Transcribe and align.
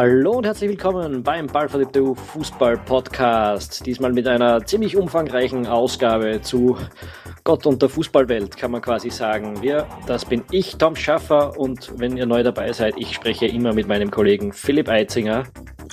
Hallo 0.00 0.34
und 0.34 0.46
herzlich 0.46 0.70
willkommen 0.70 1.24
beim 1.24 1.48
Ballverliebte 1.48 2.14
Fußball 2.14 2.78
Podcast. 2.78 3.84
Diesmal 3.84 4.12
mit 4.12 4.28
einer 4.28 4.64
ziemlich 4.64 4.96
umfangreichen 4.96 5.66
Ausgabe 5.66 6.40
zu 6.40 6.76
Gott 7.42 7.66
und 7.66 7.82
der 7.82 7.88
Fußballwelt, 7.88 8.56
kann 8.56 8.70
man 8.70 8.80
quasi 8.80 9.10
sagen. 9.10 9.60
Wir, 9.60 9.88
das 10.06 10.24
bin 10.24 10.44
ich, 10.52 10.76
Tom 10.76 10.94
Schaffer, 10.94 11.58
und 11.58 11.98
wenn 11.98 12.16
ihr 12.16 12.26
neu 12.26 12.44
dabei 12.44 12.72
seid, 12.72 12.94
ich 12.96 13.12
spreche 13.12 13.46
immer 13.46 13.74
mit 13.74 13.88
meinem 13.88 14.12
Kollegen 14.12 14.52
Philipp 14.52 14.88
Eitzinger. 14.88 15.42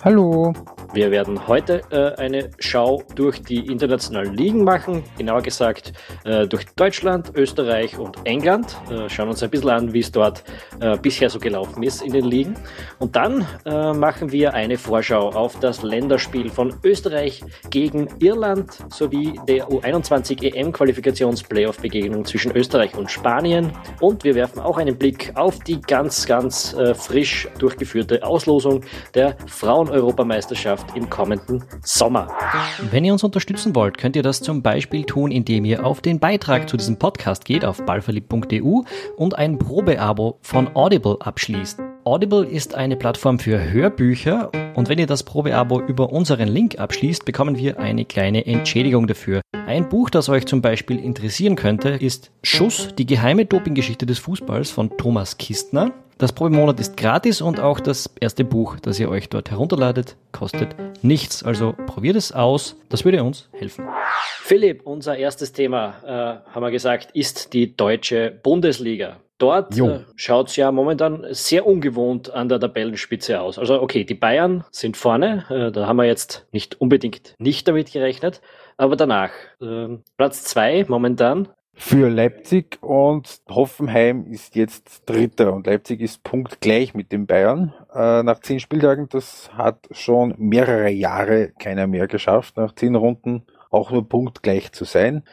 Hallo. 0.03 0.53
Wir 0.95 1.11
werden 1.11 1.45
heute 1.45 1.81
äh, 1.91 2.15
eine 2.21 2.51
Schau 2.57 3.03
durch 3.15 3.41
die 3.41 3.67
internationalen 3.67 4.33
Ligen 4.33 4.63
machen, 4.63 5.03
genauer 5.17 5.41
gesagt 5.41 5.91
äh, 6.23 6.47
durch 6.47 6.65
Deutschland, 6.77 7.33
Österreich 7.35 7.99
und 7.99 8.17
England. 8.23 8.77
Äh, 8.89 9.09
schauen 9.09 9.27
uns 9.27 9.43
ein 9.43 9.49
bisschen 9.49 9.71
an, 9.71 9.93
wie 9.93 9.99
es 9.99 10.09
dort 10.09 10.45
äh, 10.79 10.97
bisher 10.97 11.29
so 11.29 11.37
gelaufen 11.37 11.83
ist 11.83 12.01
in 12.01 12.13
den 12.13 12.23
Ligen. 12.23 12.55
Und 12.97 13.17
dann 13.17 13.45
äh, 13.65 13.91
machen 13.91 14.31
wir 14.31 14.53
eine 14.53 14.77
Vorschau 14.77 15.31
auf 15.31 15.59
das 15.59 15.83
Länderspiel 15.83 16.49
von 16.49 16.73
Österreich 16.81 17.43
gegen 17.69 18.07
Irland 18.21 18.71
sowie 18.87 19.37
der 19.49 19.67
U21 19.67 20.43
EM-Qualifikations-Playoff-Begegnung 20.43 22.23
zwischen 22.23 22.55
Österreich 22.55 22.95
und 22.95 23.11
Spanien. 23.11 23.73
Und 23.99 24.23
wir 24.23 24.35
werfen 24.35 24.61
auch 24.61 24.77
einen 24.77 24.97
Blick 24.97 25.33
auf 25.35 25.59
die 25.59 25.81
ganz, 25.81 26.25
ganz 26.25 26.73
äh, 26.73 26.95
frisch 26.95 27.49
durchgeführte 27.59 28.23
Auslosung 28.23 28.79
der 29.13 29.35
Frauen-Europameisterschaft 29.47 30.84
im 30.93 31.09
kommenden 31.09 31.63
Sommer. 31.83 32.27
Wenn 32.91 33.05
ihr 33.05 33.13
uns 33.13 33.23
unterstützen 33.23 33.75
wollt, 33.75 33.97
könnt 33.97 34.15
ihr 34.15 34.23
das 34.23 34.41
zum 34.41 34.61
Beispiel 34.61 35.03
tun, 35.03 35.31
indem 35.31 35.65
ihr 35.65 35.85
auf 35.85 36.01
den 36.01 36.19
Beitrag 36.19 36.69
zu 36.69 36.77
diesem 36.77 36.97
Podcast 36.97 37.45
geht 37.45 37.65
auf 37.65 37.85
ballverliebt.eu 37.85 38.81
und 39.15 39.37
ein 39.37 39.57
Probeabo 39.57 40.37
von 40.41 40.75
Audible 40.75 41.17
abschließt. 41.19 41.79
Audible 42.07 42.45
ist 42.45 42.75
eine 42.75 42.95
Plattform 42.95 43.39
für 43.39 43.71
Hörbücher 43.71 44.51
und 44.75 44.89
wenn 44.89 44.99
ihr 44.99 45.07
das 45.07 45.23
Probeabo 45.23 45.81
über 45.81 46.11
unseren 46.11 46.47
Link 46.47 46.77
abschließt, 46.77 47.25
bekommen 47.25 47.57
wir 47.57 47.79
eine 47.79 48.05
kleine 48.05 48.45
Entschädigung 48.45 49.07
dafür. 49.07 49.41
Ein 49.65 49.89
Buch, 49.89 50.11
das 50.11 50.29
euch 50.29 50.45
zum 50.45 50.61
Beispiel 50.61 50.99
interessieren 50.99 51.55
könnte, 51.55 51.89
ist 51.89 52.29
Schuss, 52.43 52.89
die 52.95 53.07
geheime 53.07 53.47
Dopinggeschichte 53.47 54.05
des 54.05 54.19
Fußballs 54.19 54.69
von 54.69 54.95
Thomas 54.97 55.39
Kistner. 55.39 55.93
Das 56.19 56.31
Probemonat 56.31 56.79
ist 56.79 56.95
gratis 56.95 57.41
und 57.41 57.59
auch 57.59 57.79
das 57.79 58.11
erste 58.19 58.43
Buch, 58.43 58.79
das 58.79 58.99
ihr 58.99 59.09
euch 59.09 59.27
dort 59.27 59.49
herunterladet, 59.49 60.15
kostet 60.31 60.75
nichts. 61.01 61.41
Also 61.41 61.73
probiert 61.87 62.17
es 62.17 62.31
aus, 62.31 62.75
das 62.89 63.03
würde 63.03 63.23
uns 63.23 63.49
helfen. 63.51 63.83
Philipp, 64.41 64.83
unser 64.85 65.17
erstes 65.17 65.53
Thema, 65.53 65.95
äh, 66.05 66.51
haben 66.53 66.61
wir 66.61 66.69
gesagt, 66.69 67.09
ist 67.15 67.53
die 67.53 67.75
deutsche 67.75 68.31
Bundesliga. 68.43 69.17
Dort 69.37 69.77
äh, 69.77 69.99
schaut 70.15 70.47
es 70.47 70.55
ja 70.55 70.71
momentan 70.71 71.25
sehr 71.31 71.65
ungewohnt 71.65 72.29
an 72.31 72.47
der 72.47 72.59
Tabellenspitze 72.59 73.41
aus. 73.41 73.59
Also 73.59 73.81
okay, 73.81 74.05
die 74.05 74.15
Bayern 74.15 74.63
sind 74.71 74.95
vorne, 74.95 75.45
äh, 75.49 75.71
da 75.71 75.87
haben 75.87 75.97
wir 75.97 76.05
jetzt 76.05 76.47
nicht 76.51 76.79
unbedingt 76.79 77.35
nicht 77.37 77.67
damit 77.67 77.91
gerechnet, 77.91 78.41
aber 78.77 78.95
danach 78.95 79.31
äh, 79.61 79.97
Platz 80.17 80.45
zwei 80.45 80.85
momentan 80.87 81.49
für 81.77 82.09
Leipzig 82.09 82.77
und 82.81 83.41
Hoffenheim 83.49 84.27
ist 84.27 84.55
jetzt 84.55 85.03
Dritter 85.07 85.53
und 85.53 85.67
Leipzig 85.67 85.99
ist 85.99 86.23
punktgleich 86.23 86.93
mit 86.93 87.11
den 87.11 87.27
Bayern 87.27 87.73
äh, 87.93 88.23
nach 88.23 88.39
zehn 88.39 88.61
Spieltagen. 88.61 89.09
Das 89.09 89.51
hat 89.53 89.85
schon 89.91 90.33
mehrere 90.37 90.89
Jahre 90.89 91.51
keiner 91.59 91.85
mehr 91.85 92.07
geschafft, 92.07 92.55
nach 92.55 92.73
zehn 92.75 92.95
Runden 92.95 93.43
auch 93.71 93.91
nur 93.91 94.07
punktgleich 94.07 94.71
zu 94.71 94.85
sein. 94.85 95.23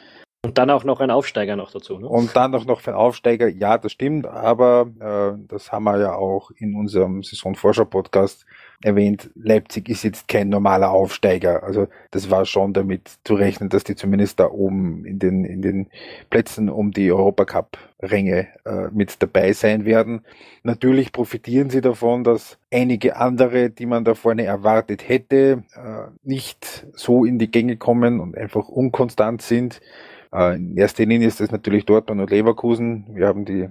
Und 0.45 0.59
dann 0.59 0.71
auch 0.71 0.83
noch 0.83 0.99
ein 0.99 1.13
Aufsteiger 1.13 1.55
noch 1.55 1.71
dazu. 1.71 2.01
Ne? 2.01 2.09
Und 2.09 2.35
dann 2.35 2.53
auch 2.57 2.65
noch 2.65 2.81
für 2.81 2.91
einen 2.91 2.99
Aufsteiger, 2.99 3.47
ja, 3.47 3.79
das 3.79 3.93
stimmt, 3.93 4.27
aber 4.27 4.89
äh, 4.99 5.39
das 5.47 5.71
haben 5.71 5.85
wir 5.85 6.01
ja 6.01 6.17
auch 6.17 6.51
in 6.57 6.75
unserem 6.75 7.23
Saisonforscher-Podcast 7.23 8.45
erwähnt. 8.83 9.31
Leipzig 9.37 9.89
ist 9.89 10.03
jetzt 10.03 10.27
kein 10.27 10.49
normaler 10.49 10.91
Aufsteiger. 10.91 11.63
Also 11.63 11.87
das 12.11 12.29
war 12.29 12.45
schon 12.45 12.73
damit 12.73 13.09
zu 13.23 13.35
rechnen, 13.35 13.69
dass 13.69 13.85
die 13.85 13.95
zumindest 13.95 14.41
da 14.41 14.51
oben 14.51 15.05
in 15.05 15.21
den, 15.21 15.45
in 15.45 15.63
den 15.63 15.87
Plätzen 16.29 16.69
um 16.69 16.91
die 16.91 17.13
Europacup-Ränge 17.13 18.49
äh, 18.65 18.89
mit 18.91 19.23
dabei 19.23 19.53
sein 19.53 19.85
werden. 19.85 20.23
Natürlich 20.65 21.13
profitieren 21.13 21.71
sie 21.71 21.83
davon, 21.83 22.25
dass 22.25 22.59
einige 22.73 23.15
andere, 23.15 23.71
die 23.71 23.87
man 23.87 24.05
da 24.05 24.15
vorne 24.15 24.45
erwartet 24.45 25.09
hätte, 25.09 25.63
äh, 25.77 26.11
nicht 26.25 26.85
so 26.95 27.25
in 27.25 27.39
die 27.39 27.51
Gänge 27.53 27.77
kommen 27.77 28.19
und 28.19 28.37
einfach 28.37 28.69
unkonstant 28.69 29.41
sind. 29.43 29.81
Äh, 30.33 30.57
in 30.57 30.77
erster 30.77 31.05
Linie 31.05 31.29
ist 31.29 31.41
das 31.41 31.51
natürlich 31.51 31.85
Dortmund 31.85 32.21
und 32.21 32.31
Leverkusen. 32.31 33.07
Wir 33.15 33.27
haben 33.27 33.45
die 33.45 33.63
äh, 33.63 33.71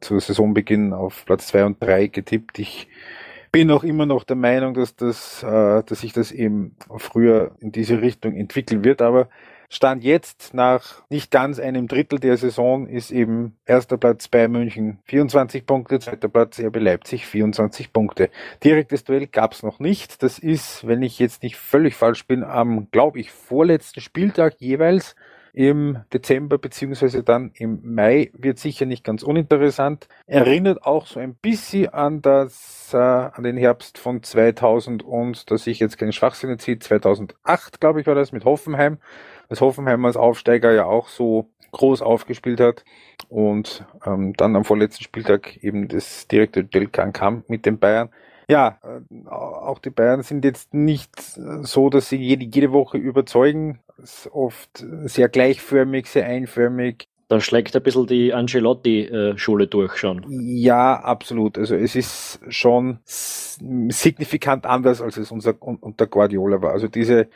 zu 0.00 0.18
Saisonbeginn 0.18 0.92
auf 0.92 1.24
Platz 1.24 1.48
zwei 1.48 1.64
und 1.64 1.82
drei 1.82 2.06
getippt. 2.08 2.58
Ich 2.58 2.88
bin 3.52 3.70
auch 3.70 3.84
immer 3.84 4.06
noch 4.06 4.24
der 4.24 4.36
Meinung, 4.36 4.74
dass 4.74 4.96
das, 4.96 5.42
äh, 5.42 5.82
dass 5.84 6.00
sich 6.00 6.12
das 6.12 6.32
eben 6.32 6.76
früher 6.96 7.52
in 7.60 7.70
diese 7.70 8.00
Richtung 8.00 8.34
entwickeln 8.34 8.84
wird, 8.84 9.02
aber 9.02 9.28
Stand 9.74 10.04
jetzt 10.04 10.52
nach 10.52 11.02
nicht 11.08 11.30
ganz 11.30 11.58
einem 11.58 11.88
Drittel 11.88 12.18
der 12.18 12.36
Saison 12.36 12.86
ist 12.86 13.10
eben 13.10 13.56
erster 13.64 13.96
Platz 13.96 14.28
bei 14.28 14.46
München 14.46 14.98
24 15.04 15.64
Punkte, 15.64 15.98
zweiter 15.98 16.28
Platz 16.28 16.60
RB 16.60 16.76
Leipzig 16.76 17.24
24 17.24 17.90
Punkte. 17.90 18.28
Direktes 18.62 19.04
Duell 19.04 19.28
gab's 19.28 19.62
noch 19.62 19.80
nicht. 19.80 20.22
Das 20.22 20.38
ist, 20.38 20.86
wenn 20.86 21.00
ich 21.00 21.18
jetzt 21.18 21.42
nicht 21.42 21.56
völlig 21.56 21.94
falsch 21.94 22.26
bin, 22.26 22.44
am, 22.44 22.88
glaube 22.90 23.18
ich, 23.18 23.30
vorletzten 23.30 24.02
Spieltag 24.02 24.56
jeweils 24.58 25.16
im 25.52 25.98
Dezember 26.12 26.56
beziehungsweise 26.56 27.22
dann 27.22 27.52
im 27.54 27.80
Mai 27.82 28.30
wird 28.34 28.58
sicher 28.58 28.86
nicht 28.86 29.04
ganz 29.04 29.22
uninteressant. 29.22 30.08
Erinnert 30.26 30.84
auch 30.84 31.06
so 31.06 31.20
ein 31.20 31.34
bisschen 31.34 31.90
an 31.90 32.22
das, 32.22 32.90
äh, 32.94 32.96
an 32.96 33.42
den 33.42 33.56
Herbst 33.58 33.98
von 33.98 34.22
2000 34.22 35.02
und, 35.02 35.50
dass 35.50 35.66
ich 35.66 35.78
jetzt 35.78 35.98
keine 35.98 36.12
Schwachsinn 36.12 36.58
ziehe, 36.58 36.78
2008 36.78 37.80
glaube 37.80 38.00
ich 38.00 38.06
war 38.06 38.14
das 38.14 38.32
mit 38.32 38.44
Hoffenheim, 38.44 38.98
dass 39.48 39.60
Hoffenheim 39.60 40.04
als 40.06 40.16
Aufsteiger 40.16 40.72
ja 40.72 40.86
auch 40.86 41.08
so 41.08 41.50
groß 41.72 42.02
aufgespielt 42.02 42.60
hat 42.60 42.84
und 43.28 43.84
ähm, 44.06 44.34
dann 44.34 44.56
am 44.56 44.64
vorletzten 44.64 45.04
Spieltag 45.04 45.62
eben 45.62 45.88
das 45.88 46.28
direkte 46.28 46.64
Duell 46.64 46.88
kam 46.88 47.44
mit 47.48 47.66
den 47.66 47.78
Bayern 47.78 48.10
ja, 48.48 48.78
äh, 48.82 49.28
auch 49.28 49.78
die 49.78 49.90
Bayern 49.90 50.22
sind 50.22 50.44
jetzt 50.44 50.74
nicht 50.74 51.10
so, 51.62 51.90
dass 51.90 52.08
sie 52.08 52.16
jede, 52.16 52.44
jede 52.44 52.72
Woche 52.72 52.98
überzeugen. 52.98 53.80
Es 54.02 54.26
ist 54.26 54.32
oft 54.32 54.84
sehr 55.04 55.28
gleichförmig, 55.28 56.06
sehr 56.06 56.26
einförmig. 56.26 57.08
Da 57.28 57.40
schlägt 57.40 57.74
ein 57.74 57.82
bisschen 57.82 58.06
die 58.06 58.34
Ancelotti-Schule 58.34 59.66
durch 59.66 59.96
schon. 59.96 60.26
Ja, 60.28 60.96
absolut. 60.96 61.56
Also 61.56 61.74
es 61.76 61.96
ist 61.96 62.40
schon 62.48 62.98
signifikant 63.06 64.66
anders, 64.66 65.00
als 65.00 65.16
es 65.16 65.30
unser, 65.30 65.54
unter 65.62 66.06
Guardiola 66.06 66.60
war. 66.60 66.72
Also 66.72 66.88
diese 66.88 67.28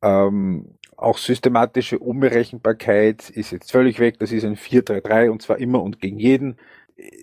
ähm, 0.00 0.78
auch 0.96 1.18
systematische 1.18 1.98
Unberechenbarkeit 1.98 3.28
ist 3.28 3.50
jetzt 3.50 3.72
völlig 3.72 3.98
weg. 3.98 4.18
Das 4.18 4.32
ist 4.32 4.44
ein 4.44 4.56
4-3-3 4.56 5.28
und 5.30 5.42
zwar 5.42 5.58
immer 5.58 5.82
und 5.82 6.00
gegen 6.00 6.18
jeden 6.18 6.56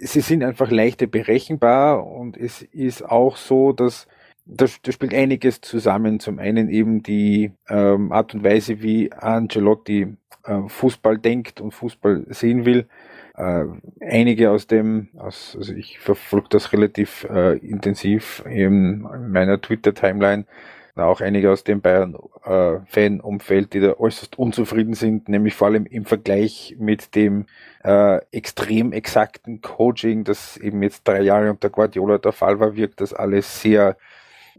sie 0.02 0.22
sind 0.22 0.44
einfach 0.44 0.72
leichter 0.72 1.08
berechenbar 1.08 2.06
und 2.06 2.38
es 2.38 2.62
ist 2.62 3.04
auch 3.04 3.38
so, 3.38 3.72
dass 3.74 4.08
da, 4.46 4.66
da 4.82 4.92
spielt 4.92 5.14
einiges 5.14 5.62
zusammen. 5.62 6.20
Zum 6.20 6.40
einen 6.40 6.70
eben 6.70 7.04
die 7.04 7.52
ähm, 7.70 8.12
Art 8.12 8.34
und 8.34 8.44
Weise, 8.44 8.82
wie 8.82 9.12
Ancelotti 9.12 10.16
äh, 10.44 10.62
Fußball 10.68 11.18
denkt 11.20 11.62
und 11.62 11.72
Fußball 11.72 12.26
sehen 12.30 12.66
will. 12.66 12.88
Äh, 13.36 13.66
einige 14.02 14.52
aus 14.52 14.68
dem, 14.68 15.10
aus, 15.18 15.56
also 15.58 15.74
ich 15.74 16.00
verfolge 16.00 16.48
das 16.50 16.74
relativ 16.74 17.26
äh, 17.30 17.58
intensiv 17.58 18.44
in, 18.46 19.08
in 19.14 19.32
meiner 19.32 19.62
Twitter-Timeline, 19.62 20.46
auch 21.00 21.22
einige 21.22 21.52
aus 21.52 21.64
dem 21.64 21.82
Bayern-Fan-Umfeld, 21.82 23.66
äh, 23.66 23.70
die 23.70 23.80
da 23.86 23.94
äußerst 23.98 24.38
unzufrieden 24.38 24.94
sind, 24.94 25.30
nämlich 25.30 25.56
vor 25.56 25.68
allem 25.68 25.86
im 25.86 26.06
Vergleich 26.06 26.76
mit 26.80 27.16
dem 27.16 27.46
äh, 27.84 28.20
extrem 28.32 28.92
exakten 28.92 29.62
Coaching, 29.62 30.24
das 30.24 30.58
eben 30.58 30.84
jetzt 30.84 31.08
drei 31.08 31.22
Jahre 31.22 31.52
unter 31.52 31.70
Guardiola 31.70 32.18
der 32.18 32.32
Fall 32.32 32.60
war, 32.60 32.76
wirkt 32.76 33.02
das 33.02 33.14
alles 33.14 33.62
sehr 33.62 33.98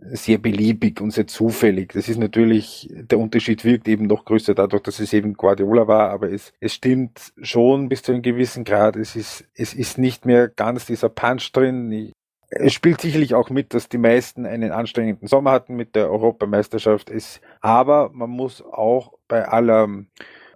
sehr 0.00 0.38
beliebig 0.38 1.00
und 1.00 1.10
sehr 1.10 1.26
zufällig. 1.26 1.92
Das 1.92 2.08
ist 2.08 2.18
natürlich, 2.18 2.88
der 2.90 3.18
Unterschied 3.18 3.64
wirkt 3.64 3.86
eben 3.86 4.06
noch 4.06 4.24
größer 4.24 4.54
dadurch, 4.54 4.82
dass 4.82 4.98
es 4.98 5.12
eben 5.12 5.34
Guardiola 5.34 5.86
war, 5.86 6.10
aber 6.10 6.32
es, 6.32 6.52
es 6.60 6.74
stimmt 6.74 7.32
schon 7.42 7.88
bis 7.88 8.02
zu 8.02 8.12
einem 8.12 8.22
gewissen 8.22 8.64
Grad. 8.64 8.96
Es 8.96 9.14
ist, 9.14 9.44
es 9.54 9.74
ist 9.74 9.98
nicht 9.98 10.24
mehr 10.24 10.48
ganz 10.48 10.86
dieser 10.86 11.10
Punch 11.10 11.52
drin. 11.52 12.12
Es 12.50 12.72
spielt 12.72 13.00
sicherlich 13.00 13.34
auch 13.34 13.48
mit, 13.48 13.74
dass 13.74 13.88
die 13.88 13.98
meisten 13.98 14.44
einen 14.44 14.72
anstrengenden 14.72 15.28
Sommer 15.28 15.52
hatten 15.52 15.76
mit 15.76 15.94
der 15.94 16.10
Europameisterschaft. 16.10 17.08
Es, 17.08 17.40
aber 17.60 18.10
man 18.12 18.30
muss 18.30 18.60
auch 18.62 19.12
bei 19.28 19.46
aller, 19.46 19.88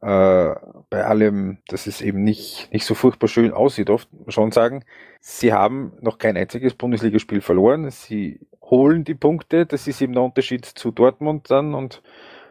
äh, 0.02 0.54
bei 0.90 1.04
allem, 1.04 1.58
dass 1.68 1.86
es 1.86 2.00
eben 2.00 2.24
nicht, 2.24 2.68
nicht 2.72 2.84
so 2.84 2.94
furchtbar 2.94 3.28
schön 3.28 3.52
aussieht, 3.52 3.90
oft 3.90 4.08
schon 4.26 4.50
sagen, 4.50 4.84
sie 5.20 5.52
haben 5.52 5.92
noch 6.00 6.18
kein 6.18 6.36
einziges 6.36 6.74
Bundesligaspiel 6.74 7.40
verloren. 7.40 7.88
Sie 7.90 8.40
holen 8.60 9.04
die 9.04 9.14
Punkte. 9.14 9.64
Das 9.64 9.86
ist 9.86 10.00
eben 10.00 10.14
der 10.14 10.22
Unterschied 10.22 10.64
zu 10.64 10.90
Dortmund 10.90 11.50
dann 11.50 11.74
und 11.74 12.02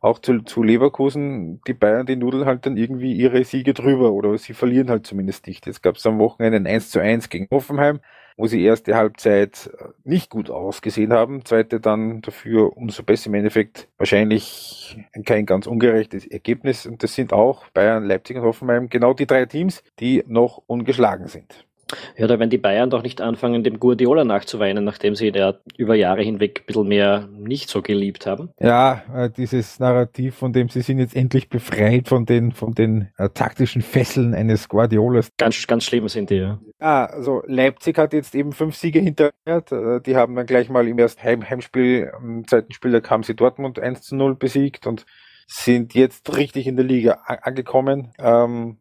auch 0.03 0.19
zu, 0.19 0.41
zu 0.41 0.63
Leverkusen, 0.63 1.61
die 1.65 1.73
Bayern, 1.73 2.05
die 2.05 2.17
nudeln 2.17 2.45
halt 2.45 2.65
dann 2.65 2.75
irgendwie 2.75 3.13
ihre 3.13 3.43
Siege 3.45 3.73
drüber 3.73 4.11
oder 4.11 4.37
sie 4.37 4.53
verlieren 4.53 4.89
halt 4.89 5.07
zumindest 5.07 5.47
nicht. 5.47 5.65
Jetzt 5.65 5.81
gab 5.81 5.95
es 5.95 6.05
am 6.05 6.19
Wochenende 6.19 6.57
ein 6.57 6.67
1 6.67 6.91
zu 6.91 6.99
1 6.99 7.29
gegen 7.29 7.47
Hoffenheim, 7.49 8.01
wo 8.35 8.45
sie 8.45 8.61
erste 8.61 8.95
Halbzeit 8.95 9.71
nicht 10.03 10.29
gut 10.29 10.49
ausgesehen 10.49 11.13
haben, 11.13 11.45
zweite 11.45 11.79
dann 11.79 12.21
dafür 12.21 12.75
umso 12.75 13.03
besser 13.03 13.27
im 13.27 13.35
Endeffekt 13.35 13.87
wahrscheinlich 13.97 14.97
kein 15.25 15.45
ganz 15.45 15.67
ungerechtes 15.67 16.27
Ergebnis 16.27 16.85
und 16.85 17.01
das 17.01 17.15
sind 17.15 17.31
auch 17.31 17.69
Bayern, 17.69 18.03
Leipzig 18.03 18.35
und 18.35 18.43
Hoffenheim 18.43 18.89
genau 18.89 19.13
die 19.13 19.27
drei 19.27 19.45
Teams, 19.45 19.83
die 19.99 20.23
noch 20.27 20.61
ungeschlagen 20.67 21.27
sind. 21.27 21.65
Ja, 22.17 22.27
da 22.27 22.39
werden 22.39 22.49
die 22.49 22.57
Bayern 22.57 22.89
doch 22.89 23.03
nicht 23.03 23.21
anfangen, 23.21 23.63
dem 23.63 23.79
Guardiola 23.79 24.23
nachzuweinen, 24.23 24.83
nachdem 24.83 25.15
sie 25.15 25.29
ja 25.29 25.55
über 25.77 25.95
Jahre 25.95 26.23
hinweg 26.23 26.61
ein 26.61 26.65
bisschen 26.65 26.87
mehr 26.87 27.27
nicht 27.31 27.69
so 27.69 27.81
geliebt 27.81 28.25
haben. 28.25 28.49
Ja, 28.59 29.03
äh, 29.13 29.29
dieses 29.29 29.79
Narrativ, 29.79 30.35
von 30.35 30.53
dem 30.53 30.69
sie 30.69 30.81
sind 30.81 30.99
jetzt 30.99 31.15
endlich 31.15 31.49
befreit 31.49 32.07
von 32.07 32.25
den, 32.25 32.51
von 32.51 32.73
den 32.73 33.09
äh, 33.17 33.29
taktischen 33.29 33.81
Fesseln 33.81 34.33
eines 34.33 34.69
Guardiolas. 34.69 35.29
Ganz, 35.37 35.65
ganz 35.67 35.83
schlimm 35.83 36.07
sind 36.07 36.29
die, 36.29 36.35
ja. 36.35 36.59
Ah, 36.79 37.05
also 37.05 37.43
Leipzig 37.47 37.97
hat 37.97 38.13
jetzt 38.13 38.35
eben 38.35 38.51
fünf 38.51 38.75
Siege 38.75 38.99
hinterher. 38.99 39.31
Äh, 39.45 40.01
die 40.01 40.15
haben 40.15 40.35
dann 40.35 40.45
gleich 40.45 40.69
mal 40.69 40.87
im 40.87 40.99
ersten 40.99 41.23
Heim 41.23 41.49
Heimspiel, 41.49 42.11
im 42.21 42.47
zweiten 42.47 42.73
Spiel, 42.73 42.91
da 42.91 43.09
haben 43.09 43.23
sie 43.23 43.35
Dortmund 43.35 43.79
1 43.79 44.01
zu 44.01 44.15
0 44.15 44.35
besiegt 44.35 44.87
und 44.87 45.05
sind 45.47 45.93
jetzt 45.93 46.35
richtig 46.35 46.67
in 46.67 46.75
der 46.75 46.85
Liga 46.85 47.19
angekommen. 47.25 48.13
Ähm, 48.17 48.77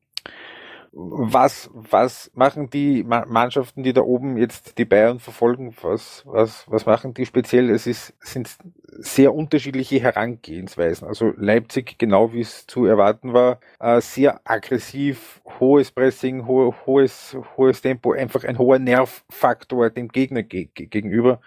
was, 0.94 1.71
was 1.73 2.31
machen 2.35 2.69
die 2.69 3.03
Mannschaften, 3.03 3.83
die 3.83 3.94
da 3.94 4.03
oben 4.03 4.37
jetzt 4.37 4.77
die 4.77 4.85
Bayern 4.85 5.21
verfolgen? 5.21 5.75
Was, 5.81 6.23
was, 6.27 6.65
was 6.69 6.85
machen 6.85 7.15
die 7.15 7.25
speziell? 7.25 7.71
Es 7.71 7.87
ist, 7.87 8.12
sind 8.21 8.55
sehr 8.99 9.35
unterschiedliche 9.35 10.00
Herangehensweisen. 10.00 11.09
Also 11.09 11.33
Leipzig, 11.37 11.97
genau 11.99 12.35
wie 12.35 12.43
es 12.43 12.67
zu 12.67 12.85
erwarten 12.85 13.33
war, 13.33 13.59
äh, 13.81 14.03
sehr 14.03 14.41
aggressiv, 14.44 15.41
hohes 15.59 15.91
Pressing, 15.91 16.47
ho 16.47 16.75
hohes, 16.85 17.39
hohes 17.56 17.81
Tempo, 17.81 18.12
einfach 18.12 18.44
ein 18.44 18.59
hoher 18.59 18.79
Nervfaktor 18.79 19.89
dem 19.89 20.09
Gegner 20.09 20.43
ge 20.43 20.69
gegenüber 20.75 21.41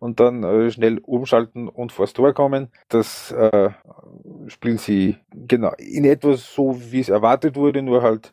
und 0.00 0.18
dann 0.18 0.42
äh, 0.42 0.70
schnell 0.72 0.98
umschalten 0.98 1.68
und 1.68 1.92
vors 1.92 2.12
Tor 2.12 2.32
kommen. 2.34 2.72
Das 2.88 3.30
äh, 3.30 3.70
spielen 4.48 4.78
sie 4.78 5.18
genau 5.30 5.72
in 5.78 6.04
etwas 6.04 6.52
so, 6.52 6.76
wie 6.90 7.00
es 7.00 7.08
erwartet 7.08 7.54
wurde, 7.54 7.82
nur 7.82 8.02
halt 8.02 8.32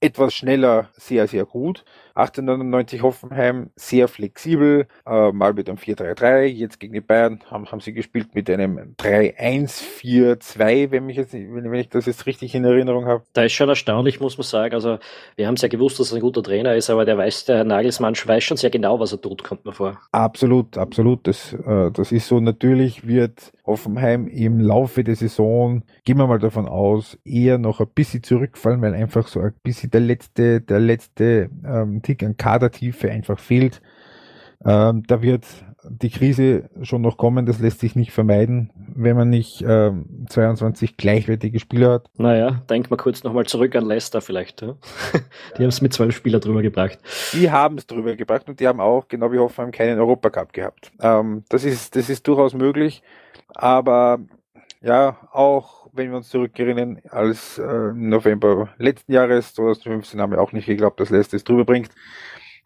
etwas 0.00 0.34
schneller, 0.34 0.90
sehr, 0.94 1.26
sehr 1.26 1.46
gut. 1.46 1.84
1899 2.14 3.02
Hoffenheim 3.02 3.70
sehr 3.76 4.06
flexibel, 4.08 4.86
äh, 5.06 5.32
mal 5.32 5.52
mit 5.52 5.68
einem 5.68 5.78
4-3-3, 5.78 6.44
jetzt 6.44 6.78
gegen 6.78 6.92
die 6.94 7.00
Bayern 7.00 7.40
haben, 7.50 7.66
haben 7.70 7.80
sie 7.80 7.92
gespielt 7.92 8.34
mit 8.34 8.48
einem 8.48 8.94
3-1-4-2, 8.96 10.90
wenn, 10.92 11.06
mich 11.06 11.16
jetzt, 11.16 11.32
wenn, 11.32 11.70
wenn 11.70 11.80
ich 11.80 11.88
das 11.88 12.06
jetzt 12.06 12.26
richtig 12.26 12.54
in 12.54 12.64
Erinnerung 12.64 13.06
habe. 13.06 13.24
Da 13.32 13.42
ist 13.42 13.52
schon 13.52 13.68
erstaunlich, 13.68 14.20
muss 14.20 14.38
man 14.38 14.44
sagen. 14.44 14.74
Also 14.74 14.98
wir 15.36 15.46
haben 15.46 15.54
es 15.54 15.62
ja 15.62 15.68
gewusst, 15.68 15.98
dass 15.98 16.12
er 16.12 16.18
ein 16.18 16.20
guter 16.20 16.42
Trainer 16.42 16.74
ist, 16.74 16.88
aber 16.88 17.04
der 17.04 17.18
weiß, 17.18 17.46
der 17.46 17.64
Nagelsmann 17.64 18.14
weiß 18.14 18.44
schon 18.44 18.56
sehr 18.56 18.70
genau, 18.70 19.00
was 19.00 19.12
er 19.12 19.20
tut, 19.20 19.42
kommt 19.42 19.64
mir 19.64 19.72
vor. 19.72 20.00
Absolut, 20.12 20.78
absolut. 20.78 21.26
Das, 21.26 21.52
äh, 21.52 21.90
das 21.90 22.12
ist 22.12 22.28
so. 22.28 22.38
Natürlich 22.38 23.06
wird 23.06 23.52
Hoffenheim 23.66 24.28
im 24.28 24.60
Laufe 24.60 25.04
der 25.04 25.16
Saison, 25.16 25.82
gehen 26.04 26.18
wir 26.18 26.26
mal 26.26 26.38
davon 26.38 26.68
aus, 26.68 27.18
eher 27.24 27.58
noch 27.58 27.80
ein 27.80 27.88
bisschen 27.94 28.22
zurückfallen, 28.22 28.82
weil 28.82 28.94
einfach 28.94 29.26
so 29.26 29.40
ein 29.40 29.54
bisschen 29.62 29.90
der 29.90 30.00
letzte, 30.00 30.60
der 30.60 30.80
letzte 30.80 31.50
ähm, 31.66 32.02
Tick 32.04 32.22
an 32.22 32.36
Kadertiefe 32.36 33.10
einfach 33.10 33.40
fehlt. 33.40 33.82
Ähm, 34.64 35.02
da 35.06 35.20
wird 35.22 35.44
die 35.88 36.10
Krise 36.10 36.70
schon 36.82 37.02
noch 37.02 37.16
kommen, 37.16 37.46
das 37.46 37.58
lässt 37.58 37.80
sich 37.80 37.94
nicht 37.94 38.12
vermeiden, 38.12 38.70
wenn 38.94 39.16
man 39.16 39.28
nicht 39.28 39.62
ähm, 39.66 40.26
22 40.28 40.96
gleichwertige 40.96 41.60
Spieler 41.60 41.92
hat. 41.92 42.10
Naja, 42.16 42.62
denk 42.70 42.90
mal 42.90 42.96
kurz 42.96 43.22
nochmal 43.22 43.44
zurück 43.44 43.76
an 43.76 43.84
Leicester 43.84 44.20
vielleicht. 44.20 44.62
Ja? 44.62 44.76
die 45.58 45.62
haben 45.62 45.68
es 45.68 45.82
mit 45.82 45.92
zwölf 45.92 46.16
Spielern 46.16 46.40
drüber 46.40 46.62
gebracht. 46.62 46.98
Die 47.32 47.50
haben 47.50 47.76
es 47.76 47.86
drüber 47.86 48.16
gebracht 48.16 48.48
und 48.48 48.60
die 48.60 48.68
haben 48.68 48.80
auch, 48.80 49.08
genau 49.08 49.30
wie 49.32 49.38
Hoffenheim, 49.38 49.72
keinen 49.72 49.98
Europacup 49.98 50.52
gehabt. 50.52 50.90
Ähm, 51.00 51.44
das, 51.48 51.64
ist, 51.64 51.96
das 51.96 52.08
ist 52.08 52.26
durchaus 52.26 52.54
möglich, 52.54 53.02
aber 53.54 54.20
ja, 54.80 55.18
auch 55.32 55.83
wenn 55.94 56.10
wir 56.10 56.16
uns 56.16 56.28
zurückerinnern, 56.28 57.00
als 57.10 57.58
äh, 57.58 57.92
November 57.94 58.68
letzten 58.78 59.12
Jahres, 59.12 59.54
2015, 59.54 60.20
haben 60.20 60.32
wir 60.32 60.40
auch 60.40 60.52
nicht 60.52 60.66
geglaubt, 60.66 61.00
dass 61.00 61.10
Leicester 61.10 61.36
es 61.36 61.44
drüber 61.44 61.64
bringt. 61.64 61.90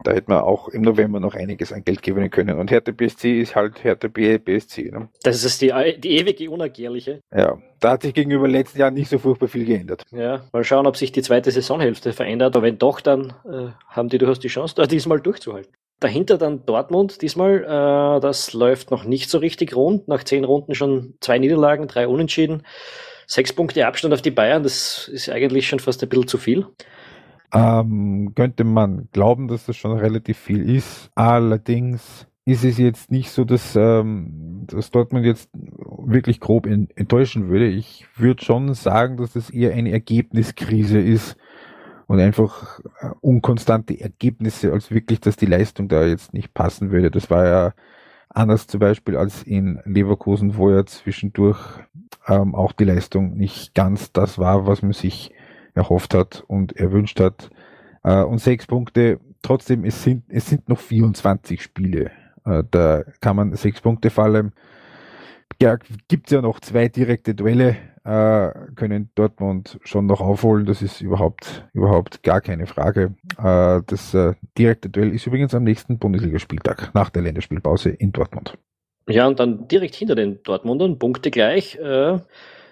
Da 0.05 0.13
hätte 0.13 0.31
man 0.31 0.43
auch 0.43 0.69
im 0.69 0.83
November 0.83 1.19
noch 1.19 1.35
einiges 1.35 1.73
an 1.73 1.83
Geld 1.85 2.03
gewinnen 2.03 2.31
können. 2.31 2.57
Und 2.59 2.71
Hertha 2.71 2.93
BSC 2.93 3.41
ist 3.41 3.57
halt 3.57 3.83
Hertha 3.83 4.07
BSC. 4.07 4.93
Ne? 4.93 5.09
Das 5.25 5.43
ist 5.43 5.61
die, 5.61 5.73
die 5.99 6.19
ewige 6.19 6.49
Unerklärliche. 6.51 7.21
Ja, 7.35 7.59
da 7.81 7.93
hat 7.93 8.03
sich 8.03 8.15
gegenüber 8.15 8.47
letzten 8.47 8.79
Jahren 8.79 8.95
nicht 8.95 9.11
so 9.11 9.19
furchtbar 9.19 9.49
viel 9.49 9.65
geändert. 9.65 10.05
Ja, 10.13 10.43
mal 10.53 10.63
schauen, 10.63 10.87
ob 10.87 10.97
sich 10.97 11.11
die 11.11 11.23
zweite 11.23 11.51
Saisonhälfte 11.51 12.13
verändert. 12.13 12.55
Aber 12.55 12.65
wenn 12.65 12.79
doch, 12.79 13.01
dann 13.01 13.35
äh, 13.45 13.71
haben 13.89 14.09
die 14.09 14.19
durchaus 14.19 14.39
die 14.39 14.49
Chance, 14.49 14.77
da 14.77 14.87
diesmal 14.87 15.21
durchzuhalten. 15.21 15.73
Dahinter 15.99 16.39
dann 16.39 16.65
Dortmund 16.65 17.21
diesmal. 17.23 17.65
Äh, 17.65 18.21
das 18.21 18.53
läuft 18.53 18.93
noch 18.93 19.03
nicht 19.03 19.29
so 19.29 19.39
richtig 19.39 19.75
rund. 19.75 20.07
Nach 20.07 20.23
zehn 20.23 20.45
Runden 20.45 20.77
schon 20.77 21.15
zwei 21.21 21.39
Niederlagen, 21.41 21.89
drei 21.89 22.07
Unentschieden. 22.07 22.63
Sechs 23.31 23.53
Punkte 23.53 23.87
Abstand 23.87 24.15
auf 24.15 24.23
die 24.23 24.31
Bayern, 24.31 24.63
das 24.63 25.07
ist 25.09 25.29
eigentlich 25.29 25.69
schon 25.69 25.81
fast 25.81 26.03
ein 26.03 26.09
bisschen 26.09 26.29
zu 26.29 26.39
viel. 26.39 26.67
Ähm, 27.53 28.33
könnte 28.35 28.65
man 28.65 29.09
glauben, 29.13 29.49
dass 29.49 29.67
das 29.67 29.77
schon 29.77 29.93
relativ 29.93 30.39
viel 30.39 30.69
ist. 30.69 31.11
Allerdings 31.15 32.27
ist 32.47 32.65
es 32.65 32.79
jetzt 32.79 33.11
nicht 33.11 33.31
so, 33.31 33.45
dass, 33.45 33.77
ähm, 33.77 34.65
dass 34.67 34.91
Dortmund 34.91 35.27
jetzt 35.27 35.51
wirklich 35.53 36.41
grob 36.41 36.67
enttäuschen 36.67 37.51
würde. 37.51 37.67
Ich 37.67 38.07
würde 38.17 38.43
schon 38.43 38.73
sagen, 38.73 39.19
dass 39.19 39.35
das 39.35 39.51
eher 39.51 39.75
eine 39.75 39.93
Ergebniskrise 39.93 40.99
ist 40.99 41.37
und 42.07 42.21
einfach 42.21 42.81
äh, 43.03 43.11
unkonstante 43.21 44.01
Ergebnisse, 44.01 44.73
als 44.73 44.91
wirklich, 44.91 45.21
dass 45.21 45.37
die 45.37 45.45
Leistung 45.45 45.89
da 45.89 46.07
jetzt 46.07 46.33
nicht 46.33 46.55
passen 46.55 46.91
würde. 46.91 47.11
Das 47.11 47.29
war 47.29 47.47
ja 47.47 47.75
anders 48.29 48.67
zum 48.67 48.81
Beispiel 48.81 49.17
als 49.17 49.43
in 49.43 49.81
Leverkusen, 49.85 50.57
wo 50.57 50.71
ja 50.71 50.85
zwischendurch 50.87 51.59
ähm, 52.27 52.55
auch 52.55 52.73
die 52.73 52.85
Leistung 52.85 53.37
nicht 53.37 53.75
ganz 53.75 54.13
das 54.13 54.39
war, 54.39 54.67
was 54.67 54.83
man 54.83 54.93
sich 54.93 55.33
erhofft 55.75 56.15
hat 56.15 56.45
und 56.47 56.77
erwünscht 56.77 57.21
hat. 57.21 57.51
Äh, 58.03 58.23
und 58.23 58.39
sechs 58.39 58.67
Punkte, 58.67 59.21
trotzdem, 59.43 59.85
es 59.85 60.03
sind, 60.03 60.25
es 60.29 60.47
sind 60.47 60.69
noch 60.69 60.79
24 60.79 61.63
Spiele. 61.63 62.11
Äh, 62.45 62.65
da 62.71 63.05
kann 63.21 63.37
man 63.37 63.55
sechs 63.55 63.81
Punkte 63.81 64.11
fallen. 64.11 64.53
Ja, 65.61 65.77
gibt 66.09 66.31
ja 66.31 66.43
noch 66.43 66.61
zwei 66.61 66.89
direkte 66.89 67.35
Duelle 67.35 67.77
äh, 68.09 68.53
können 68.75 69.11
Dortmund 69.15 69.79
schon 69.85 70.07
noch 70.07 70.23
aufholen. 70.23 70.65
Das 70.65 70.81
ist 70.81 71.03
überhaupt, 71.03 71.69
überhaupt 71.75 72.23
gar 72.23 72.41
keine 72.41 72.67
Frage. 72.67 73.15
Äh, 73.37 73.83
das 73.87 74.15
äh, 74.15 74.33
direkte 74.57 74.89
Duell 74.89 75.13
ist 75.13 75.27
übrigens 75.27 75.55
am 75.55 75.65
nächsten 75.65 75.99
Bundesligaspieltag 75.99 76.95
nach 76.95 77.11
der 77.11 77.23
Länderspielpause 77.23 77.91
in 77.91 78.13
Dortmund. 78.13 78.57
Ja, 79.09 79.27
und 79.27 79.39
dann 79.39 79.69
direkt 79.69 79.95
hinter 79.95 80.15
den 80.15 80.43
Dortmundern, 80.43 80.99
Punkte 80.99 81.31
gleich. 81.31 81.77
Äh, 81.77 82.19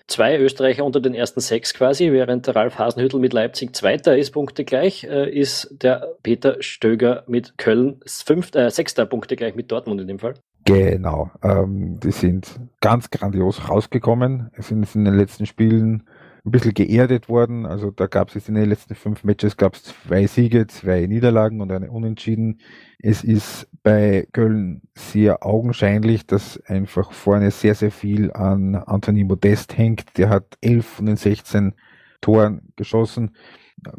zwei 0.07 0.39
Österreicher 0.39 0.85
unter 0.85 1.01
den 1.01 1.15
ersten 1.15 1.41
sechs 1.41 1.75
quasi, 1.75 2.13
während 2.13 2.47
der 2.47 2.57
Ralf 2.57 2.79
Hasenhüttel 2.79 3.21
mit 3.21 3.33
Leipzig 3.35 3.77
Zweiter 3.77 4.17
ist, 4.17 4.31
Punkte 4.31 4.65
gleich, 4.65 5.05
äh, 5.05 5.31
ist 5.31 5.83
der 5.83 6.15
Peter 6.23 6.63
Stöger 6.63 7.25
mit 7.27 7.59
Köln 7.59 8.01
fünfter, 8.07 8.67
äh, 8.67 8.71
sechster 8.71 9.05
Punkte 9.05 9.37
gleich 9.37 9.55
mit 9.55 9.71
Dortmund 9.71 10.01
in 10.01 10.09
dem 10.09 10.19
Fall. 10.19 10.35
Genau, 10.67 11.31
ähm, 11.45 12.01
die 12.01 12.11
sind 12.11 12.59
ganz 12.81 13.11
grandios 13.11 13.69
rausgekommen. 13.69 14.51
Es 14.55 14.67
sind 14.67 14.97
in 14.97 15.05
den 15.05 15.15
letzten 15.15 15.47
Spielen 15.47 16.03
ein 16.45 16.51
bisschen 16.51 16.75
geerdet 16.75 17.29
worden. 17.29 17.67
Also 17.67 17.93
da 17.93 18.09
gab 18.09 18.29
es 18.29 18.35
jetzt 18.35 18.49
in 18.49 18.57
den 18.57 18.69
letzten 18.69 18.97
fünf 18.97 19.23
Matches 19.23 19.57
gab 19.57 19.75
es 19.75 19.85
zwei 19.85 20.27
Siege, 20.27 20.67
zwei 20.67 21.07
Niederlagen 21.07 21.61
und 21.61 21.71
eine 21.71 21.93
Unentschieden. 21.93 22.59
Es 22.99 23.23
ist 23.23 23.69
bei 23.85 24.27
Köln 24.33 24.83
sehr 24.97 25.47
augenscheinlich, 25.47 26.27
dass 26.27 26.61
einfach 26.67 27.13
vorne 27.13 27.53
sehr, 27.53 27.77
sehr 27.77 27.93
viel 27.93 28.33
an 28.33 28.75
Anthony 28.75 29.23
Modest 29.23 29.79
hängt. 29.79 30.19
Der 30.19 30.31
hat 30.31 30.59
elf 30.61 30.85
von 30.87 31.07
den 31.07 31.17
16 31.17 31.75
Toren 32.21 32.73
geschossen. 32.75 33.37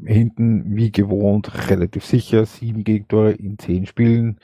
Hinten, 0.03 0.75
wie 0.75 0.91
gewohnt, 0.91 1.69
relativ 1.69 2.05
sicher. 2.05 2.46
Sieben 2.46 2.84
Gegentore 2.84 3.31
in 3.31 3.57
zehn 3.60 3.86
Spielen. 3.86 4.39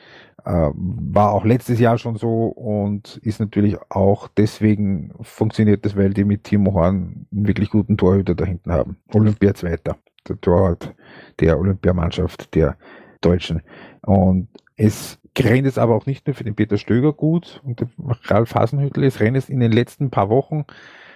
Äh, 0.45 0.69
war 0.73 1.31
auch 1.31 1.45
letztes 1.45 1.79
Jahr 1.79 1.97
schon 1.97 2.17
so 2.17 2.47
und 2.47 3.17
ist 3.23 3.39
natürlich 3.39 3.77
auch 3.89 4.27
deswegen 4.27 5.13
funktioniert 5.21 5.85
das, 5.85 5.95
weil 5.95 6.13
die 6.13 6.25
mit 6.25 6.43
Timo 6.43 6.73
Horn 6.73 7.27
einen 7.31 7.47
wirklich 7.47 7.69
guten 7.69 7.97
Torhüter 7.97 8.35
da 8.35 8.45
hinten 8.45 8.71
haben. 8.71 8.97
Olympia 9.13 9.53
Zweiter. 9.53 9.97
Der 10.27 10.39
Torwart 10.39 10.93
der 11.39 11.59
Olympiamannschaft 11.59 12.55
der 12.55 12.77
Deutschen. 13.21 13.61
Und 14.01 14.47
es 14.75 15.19
rennt 15.37 15.67
es 15.67 15.77
aber 15.77 15.95
auch 15.95 16.05
nicht 16.05 16.27
nur 16.27 16.35
für 16.35 16.43
den 16.43 16.55
Peter 16.55 16.77
Stöger 16.77 17.13
gut 17.13 17.61
und 17.63 17.81
den 17.81 17.89
Ralf 18.23 18.53
Hasenhüttl, 18.53 19.03
es 19.03 19.19
rennt 19.19 19.37
es 19.37 19.49
in 19.49 19.59
den 19.59 19.71
letzten 19.71 20.09
paar 20.09 20.29
Wochen 20.29 20.65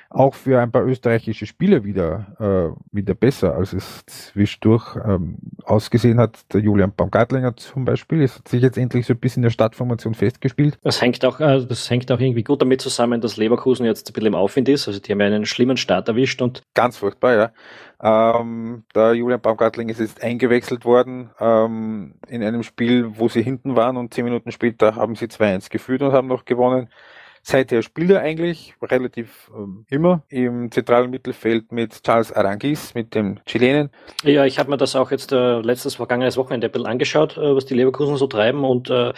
auch 0.09 0.35
für 0.35 0.59
ein 0.61 0.71
paar 0.71 0.85
österreichische 0.85 1.45
Spieler 1.45 1.83
wieder, 1.83 2.73
äh, 2.73 2.95
wieder 2.95 3.13
besser, 3.13 3.55
als 3.55 3.73
es 3.73 4.05
zwischendurch 4.05 4.95
ähm, 5.05 5.37
ausgesehen 5.63 6.19
hat. 6.19 6.39
Der 6.53 6.61
Julian 6.61 6.93
Baumgartlinger 6.95 7.55
zum 7.57 7.85
Beispiel, 7.85 8.21
es 8.21 8.37
hat 8.37 8.47
sich 8.47 8.61
jetzt 8.61 8.77
endlich 8.77 9.05
so 9.05 9.13
ein 9.13 9.19
bisschen 9.19 9.41
in 9.41 9.47
der 9.47 9.51
Startformation 9.51 10.13
festgespielt. 10.13 10.77
Das 10.83 11.01
hängt 11.01 11.23
auch, 11.25 11.39
äh, 11.39 11.65
das 11.65 11.89
hängt 11.89 12.11
auch 12.11 12.19
irgendwie 12.19 12.43
gut 12.43 12.61
damit 12.61 12.81
zusammen, 12.81 13.21
dass 13.21 13.37
Leverkusen 13.37 13.85
jetzt 13.85 14.09
ein 14.09 14.13
bisschen 14.13 14.27
im 14.27 14.35
Aufwind 14.35 14.69
ist. 14.69 14.87
Also 14.87 14.99
die 14.99 15.11
haben 15.11 15.21
einen 15.21 15.45
schlimmen 15.45 15.77
Start 15.77 16.07
erwischt 16.07 16.41
und. 16.41 16.61
Ganz 16.73 16.97
furchtbar, 16.97 17.35
ja. 17.35 17.51
Ähm, 17.99 18.83
der 18.93 19.13
Julian 19.15 19.41
Baumgartling 19.41 19.89
ist 19.89 19.99
jetzt 19.99 20.21
eingewechselt 20.21 20.85
worden 20.85 21.31
ähm, 21.39 22.13
in 22.27 22.43
einem 22.43 22.61
Spiel, 22.61 23.17
wo 23.17 23.27
sie 23.27 23.41
hinten 23.41 23.75
waren 23.75 23.97
und 23.97 24.13
zehn 24.13 24.23
Minuten 24.23 24.51
später 24.51 24.95
haben 24.95 25.15
sie 25.15 25.25
2-1 25.25 25.71
geführt 25.71 26.03
und 26.03 26.11
haben 26.13 26.27
noch 26.27 26.45
gewonnen. 26.45 26.89
Seither 27.49 27.81
spielt 27.81 28.11
er 28.11 28.19
eigentlich 28.19 28.75
relativ 28.81 29.49
ähm, 29.55 29.85
immer 29.89 30.21
im 30.27 30.69
zentralen 30.69 31.09
Mittelfeld 31.09 31.71
mit 31.71 32.03
Charles 32.03 32.33
Arangis, 32.33 32.93
mit 32.93 33.15
dem 33.15 33.39
Chilenen. 33.45 33.89
Ja, 34.23 34.43
ich 34.43 34.59
habe 34.59 34.69
mir 34.69 34.75
das 34.75 34.97
auch 34.97 35.11
jetzt 35.11 35.31
äh, 35.31 35.61
letztes 35.61 35.95
vergangenes 35.95 36.35
Wochenende 36.35 36.67
ein 36.67 36.71
bisschen 36.73 36.87
angeschaut, 36.87 37.37
äh, 37.37 37.55
was 37.55 37.65
die 37.65 37.73
Leverkusen 37.73 38.17
so 38.17 38.27
treiben 38.27 38.65
und 38.65 38.89
äh, 38.89 39.13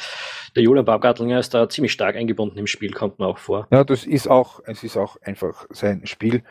der 0.56 0.62
Julian 0.62 0.86
Baumgartlinger 0.86 1.40
ist 1.40 1.56
da 1.56 1.70
ziemlich 1.70 1.92
stark 1.92 2.16
eingebunden 2.16 2.60
im 2.60 2.68
Spiel, 2.68 2.92
kommt 2.92 3.18
mir 3.18 3.26
auch 3.26 3.40
vor. 3.40 3.68
Ja, 3.72 3.84
das 3.84 4.06
ist 4.06 4.30
auch, 4.30 4.62
es 4.68 4.84
ist 4.84 4.96
auch 4.96 5.18
einfach 5.24 5.66
sein 5.72 6.06
Spiel 6.06 6.44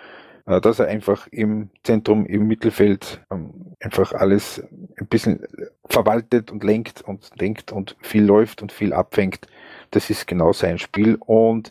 äh, 0.47 0.61
dass 0.61 0.81
er 0.81 0.89
einfach 0.89 1.29
im 1.31 1.71
Zentrum, 1.85 2.27
im 2.27 2.49
Mittelfeld 2.49 3.21
ähm, 3.31 3.77
einfach 3.81 4.13
alles 4.13 4.65
ein 4.99 5.07
bisschen 5.07 5.47
verwaltet 5.85 6.51
und 6.51 6.65
lenkt 6.65 7.03
und 7.03 7.41
denkt 7.41 7.71
und 7.71 7.97
viel 8.01 8.25
läuft 8.25 8.63
und 8.63 8.73
viel 8.73 8.93
abfängt. 8.93 9.47
Das 9.91 10.11
ist 10.11 10.27
genau 10.27 10.53
sein 10.53 10.79
Spiel. 10.79 11.17
Und 11.21 11.71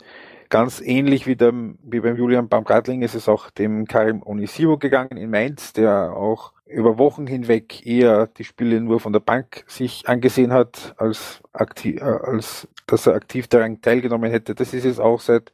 ganz 0.49 0.81
ähnlich 0.81 1.27
wie, 1.27 1.35
dem, 1.35 1.77
wie 1.83 1.99
beim 1.99 2.17
Julian 2.17 2.49
Baumgartling 2.49 3.01
ist 3.01 3.15
es 3.15 3.27
auch 3.27 3.49
dem 3.49 3.85
Karim 3.85 4.21
Onisivo 4.23 4.77
gegangen 4.77 5.17
in 5.17 5.29
Mainz, 5.29 5.73
der 5.73 6.13
auch 6.15 6.53
über 6.65 6.97
Wochen 6.97 7.27
hinweg 7.27 7.85
eher 7.85 8.27
die 8.27 8.43
Spiele 8.43 8.81
nur 8.81 8.99
von 8.99 9.13
der 9.13 9.19
Bank 9.19 9.63
sich 9.67 10.07
angesehen 10.07 10.51
hat, 10.51 10.93
als, 10.97 11.41
aktiv, 11.53 12.01
äh, 12.01 12.03
als 12.03 12.67
dass 12.87 13.07
er 13.07 13.15
aktiv 13.15 13.47
daran 13.47 13.81
teilgenommen 13.81 14.31
hätte. 14.31 14.55
Das 14.55 14.73
ist 14.73 14.85
jetzt 14.85 14.99
auch 14.99 15.19
seit, 15.19 15.51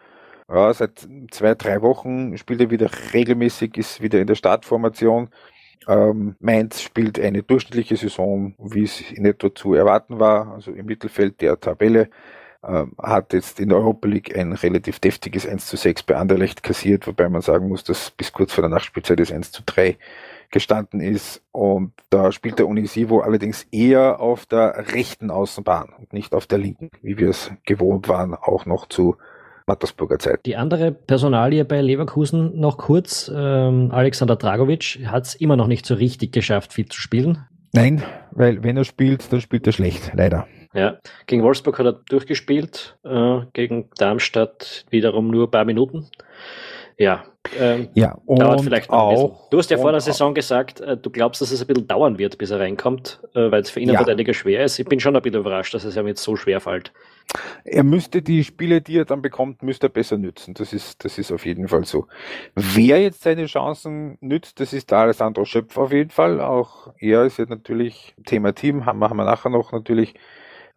ja, 0.50 0.74
seit 0.74 1.08
zwei, 1.32 1.55
drei 1.55 1.82
Wochen 1.82 2.38
spielt 2.38 2.62
er 2.62 2.72
wieder 2.72 2.89
regelmäßig, 3.13 3.77
ist 3.77 4.01
wieder 4.01 4.20
in 4.20 4.27
der 4.27 4.36
Startformation. 4.36 5.29
Ähm, 5.88 6.36
Mainz 6.39 6.82
spielt 6.82 7.20
eine 7.20 7.43
durchschnittliche 7.43 7.98
Saison, 7.98 8.55
wie 8.58 8.84
es 8.84 9.01
in 9.12 9.25
etwa 9.25 9.53
zu 9.53 9.74
erwarten 9.74 10.20
war, 10.20 10.53
also 10.53 10.72
im 10.72 10.86
Mittelfeld 10.86 11.41
der 11.41 11.60
Tabelle. 11.60 12.10
Ähm, 12.65 12.93
hat 12.98 13.34
jetzt 13.34 13.60
in 13.60 13.70
der 13.70 13.77
Europa 13.77 14.08
League 14.08 14.38
ein 14.38 14.53
relativ 14.53 15.00
deftiges 15.00 15.46
1 15.46 15.65
zu 15.65 15.75
6 15.75 16.03
bei 16.03 16.15
Anderlecht 16.15 16.63
kassiert, 16.63 17.08
wobei 17.08 17.27
man 17.27 17.41
sagen 17.41 17.67
muss, 17.67 17.84
dass 17.84 18.12
bis 18.12 18.32
kurz 18.32 18.53
vor 18.53 18.62
der 18.62 18.70
Nachspielzeit 18.70 19.20
das 19.20 19.32
1 19.34 19.51
zu 19.51 19.63
3 19.65 19.98
gestanden 20.50 21.01
ist. 21.01 21.41
Und 21.51 21.91
da 22.10 22.32
spielt 22.32 22.60
der 22.60 22.67
Unisivo 22.67 23.20
allerdings 23.20 23.67
eher 23.72 24.22
auf 24.22 24.46
der 24.46 24.93
rechten 24.93 25.29
Außenbahn 25.29 25.89
und 25.98 26.13
nicht 26.13 26.34
auf 26.34 26.48
der 26.48 26.60
linken, 26.60 26.89
wie 27.01 27.17
wir 27.17 27.29
es 27.29 27.51
gewohnt 27.65 28.08
waren, 28.08 28.34
auch 28.34 28.65
noch 28.65 28.88
zu 28.88 29.17
Mattersburger 29.65 30.20
Zeit. 30.20 30.46
Die 30.46 30.55
andere 30.55 30.91
Personalie 30.91 31.65
bei 31.65 31.82
Leverkusen 31.82 32.60
noch 32.60 32.77
kurz, 32.77 33.32
ähm, 33.34 33.91
Alexander 33.91 34.36
Dragovic 34.36 35.00
hat 35.05 35.25
es 35.25 35.36
immer 35.36 35.55
noch 35.58 35.67
nicht 35.67 35.86
so 35.86 35.96
richtig 35.96 36.32
geschafft, 36.32 36.72
viel 36.72 36.86
zu 36.86 37.00
spielen. 37.00 37.46
Nein, 37.74 38.03
weil 38.32 38.63
wenn 38.63 38.77
er 38.77 38.84
spielt, 38.84 39.32
dann 39.34 39.41
spielt 39.41 39.65
er 39.65 39.74
schlecht, 39.74 40.12
leider. 40.13 40.48
Ja, 40.74 40.98
gegen 41.27 41.44
Wolfsburg 41.44 41.77
hat 41.80 41.86
er 41.86 41.94
durchgespielt, 41.94 42.98
äh, 43.03 43.42
gegen 43.53 43.89
Darmstadt 43.98 44.86
wiederum 44.89 45.30
nur 45.30 45.48
ein 45.48 45.51
paar 45.51 45.65
Minuten. 45.65 46.10
Ja, 46.98 47.24
ähm, 47.60 47.89
ja 47.94 48.18
dauert 48.27 48.62
vielleicht 48.62 48.92
noch 48.92 48.98
auch. 48.98 49.50
Du 49.50 49.58
hast 49.58 49.70
ja 49.70 49.77
vor 49.77 49.92
der 49.92 50.01
Saison 50.01 50.34
gesagt, 50.34 50.80
äh, 50.82 50.96
du 50.96 51.10
glaubst, 51.10 51.42
dass 51.42 51.51
es 51.51 51.62
ein 51.62 51.68
bisschen 51.68 51.88
dauern 51.88 52.18
wird, 52.18 52.38
bis 52.38 52.51
er 52.51 52.60
reinkommt, 52.60 53.20
äh, 53.34 53.51
weil 53.51 53.62
es 53.62 53.70
für 53.70 53.80
Innenverteidiger 53.80 54.32
ja. 54.32 54.34
schwer 54.34 54.63
ist. 54.63 54.80
Ich 54.80 54.86
bin 54.86 55.00
schon 55.00 55.15
ein 55.15 55.22
bisschen 55.22 55.39
überrascht, 55.39 55.74
dass 55.74 55.84
es 55.84 55.98
ihm 55.98 56.08
jetzt 56.08 56.24
so 56.24 56.36
schwer 56.36 56.60
fällt. 56.60 56.94
Er 57.63 57.84
müsste 57.84 58.22
die 58.22 58.44
Spiele, 58.44 58.82
die 58.82 58.98
er 58.98 59.06
dann 59.06 59.22
bekommt, 59.22 59.63
müsste 59.63 59.88
er 59.88 59.89
besser 59.89 60.18
nützen. 60.18 60.53
Das 60.53 60.74
ist, 60.74 61.03
das 61.03 61.18
ist 61.18 61.32
auf 61.32 61.46
jeden 61.46 61.68
Fall 61.68 61.86
so. 61.86 62.08
Wer 62.56 63.01
jetzt 63.01 63.24
seine 63.24 63.46
Chancen 63.46 64.18
nützt, 64.22 64.60
das 64.60 64.74
ist 64.74 64.92
der 64.92 65.00
Alessandro 65.00 65.46
Schöpf 65.46 65.77
auf 65.77 65.92
jeden 65.92 66.12
Fall. 66.12 66.42
Auch 66.42 66.94
er 67.00 67.24
ist 67.25 67.38
ja 67.38 67.46
natürlich 67.48 68.15
Thema 68.25 68.53
Team, 68.53 68.86
haben 68.86 69.00
wir 69.00 69.13
nachher 69.13 69.50
noch 69.50 69.72
natürlich 69.72 70.13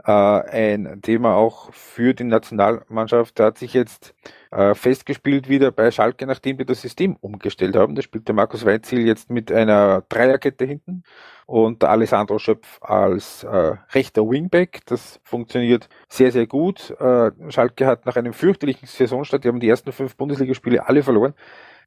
äh, 0.05 0.13
ein 0.13 1.01
Thema 1.03 1.35
auch 1.35 1.73
für 1.73 2.15
die 2.15 2.25
Nationalmannschaft. 2.25 3.39
Da 3.39 3.47
hat 3.47 3.59
sich 3.59 3.75
jetzt 3.75 4.15
äh, 4.51 4.75
festgespielt 4.75 5.49
wieder 5.49 5.73
bei 5.73 5.91
Schalke, 5.91 6.27
nachdem 6.27 6.59
wir 6.59 6.65
das 6.65 6.83
System 6.83 7.17
umgestellt 7.21 7.77
haben. 7.77 7.95
Da 7.95 8.03
spielt 8.03 8.29
der 8.29 8.35
Markus 8.35 8.65
Weizil 8.65 9.07
jetzt 9.07 9.31
mit 9.31 9.51
einer 9.51 10.03
Dreierkette 10.09 10.65
hinten 10.65 11.03
und 11.47 11.83
der 11.83 11.91
Alessandro 11.91 12.39
Schöpf 12.39 12.79
als 12.83 13.45
äh, 13.45 13.75
rechter 13.93 14.23
Wingback. 14.29 14.81
Das 14.87 15.21
funktioniert 15.23 15.89
sehr, 16.09 16.33
sehr 16.33 16.47
gut. 16.47 16.91
Äh, 16.99 17.31
Schalke 17.49 17.87
hat 17.87 18.07
nach 18.07 18.17
einem 18.17 18.33
fürchterlichen 18.33 18.87
Saisonstart, 18.87 19.45
die 19.45 19.49
haben 19.49 19.61
die 19.61 19.69
ersten 19.69 19.93
fünf 19.93 20.17
Bundesligaspiele 20.17 20.87
alle 20.87 21.03
verloren, 21.03 21.35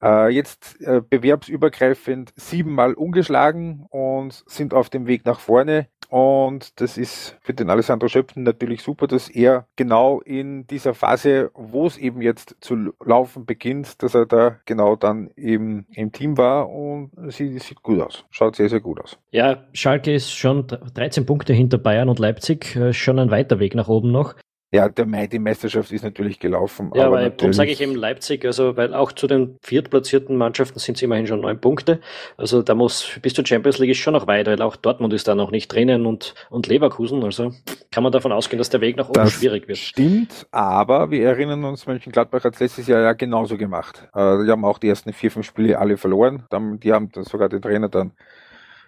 äh, 0.01 0.29
jetzt 0.29 0.81
äh, 0.81 1.01
bewerbsübergreifend 1.01 2.33
siebenmal 2.35 2.93
ungeschlagen 2.93 3.85
und 3.89 4.43
sind 4.47 4.73
auf 4.73 4.89
dem 4.89 5.07
Weg 5.07 5.25
nach 5.25 5.39
vorne. 5.39 5.87
Und 6.09 6.81
das 6.81 6.97
ist 6.97 7.37
für 7.41 7.53
den 7.53 7.69
Alessandro 7.69 8.07
Schöpfen 8.07 8.43
natürlich 8.43 8.81
super, 8.81 9.07
dass 9.07 9.29
er 9.29 9.67
genau 9.75 10.21
in 10.21 10.65
dieser 10.65 10.95
Phase, 10.95 11.51
wo 11.53 11.85
es 11.85 11.97
eben 11.97 12.21
jetzt 12.21 12.55
zu 12.61 12.93
laufen 13.03 13.45
beginnt, 13.45 14.01
dass 14.01 14.15
er 14.15 14.25
da 14.25 14.57
genau 14.65 14.95
dann 14.95 15.29
eben 15.37 15.85
im 15.91 16.11
Team 16.11 16.37
war 16.37 16.69
und 16.69 17.11
sie 17.27 17.57
sieht 17.59 17.83
gut 17.83 18.01
aus. 18.01 18.25
Schaut 18.31 18.55
sehr, 18.55 18.69
sehr 18.69 18.79
gut 18.79 18.99
aus. 18.99 19.19
Ja, 19.31 19.65
Schalke 19.73 20.13
ist 20.13 20.31
schon 20.31 20.65
13 20.67 21.27
Punkte 21.27 21.53
hinter 21.53 21.77
Bayern 21.77 22.09
und 22.09 22.17
Leipzig, 22.17 22.75
äh, 22.75 22.91
schon 22.91 23.19
ein 23.19 23.29
weiter 23.29 23.59
Weg 23.59 23.75
nach 23.75 23.87
oben 23.87 24.11
noch. 24.11 24.33
Ja, 24.71 24.87
der 24.87 25.07
Mai, 25.07 25.25
die 25.25 25.39
Meisterschaft 25.39 25.91
ist 25.91 26.03
natürlich 26.03 26.39
gelaufen. 26.39 26.91
Ja, 26.93 27.07
aber 27.07 27.27
darum 27.31 27.53
sage 27.53 27.71
ich 27.71 27.81
eben 27.81 27.95
Leipzig, 27.95 28.45
also 28.45 28.77
weil 28.77 28.93
auch 28.93 29.11
zu 29.11 29.25
den 29.25 29.57
viertplatzierten 29.63 30.37
Mannschaften 30.37 30.77
sind 30.77 30.95
es 30.95 31.01
immerhin 31.01 31.25
schon 31.25 31.41
neun 31.41 31.59
Punkte. 31.59 31.99
Also 32.37 32.61
da 32.61 32.75
muss 32.75 33.17
bis 33.23 33.33
zur 33.33 33.47
Champions 33.47 33.79
League 33.79 33.89
ist 33.89 33.97
schon 33.97 34.13
noch 34.13 34.27
weit, 34.27 34.45
weil 34.45 34.61
auch 34.61 34.75
Dortmund 34.75 35.11
ist 35.13 35.27
da 35.27 35.33
noch 35.33 35.49
nicht 35.49 35.73
drinnen 35.73 36.05
und, 36.05 36.35
und 36.51 36.67
Leverkusen. 36.67 37.23
Also 37.23 37.51
kann 37.89 38.03
man 38.03 38.11
davon 38.11 38.31
ausgehen, 38.31 38.59
dass 38.59 38.69
der 38.69 38.81
Weg 38.81 38.95
nach 38.95 39.09
oben 39.09 39.15
das 39.15 39.33
schwierig 39.33 39.67
wird. 39.67 39.79
Stimmt, 39.79 40.45
aber 40.51 41.09
wir 41.09 41.25
erinnern 41.25 41.63
uns, 41.63 41.87
Mönchengladbach 41.87 42.43
hat 42.43 42.53
es 42.53 42.59
letztes 42.59 42.85
Jahr 42.85 43.01
ja 43.01 43.13
genauso 43.13 43.57
gemacht. 43.57 44.07
Äh, 44.13 44.43
die 44.43 44.51
haben 44.51 44.65
auch 44.65 44.77
die 44.77 44.89
ersten 44.89 45.13
vier, 45.13 45.31
fünf 45.31 45.47
Spiele 45.47 45.79
alle 45.79 45.97
verloren. 45.97 46.43
Die 46.83 46.93
haben 46.93 47.09
sogar 47.15 47.49
den 47.49 47.63
Trainer 47.63 47.89
dann 47.89 48.11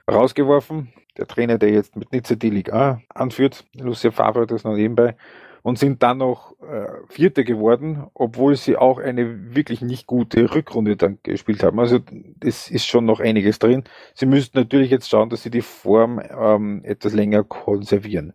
rausgeworfen. 0.07 0.93
Der 1.17 1.25
Trainer, 1.25 1.57
der 1.57 1.71
jetzt 1.71 1.95
mit 1.95 2.11
Nizza 2.11 2.35
die 2.35 2.51
Liga 2.51 3.01
anführt, 3.09 3.65
Lucia 3.73 4.11
Favre, 4.11 4.45
das 4.45 4.63
noch 4.63 4.75
nebenbei 4.75 5.15
und 5.63 5.77
sind 5.77 6.01
dann 6.03 6.17
noch 6.19 6.53
äh, 6.61 6.87
Vierte 7.09 7.43
geworden, 7.43 8.07
obwohl 8.13 8.55
sie 8.55 8.77
auch 8.77 8.99
eine 8.99 9.53
wirklich 9.55 9.81
nicht 9.81 10.07
gute 10.07 10.53
Rückrunde 10.53 10.97
dann 10.97 11.19
gespielt 11.23 11.63
haben. 11.63 11.79
Also 11.79 11.99
es 12.43 12.69
ist 12.69 12.87
schon 12.87 13.05
noch 13.05 13.19
einiges 13.19 13.59
drin. 13.59 13.83
Sie 14.13 14.25
müssten 14.25 14.57
natürlich 14.57 14.89
jetzt 14.89 15.09
schauen, 15.09 15.29
dass 15.29 15.43
sie 15.43 15.51
die 15.51 15.61
Form 15.61 16.19
ähm, 16.19 16.81
etwas 16.83 17.13
länger 17.13 17.43
konservieren. 17.43 18.33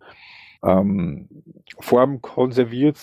Ähm, 0.62 1.28
Form 1.80 2.22
konserviert 2.22 2.98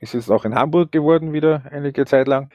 ist 0.00 0.14
jetzt 0.14 0.30
auch 0.30 0.44
in 0.44 0.54
Hamburg 0.54 0.92
geworden 0.92 1.32
wieder 1.32 1.62
einige 1.70 2.04
Zeit 2.04 2.26
lang. 2.26 2.50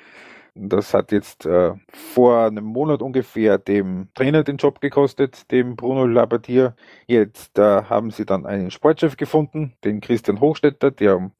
Das 0.59 0.93
hat 0.93 1.11
jetzt 1.11 1.45
äh, 1.45 1.73
vor 1.87 2.45
einem 2.45 2.65
Monat 2.65 3.01
ungefähr 3.01 3.57
dem 3.57 4.09
Trainer 4.15 4.43
den 4.43 4.57
Job 4.57 4.81
gekostet, 4.81 5.51
dem 5.51 5.75
Bruno 5.75 6.05
Labbadia. 6.05 6.75
Jetzt 7.05 7.59
äh, 7.59 7.83
haben 7.83 8.11
sie 8.11 8.25
dann 8.25 8.45
einen 8.45 8.71
Sportchef 8.71 9.17
gefunden, 9.17 9.73
den 9.83 10.01
Christian 10.01 10.39
Hochstetter, 10.39 10.91
der 10.91 11.17
um, 11.17 11.31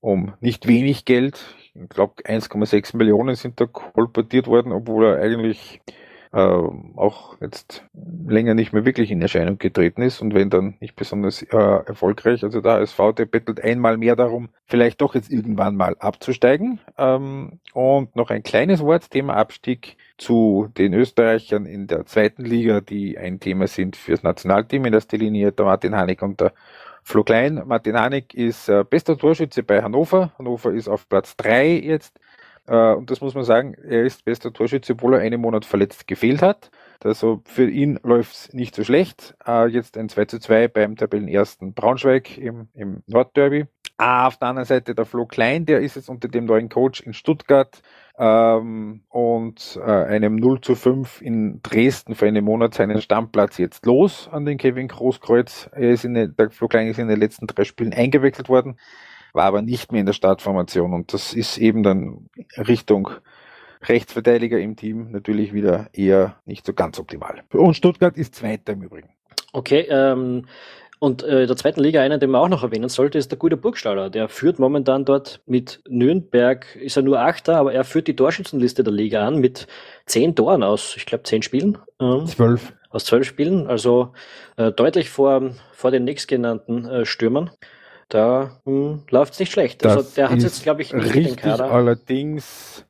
um 0.00 0.34
nicht 0.40 0.66
wenig 0.66 1.04
Geld, 1.04 1.44
ich 1.74 1.88
glaube 1.88 2.22
1,6 2.22 2.96
Millionen 2.96 3.34
sind 3.34 3.60
da 3.60 3.66
kolportiert 3.66 4.46
worden, 4.46 4.72
obwohl 4.72 5.06
er 5.06 5.20
eigentlich 5.20 5.80
äh, 6.34 6.68
auch 6.96 7.40
jetzt 7.40 7.84
länger 8.26 8.54
nicht 8.54 8.72
mehr 8.72 8.84
wirklich 8.84 9.10
in 9.12 9.22
Erscheinung 9.22 9.58
getreten 9.58 10.02
ist 10.02 10.20
und 10.20 10.34
wenn 10.34 10.50
dann 10.50 10.74
nicht 10.80 10.96
besonders 10.96 11.42
äh, 11.42 11.56
erfolgreich. 11.56 12.42
Also 12.42 12.60
der 12.60 12.80
SV, 12.80 13.12
der 13.12 13.26
bettelt 13.26 13.62
einmal 13.62 13.96
mehr 13.96 14.16
darum, 14.16 14.48
vielleicht 14.66 15.00
doch 15.00 15.14
jetzt 15.14 15.30
irgendwann 15.30 15.76
mal 15.76 15.94
abzusteigen. 16.00 16.80
Ähm, 16.98 17.60
und 17.72 18.16
noch 18.16 18.30
ein 18.30 18.42
kleines 18.42 18.80
Wort, 18.80 19.10
Thema 19.10 19.36
Abstieg 19.36 19.96
zu 20.18 20.68
den 20.76 20.92
Österreichern 20.92 21.66
in 21.66 21.86
der 21.86 22.04
zweiten 22.06 22.44
Liga, 22.44 22.80
die 22.80 23.16
ein 23.16 23.38
Thema 23.38 23.68
sind 23.68 23.94
fürs 23.94 24.24
Nationalteam 24.24 24.86
in 24.86 24.92
erster 24.92 25.18
Linie, 25.18 25.52
der 25.52 25.66
Martin 25.66 25.94
Hanig 25.94 26.20
und 26.20 26.40
der 26.40 26.52
Flo 27.04 27.22
Klein. 27.22 27.62
Martin 27.66 27.96
Hanig 27.96 28.34
ist 28.34 28.68
äh, 28.68 28.82
bester 28.82 29.16
Torschütze 29.16 29.62
bei 29.62 29.82
Hannover. 29.82 30.32
Hannover 30.38 30.72
ist 30.72 30.88
auf 30.88 31.08
Platz 31.08 31.36
drei 31.36 31.78
jetzt 31.78 32.18
und 32.72 33.10
das 33.10 33.20
muss 33.20 33.34
man 33.34 33.44
sagen, 33.44 33.74
er 33.74 34.04
ist 34.04 34.24
bester 34.24 34.52
Torschütze, 34.52 34.94
obwohl 34.94 35.14
er 35.14 35.20
einen 35.20 35.40
Monat 35.40 35.64
verletzt 35.64 36.06
gefehlt 36.06 36.42
hat. 36.42 36.70
Also 37.02 37.42
für 37.44 37.68
ihn 37.68 38.00
läuft 38.02 38.34
es 38.34 38.52
nicht 38.54 38.74
so 38.74 38.82
schlecht. 38.84 39.34
Äh, 39.46 39.66
jetzt 39.66 39.98
ein 39.98 40.08
2 40.08 40.24
zu 40.24 40.40
2 40.40 40.68
beim 40.68 40.96
Tabellenersten 40.96 41.74
Braunschweig 41.74 42.38
im, 42.38 42.68
im 42.72 43.02
Nordderby. 43.06 43.66
Ah, 43.96 44.26
auf 44.26 44.38
der 44.38 44.48
anderen 44.48 44.66
Seite 44.66 44.94
der 44.94 45.04
Flo 45.04 45.24
Klein, 45.26 45.66
der 45.66 45.80
ist 45.80 45.94
jetzt 45.94 46.08
unter 46.08 46.26
dem 46.26 46.46
neuen 46.46 46.68
Coach 46.68 47.00
in 47.02 47.12
Stuttgart 47.12 47.80
ähm, 48.18 49.04
und 49.08 49.78
äh, 49.80 49.90
einem 49.90 50.34
0 50.34 50.60
zu 50.62 50.74
5 50.74 51.22
in 51.22 51.60
Dresden 51.62 52.16
für 52.16 52.26
einen 52.26 52.44
Monat 52.44 52.74
seinen 52.74 53.00
Stammplatz 53.00 53.58
jetzt 53.58 53.86
los 53.86 54.28
an 54.32 54.46
den 54.46 54.58
Kevin 54.58 54.88
Großkreuz. 54.88 55.70
Er 55.72 55.90
ist 55.90 56.04
in 56.04 56.14
der 56.14 56.50
Fluglein 56.50 56.88
ist 56.88 56.98
in 56.98 57.06
den 57.06 57.20
letzten 57.20 57.46
drei 57.46 57.62
Spielen 57.64 57.92
eingewechselt 57.92 58.48
worden, 58.48 58.78
war 59.34 59.44
aber 59.44 59.62
nicht 59.62 59.92
mehr 59.92 60.00
in 60.00 60.06
der 60.06 60.12
Startformation 60.14 60.94
und 60.94 61.12
das 61.12 61.34
ist 61.34 61.58
eben 61.58 61.82
dann 61.82 62.30
Richtung 62.56 63.10
Rechtsverteidiger 63.82 64.58
im 64.58 64.76
Team 64.76 65.10
natürlich 65.10 65.52
wieder 65.52 65.88
eher 65.92 66.36
nicht 66.46 66.64
so 66.64 66.72
ganz 66.72 66.98
optimal. 66.98 67.42
Und 67.52 67.74
Stuttgart 67.74 68.16
ist 68.16 68.34
Zweiter 68.34 68.72
im 68.72 68.82
Übrigen. 68.82 69.10
Okay, 69.52 69.86
ähm, 69.90 70.46
und 70.98 71.22
äh, 71.22 71.42
in 71.42 71.48
der 71.48 71.56
zweiten 71.56 71.80
Liga, 71.80 72.00
einen, 72.00 72.18
den 72.18 72.30
man 72.30 72.40
auch 72.40 72.48
noch 72.48 72.62
erwähnen 72.62 72.88
sollte, 72.88 73.18
ist 73.18 73.30
der 73.30 73.38
gute 73.38 73.58
Burgstaller. 73.58 74.08
Der 74.08 74.28
führt 74.28 74.58
momentan 74.58 75.04
dort 75.04 75.42
mit 75.44 75.82
Nürnberg, 75.86 76.64
ist 76.76 76.96
er 76.96 77.02
nur 77.02 77.20
Achter, 77.20 77.58
aber 77.58 77.74
er 77.74 77.84
führt 77.84 78.08
die 78.08 78.16
Torschützenliste 78.16 78.82
der 78.82 78.92
Liga 78.92 79.26
an 79.26 79.38
mit 79.38 79.66
zehn 80.06 80.34
Toren 80.34 80.62
aus, 80.62 80.94
ich 80.96 81.04
glaube, 81.04 81.24
zehn 81.24 81.42
Spielen. 81.42 81.76
Ähm, 82.00 82.26
zwölf. 82.26 82.72
Aus 82.88 83.04
zwölf 83.04 83.26
Spielen, 83.26 83.66
also 83.66 84.12
äh, 84.56 84.72
deutlich 84.72 85.10
vor, 85.10 85.50
vor 85.72 85.90
den 85.90 86.04
nächstgenannten 86.04 86.86
äh, 86.86 87.04
Stürmern. 87.04 87.50
Da 88.08 88.60
hm, 88.64 89.02
läuft 89.10 89.34
es 89.34 89.40
nicht 89.40 89.52
schlecht. 89.52 89.84
Also 89.84 89.96
das 89.96 90.06
also 90.06 90.16
der 90.16 90.30
hat 90.30 90.38
jetzt, 90.40 90.62
glaube 90.62 90.82
ich, 90.82 90.92
nicht 90.92 91.14
richtig, 91.14 91.36
den 91.36 91.50
Kader. 91.50 91.70
Allerdings 91.70 92.84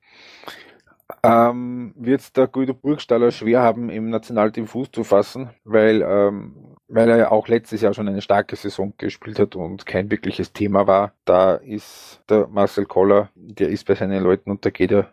ähm, 1.23 1.95
wird 1.97 2.37
der 2.37 2.47
Guido 2.49 2.75
Burgstaller 2.75 3.31
schwer 3.31 3.63
haben, 3.63 3.89
im 3.89 4.11
Nationalteam 4.11 4.67
Fuß 4.67 4.91
zu 4.91 5.05
fassen, 5.05 5.51
weil, 5.65 6.03
ähm, 6.03 6.77
weil 6.89 7.09
er 7.09 7.17
ja 7.17 7.31
auch 7.31 7.49
letztes 7.49 7.81
Jahr 7.81 7.95
schon 7.95 8.09
eine 8.09 8.21
starke 8.21 8.57
Saison 8.57 8.93
gespielt 8.99 9.39
hat 9.39 9.57
und 9.57 9.87
kein 9.87 10.11
wirkliches 10.11 10.53
Thema 10.53 10.87
war. 10.87 11.13
Da 11.25 11.55
ist 11.55 12.21
der 12.29 12.47
Marcel 12.49 12.85
Koller, 12.85 13.31
der 13.35 13.69
ist 13.69 13.87
bei 13.87 13.95
seinen 13.95 14.23
Leuten 14.23 14.51
und 14.51 14.65
da 14.67 14.71
geht 14.71 14.93
er 14.93 15.09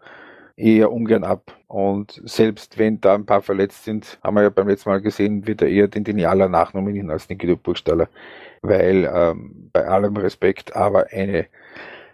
eher 0.57 0.91
ungern 0.91 1.23
ab. 1.23 1.55
Und 1.67 2.21
selbst 2.25 2.77
wenn 2.77 2.99
da 2.99 3.15
ein 3.15 3.25
paar 3.25 3.41
verletzt 3.41 3.85
sind, 3.85 4.19
haben 4.21 4.35
wir 4.35 4.43
ja 4.43 4.49
beim 4.49 4.67
letzten 4.67 4.89
Mal 4.89 5.01
gesehen, 5.01 5.47
wird 5.47 5.61
er 5.61 5.69
eher 5.69 5.87
den 5.87 6.03
Denialer 6.03 6.49
nachnominieren 6.49 7.09
als 7.09 7.27
den 7.27 7.37
Guido 7.37 7.55
Burgstaller. 7.55 8.09
Weil 8.61 9.09
ähm, 9.11 9.69
bei 9.73 9.85
allem 9.87 10.17
Respekt, 10.17 10.75
aber 10.75 11.07
eine 11.11 11.47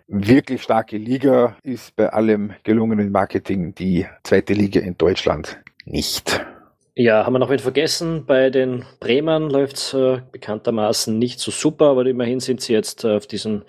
wirklich 0.08 0.64
starke 0.64 0.98
Liga 0.98 1.58
ist 1.64 1.96
bei 1.96 2.10
allem 2.10 2.54
gelungenen 2.64 3.12
Marketing 3.12 3.76
die 3.76 4.06
zweite 4.24 4.54
Liga 4.54 4.80
in 4.80 4.98
Deutschland 4.98 5.60
nicht. 5.86 6.46
Ja, 6.96 7.26
haben 7.26 7.34
wir 7.34 7.40
noch 7.40 7.52
wen 7.52 7.60
vergessen? 7.60 8.26
Bei 8.26 8.50
den 8.50 8.84
Bremern 9.00 9.52
läuft 9.52 9.78
es 9.78 9.94
äh, 9.94 10.20
bekanntermaßen 10.32 11.18
nicht 11.18 11.40
so 11.40 11.52
super, 11.52 11.88
aber 11.88 12.06
immerhin 12.08 12.40
sind 12.40 12.62
sie 12.62 12.74
jetzt 12.74 13.04
äh, 13.04 13.16
auf 13.16 13.28
diesem 13.28 13.64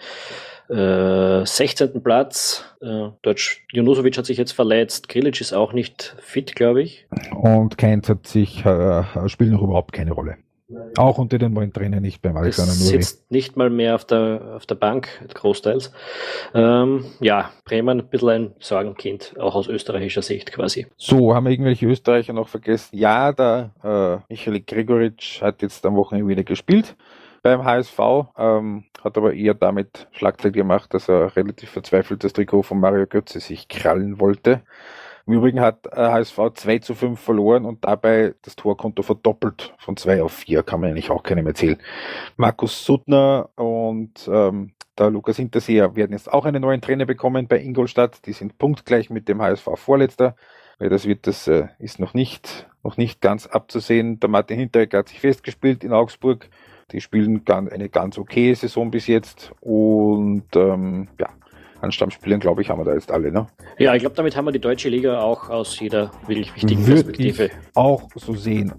äh, 0.71 1.45
16. 1.45 2.03
Platz. 2.03 2.65
Äh, 2.81 3.11
dort 3.21 3.41
Junusovic 3.71 4.17
hat 4.17 4.25
sich 4.25 4.39
jetzt 4.39 4.53
verletzt, 4.53 5.11
Grilic 5.11 5.41
ist 5.43 5.53
auch 5.53 5.75
nicht 5.75 6.17
fit, 6.21 6.55
glaube 6.57 6.83
ich. 6.83 7.07
Und 7.35 7.77
Keins 7.77 8.09
hat 8.09 8.27
sich, 8.27 8.65
äh, 8.65 9.05
spielt 9.29 9.51
noch 9.51 9.63
überhaupt 9.63 9.93
keine 9.93 10.13
Rolle. 10.13 10.37
Auch 10.99 11.17
unter 11.17 11.39
den 11.39 11.55
neuen 11.55 11.73
Trainer 11.73 12.01
nicht 12.01 12.21
beim 12.21 12.37
Alexander 12.37 12.75
Nuri. 12.75 13.03
sitzt 13.03 13.31
nicht 13.31 13.57
mal 13.57 13.71
mehr 13.71 13.95
auf 13.95 14.05
der, 14.05 14.55
auf 14.57 14.67
der 14.67 14.75
Bank, 14.75 15.09
großteils. 15.33 15.93
Ähm, 16.53 17.07
ja, 17.21 17.51
Bremen 17.65 18.01
ein 18.01 18.09
bisschen 18.09 18.29
ein 18.29 18.55
Sorgenkind, 18.59 19.35
auch 19.41 19.55
aus 19.55 19.69
österreichischer 19.69 20.21
Sicht 20.21 20.53
quasi. 20.53 20.87
So, 20.99 21.35
haben 21.35 21.45
wir 21.45 21.53
irgendwelche 21.53 21.87
Österreicher 21.87 22.35
noch 22.35 22.49
vergessen? 22.49 22.97
Ja, 22.97 23.33
der 23.33 23.71
äh, 23.83 24.33
Michael 24.33 24.61
Gregoritsch 24.61 25.41
hat 25.41 25.63
jetzt 25.63 25.87
am 25.87 25.97
Wochenende 25.97 26.29
wieder 26.29 26.45
gespielt 26.45 26.97
beim 27.43 27.65
HSV, 27.65 27.99
ähm, 28.37 28.85
hat 29.03 29.17
aber 29.17 29.33
eher 29.33 29.55
damit 29.55 30.09
Schlagzeit 30.13 30.53
gemacht, 30.53 30.93
dass 30.93 31.09
er 31.09 31.35
relativ 31.37 31.71
verzweifelt 31.71 32.25
das 32.25 32.33
Trikot 32.35 32.63
von 32.63 32.81
Mario 32.81 33.07
Götze 33.07 33.41
sich 33.41 33.69
krallen 33.69 34.21
wollte. 34.21 34.63
Im 35.29 35.35
Übrigen 35.35 35.61
hat 35.61 35.87
HSV 35.95 36.39
äh, 36.39 36.55
2 36.55 36.79
zu 36.79 36.95
5 36.95 37.21
verloren 37.21 37.67
und 37.67 37.85
dabei 37.85 38.35
das 38.41 38.57
Torkonto 38.57 39.03
verdoppelt 39.03 39.75
von 39.79 39.95
2 39.95 40.23
auf 40.23 40.33
4, 40.33 40.63
kann 40.63 40.81
man 40.81 40.89
eigentlich 40.89 41.11
auch 41.11 41.23
keinem 41.23 41.47
erzählen. 41.47 41.77
Markus 42.39 42.83
Suttner 42.83 43.51
und 43.57 44.27
ähm, 44.33 44.73
der 44.97 45.11
Lukas 45.11 45.37
Hinterseher 45.37 45.95
werden 45.97 46.13
jetzt 46.13 46.33
auch 46.33 46.47
einen 46.47 46.63
neuen 46.63 46.81
Trainer 46.81 47.05
bekommen 47.05 47.47
bei 47.47 47.61
Ingolstadt. 47.61 48.25
Die 48.25 48.33
sind 48.33 48.57
punktgleich 48.57 49.11
mit 49.11 49.29
dem 49.29 49.43
HSV 49.43 49.69
Vorletzter. 49.75 50.35
Weil 50.79 50.89
das 50.89 51.07
wird, 51.07 51.27
das 51.27 51.47
äh, 51.47 51.67
ist 51.79 52.01
noch 52.01 52.15
nicht, 52.15 52.67
noch 52.83 52.97
nicht 52.97 53.21
ganz 53.21 53.47
abzusehen. 53.47 54.21
Der 54.21 54.31
Martin 54.31 54.59
Hinteregger 54.59 54.99
hat 54.99 55.09
sich 55.09 55.21
festgespielt 55.21 55.85
in 55.85 55.93
Augsburg. 55.93 56.49
Die 56.93 57.03
spielen 57.03 57.43
eine 57.47 57.91
ganz 57.91 58.17
okay 58.17 58.55
Saison 58.55 58.91
bis 58.91 59.07
jetzt. 59.09 59.53
Und 59.61 60.57
ähm, 60.57 61.09
ja, 61.21 61.29
an 61.81 61.93
Stammspielern, 61.93 62.41
glaube 62.41 62.63
ich, 62.63 62.71
haben 62.71 62.81
wir 62.81 62.85
da 62.85 62.95
jetzt 62.95 63.11
alle. 63.11 63.31
Ne? 63.31 63.47
Ja, 63.79 63.95
ich 63.95 64.01
glaube, 64.01 64.17
damit 64.17 64.37
haben 64.37 64.45
wir 64.45 64.53
die 64.53 64.61
deutsche 64.61 64.89
Liga 64.89 65.21
auch 65.21 65.49
aus 65.49 65.79
jeder 65.79 66.11
wirklich 66.27 66.55
wichtigen 66.55 66.87
Würde 66.87 67.05
Perspektive. 67.05 67.45
Ich 67.47 67.53
auch 67.75 68.09
so 68.15 68.35
sehen. 68.35 68.75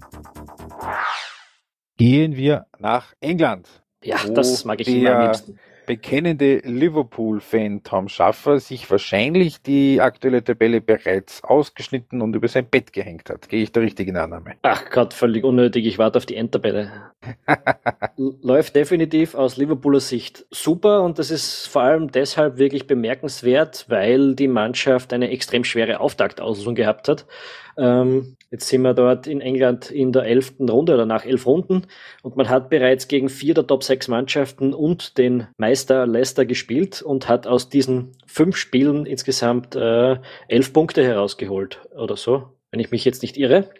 Gehen 1.96 2.36
wir 2.36 2.66
nach 2.78 3.12
England. 3.20 3.68
Ja, 4.02 4.16
das 4.26 4.64
mag 4.64 4.80
ich 4.80 4.88
immer 4.88 5.14
am 5.14 5.22
liebsten 5.26 5.58
bekennende 5.90 6.58
Liverpool-Fan 6.58 7.82
Tom 7.82 8.08
Schaffer 8.08 8.60
sich 8.60 8.88
wahrscheinlich 8.92 9.60
die 9.60 10.00
aktuelle 10.00 10.44
Tabelle 10.44 10.80
bereits 10.80 11.42
ausgeschnitten 11.42 12.22
und 12.22 12.36
über 12.36 12.46
sein 12.46 12.64
Bett 12.64 12.92
gehängt 12.92 13.28
hat. 13.28 13.48
Gehe 13.48 13.64
ich 13.64 13.72
der 13.72 13.82
richtigen 13.82 14.16
Annahme? 14.16 14.52
Ach 14.62 14.88
Gott, 14.92 15.14
völlig 15.14 15.42
unnötig. 15.42 15.86
Ich 15.86 15.98
warte 15.98 16.18
auf 16.18 16.26
die 16.26 16.36
Endtabelle. 16.36 16.92
Läuft 18.16 18.76
definitiv 18.76 19.34
aus 19.34 19.56
Liverpooler 19.56 19.98
Sicht 19.98 20.46
super 20.52 21.02
und 21.02 21.18
das 21.18 21.32
ist 21.32 21.66
vor 21.66 21.82
allem 21.82 22.12
deshalb 22.12 22.58
wirklich 22.58 22.86
bemerkenswert, 22.86 23.86
weil 23.88 24.36
die 24.36 24.46
Mannschaft 24.46 25.12
eine 25.12 25.30
extrem 25.30 25.64
schwere 25.64 25.98
Auftaktauslosung 25.98 26.76
gehabt 26.76 27.08
hat. 27.08 27.26
Ähm, 27.76 28.36
jetzt 28.50 28.68
sind 28.68 28.82
wir 28.82 28.94
dort 28.94 29.26
in 29.26 29.40
England 29.40 29.90
in 29.90 30.12
der 30.12 30.24
elften 30.24 30.68
Runde 30.68 30.94
oder 30.94 31.06
nach 31.06 31.24
elf 31.24 31.46
Runden 31.46 31.86
und 32.22 32.36
man 32.36 32.48
hat 32.48 32.68
bereits 32.68 33.08
gegen 33.08 33.28
vier 33.28 33.54
der 33.54 33.66
Top 33.66 33.82
6 33.82 34.08
Mannschaften 34.08 34.74
und 34.74 35.18
den 35.18 35.46
Meister 35.80 36.06
Leicester 36.06 36.44
gespielt 36.44 37.00
und 37.00 37.26
hat 37.26 37.46
aus 37.46 37.70
diesen 37.70 38.12
fünf 38.26 38.56
Spielen 38.56 39.06
insgesamt 39.06 39.76
äh, 39.76 40.18
elf 40.46 40.74
Punkte 40.74 41.02
herausgeholt 41.02 41.80
oder 41.96 42.18
so, 42.18 42.48
wenn 42.70 42.80
ich 42.80 42.90
mich 42.90 43.06
jetzt 43.06 43.22
nicht 43.22 43.38
irre. 43.38 43.70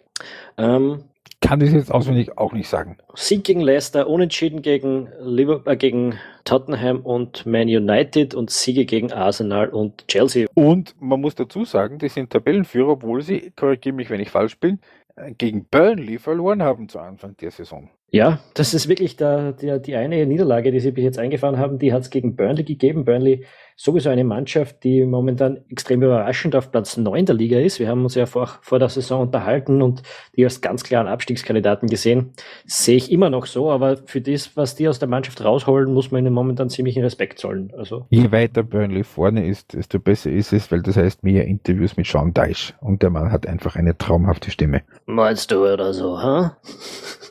Ähm, 0.57 1.03
kann 1.41 1.59
das 1.59 1.71
jetzt 1.71 1.91
auswendig 1.91 2.39
auch 2.39 2.53
nicht 2.53 2.69
sagen. 2.69 2.97
Sieg 3.13 3.43
gegen 3.43 3.61
Leicester, 3.61 4.07
Unentschieden 4.07 4.63
gegen, 4.63 5.09
Liverpool, 5.19 5.73
äh, 5.73 5.77
gegen 5.77 6.15
Tottenham 6.43 7.01
und 7.01 7.45
Man 7.45 7.67
United 7.67 8.33
und 8.33 8.49
Siege 8.49 8.85
gegen 8.85 9.13
Arsenal 9.13 9.69
und 9.69 10.07
Chelsea. 10.07 10.47
Und 10.55 10.95
man 10.99 11.21
muss 11.21 11.35
dazu 11.35 11.65
sagen, 11.65 11.99
die 11.99 12.09
sind 12.09 12.31
Tabellenführer, 12.31 12.93
obwohl 12.93 13.21
sie, 13.21 13.51
korrigiere 13.55 13.95
mich, 13.95 14.09
wenn 14.09 14.21
ich 14.21 14.31
falsch 14.31 14.59
bin, 14.59 14.79
äh, 15.15 15.33
gegen 15.33 15.65
Burnley 15.65 16.17
verloren 16.17 16.63
haben 16.63 16.89
zu 16.89 16.97
Anfang 16.97 17.37
der 17.37 17.51
Saison. 17.51 17.91
Ja, 18.13 18.41
das 18.55 18.73
ist 18.73 18.89
wirklich 18.89 19.15
der, 19.15 19.53
der, 19.53 19.79
die 19.79 19.95
eine 19.95 20.25
Niederlage, 20.25 20.73
die 20.73 20.81
sie 20.81 20.91
bis 20.91 21.05
jetzt 21.05 21.17
eingefahren 21.17 21.57
haben, 21.57 21.79
die 21.79 21.93
hat 21.93 22.01
es 22.01 22.09
gegen 22.09 22.35
Burnley 22.35 22.65
gegeben. 22.65 23.05
Burnley 23.05 23.45
sowieso 23.75 24.09
eine 24.09 24.23
Mannschaft, 24.23 24.83
die 24.83 25.05
momentan 25.05 25.59
extrem 25.69 26.01
überraschend 26.01 26.55
auf 26.55 26.71
Platz 26.71 26.97
9 26.97 27.25
der 27.25 27.35
Liga 27.35 27.59
ist. 27.59 27.79
Wir 27.79 27.87
haben 27.87 28.03
uns 28.03 28.15
ja 28.15 28.25
vor, 28.25 28.47
vor 28.61 28.79
der 28.79 28.89
Saison 28.89 29.21
unterhalten 29.21 29.81
und 29.81 30.03
die 30.35 30.43
als 30.43 30.61
ganz 30.61 30.83
klaren 30.83 31.07
Abstiegskandidaten 31.07 31.89
gesehen. 31.89 32.33
Sehe 32.65 32.97
ich 32.97 33.11
immer 33.11 33.29
noch 33.29 33.45
so, 33.45 33.71
aber 33.71 33.97
für 34.05 34.21
das, 34.21 34.55
was 34.55 34.75
die 34.75 34.87
aus 34.87 34.99
der 34.99 35.07
Mannschaft 35.07 35.43
rausholen, 35.43 35.93
muss 35.93 36.11
man 36.11 36.25
ihnen 36.25 36.33
momentan 36.33 36.69
ziemlichen 36.69 37.03
Respekt 37.03 37.39
zollen. 37.39 37.73
Also. 37.77 38.05
Je 38.09 38.31
weiter 38.31 38.63
Burnley 38.63 39.03
vorne 39.03 39.47
ist, 39.47 39.73
desto 39.73 39.99
besser 39.99 40.31
ist 40.31 40.53
es, 40.53 40.71
weil 40.71 40.81
das 40.81 40.97
heißt 40.97 41.23
mehr 41.23 41.45
Interviews 41.45 41.97
mit 41.97 42.07
Sean 42.07 42.33
Dyche 42.33 42.73
und 42.81 43.01
der 43.01 43.09
Mann 43.09 43.31
hat 43.31 43.47
einfach 43.47 43.75
eine 43.75 43.97
traumhafte 43.97 44.51
Stimme. 44.51 44.83
Meinst 45.05 45.51
du 45.51 45.65
oder 45.65 45.93
so, 45.93 46.17
ha? 46.17 46.57
Huh? 46.63 46.71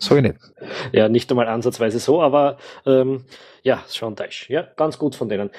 So 0.01 0.15
nicht. 0.21 0.37
Ja, 0.93 1.09
nicht 1.09 1.31
einmal 1.31 1.49
ansatzweise 1.49 1.99
so, 1.99 2.23
aber 2.23 2.57
ähm, 2.87 3.25
ja, 3.63 3.83
Sean 3.87 4.15
Dyche. 4.15 4.53
Ja, 4.53 4.67
ganz 4.77 4.99
gut 4.99 5.15
von 5.15 5.29
denen. 5.29 5.51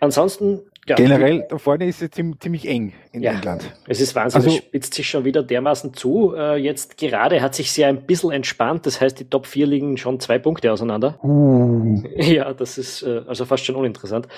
Ansonsten 0.00 0.60
ja, 0.88 0.96
Generell, 0.96 1.44
da 1.50 1.58
vorne 1.58 1.86
ist 1.86 2.00
es 2.00 2.10
ziemlich 2.12 2.66
eng 2.66 2.94
in 3.12 3.22
ja, 3.22 3.32
England. 3.32 3.70
Es 3.86 4.00
ist 4.00 4.14
Wahnsinn, 4.14 4.40
also, 4.40 4.48
es 4.48 4.56
spitzt 4.56 4.94
sich 4.94 5.06
schon 5.06 5.26
wieder 5.26 5.42
dermaßen 5.42 5.92
zu. 5.92 6.34
Äh, 6.34 6.56
jetzt 6.56 6.96
gerade 6.96 7.42
hat 7.42 7.54
sich 7.54 7.70
sehr 7.72 7.88
ein 7.88 8.06
bisschen 8.06 8.30
entspannt, 8.30 8.86
das 8.86 8.98
heißt, 8.98 9.20
die 9.20 9.28
Top 9.28 9.46
4 9.46 9.66
liegen 9.66 9.98
schon 9.98 10.18
zwei 10.18 10.38
Punkte 10.38 10.72
auseinander. 10.72 11.22
Uh. 11.22 12.02
Ja, 12.16 12.54
das 12.54 12.78
ist 12.78 13.02
äh, 13.02 13.22
also 13.26 13.44
fast 13.44 13.66
schon 13.66 13.76
uninteressant. 13.76 14.28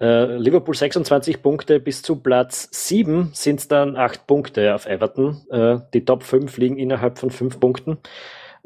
Äh, 0.00 0.36
Liverpool 0.36 0.76
26 0.76 1.42
Punkte 1.42 1.80
bis 1.80 2.02
zu 2.02 2.16
Platz 2.16 2.68
7 2.70 3.30
sind 3.32 3.60
es 3.60 3.68
dann 3.68 3.96
8 3.96 4.26
Punkte 4.26 4.74
auf 4.74 4.86
Everton. 4.86 5.42
Die 5.92 6.04
Top 6.04 6.22
5 6.22 6.56
liegen 6.58 6.76
innerhalb 6.78 7.18
von 7.18 7.30
5 7.30 7.58
Punkten. 7.58 7.98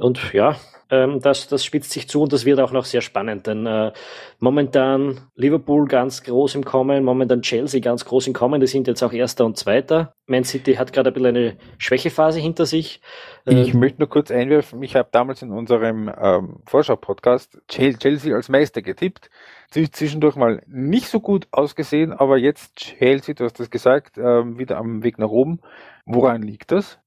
Und 0.01 0.33
ja, 0.33 0.57
ähm, 0.91 1.21
das, 1.21 1.47
das 1.47 1.65
spitzt 1.65 1.93
sich 1.93 2.09
zu 2.09 2.23
und 2.23 2.33
das 2.33 2.45
wird 2.45 2.59
auch 2.59 2.73
noch 2.73 2.85
sehr 2.85 3.01
spannend, 3.01 3.47
denn 3.47 3.67
äh, 3.67 3.93
momentan 4.39 5.21
Liverpool 5.37 5.87
ganz 5.87 6.23
groß 6.23 6.57
im 6.57 6.65
Kommen, 6.65 7.05
momentan 7.05 7.43
Chelsea 7.43 7.81
ganz 7.81 8.05
groß 8.05 8.27
im 8.27 8.33
Kommen, 8.33 8.61
die 8.61 8.67
sind 8.67 8.89
jetzt 8.89 9.03
auch 9.03 9.13
Erster 9.13 9.45
und 9.45 9.57
Zweiter. 9.57 10.15
Man 10.27 10.45
City 10.45 10.75
hat 10.75 10.93
gerade 10.93 11.11
ein 11.11 11.15
bisschen 11.15 11.37
eine 11.37 11.57
Schwächephase 11.79 12.41
hinter 12.41 12.67
sich. 12.67 13.01
Äh, 13.47 13.61
ich 13.61 13.75
möchte 13.75 14.01
nur 14.01 14.09
kurz 14.09 14.31
einwerfen, 14.31 14.83
ich 14.83 14.97
habe 14.97 15.09
damals 15.13 15.43
in 15.43 15.53
unserem 15.53 16.11
ähm, 16.21 16.57
Vorschau-Podcast 16.67 17.59
Chelsea 17.69 18.35
als 18.35 18.49
Meister 18.49 18.83
getippt 18.83 19.31
zwischendurch 19.71 20.35
mal 20.35 20.63
nicht 20.67 21.07
so 21.07 21.21
gut 21.21 21.47
ausgesehen, 21.53 22.13
aber 22.13 22.39
jetzt 22.39 22.77
Chelsea, 22.77 23.35
du 23.35 23.45
hast 23.45 23.61
das 23.61 23.71
gesagt, 23.71 24.19
äh, 24.19 24.59
wieder 24.59 24.77
am 24.79 25.05
Weg 25.05 25.19
nach 25.19 25.29
oben. 25.29 25.61
Woran 26.07 26.43
liegt 26.43 26.73
das? 26.73 26.99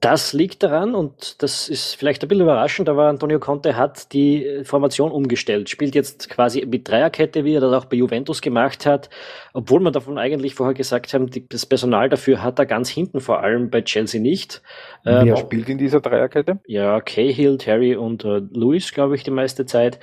Das 0.00 0.32
liegt 0.32 0.62
daran, 0.62 0.94
und 0.94 1.42
das 1.42 1.68
ist 1.68 1.94
vielleicht 1.94 2.22
ein 2.22 2.28
bisschen 2.28 2.42
überraschend, 2.42 2.88
aber 2.88 3.08
Antonio 3.08 3.38
Conte 3.38 3.76
hat 3.76 4.12
die 4.12 4.62
Formation 4.64 5.10
umgestellt, 5.10 5.70
spielt 5.70 5.94
jetzt 5.94 6.28
quasi 6.28 6.64
mit 6.66 6.88
Dreierkette, 6.88 7.44
wie 7.44 7.54
er 7.54 7.60
das 7.60 7.72
auch 7.72 7.86
bei 7.86 7.96
Juventus 7.96 8.42
gemacht 8.42 8.84
hat, 8.84 9.08
obwohl 9.54 9.80
man 9.80 9.92
davon 9.92 10.18
eigentlich 10.18 10.54
vorher 10.54 10.74
gesagt 10.74 11.14
haben, 11.14 11.30
das 11.48 11.66
Personal 11.66 12.08
dafür 12.08 12.42
hat 12.42 12.58
er 12.58 12.66
ganz 12.66 12.90
hinten 12.90 13.20
vor 13.20 13.40
allem 13.40 13.70
bei 13.70 13.82
Chelsea 13.82 14.20
nicht. 14.20 14.62
Wer 15.02 15.22
ähm, 15.22 15.36
spielt 15.36 15.68
in 15.68 15.78
dieser 15.78 16.00
Dreierkette? 16.00 16.60
Ja, 16.66 17.00
Cahill, 17.00 17.56
Terry 17.58 17.96
und 17.96 18.24
äh, 18.24 18.42
Luis, 18.52 18.92
glaube 18.92 19.14
ich, 19.14 19.22
die 19.22 19.30
meiste 19.30 19.64
Zeit. 19.64 19.98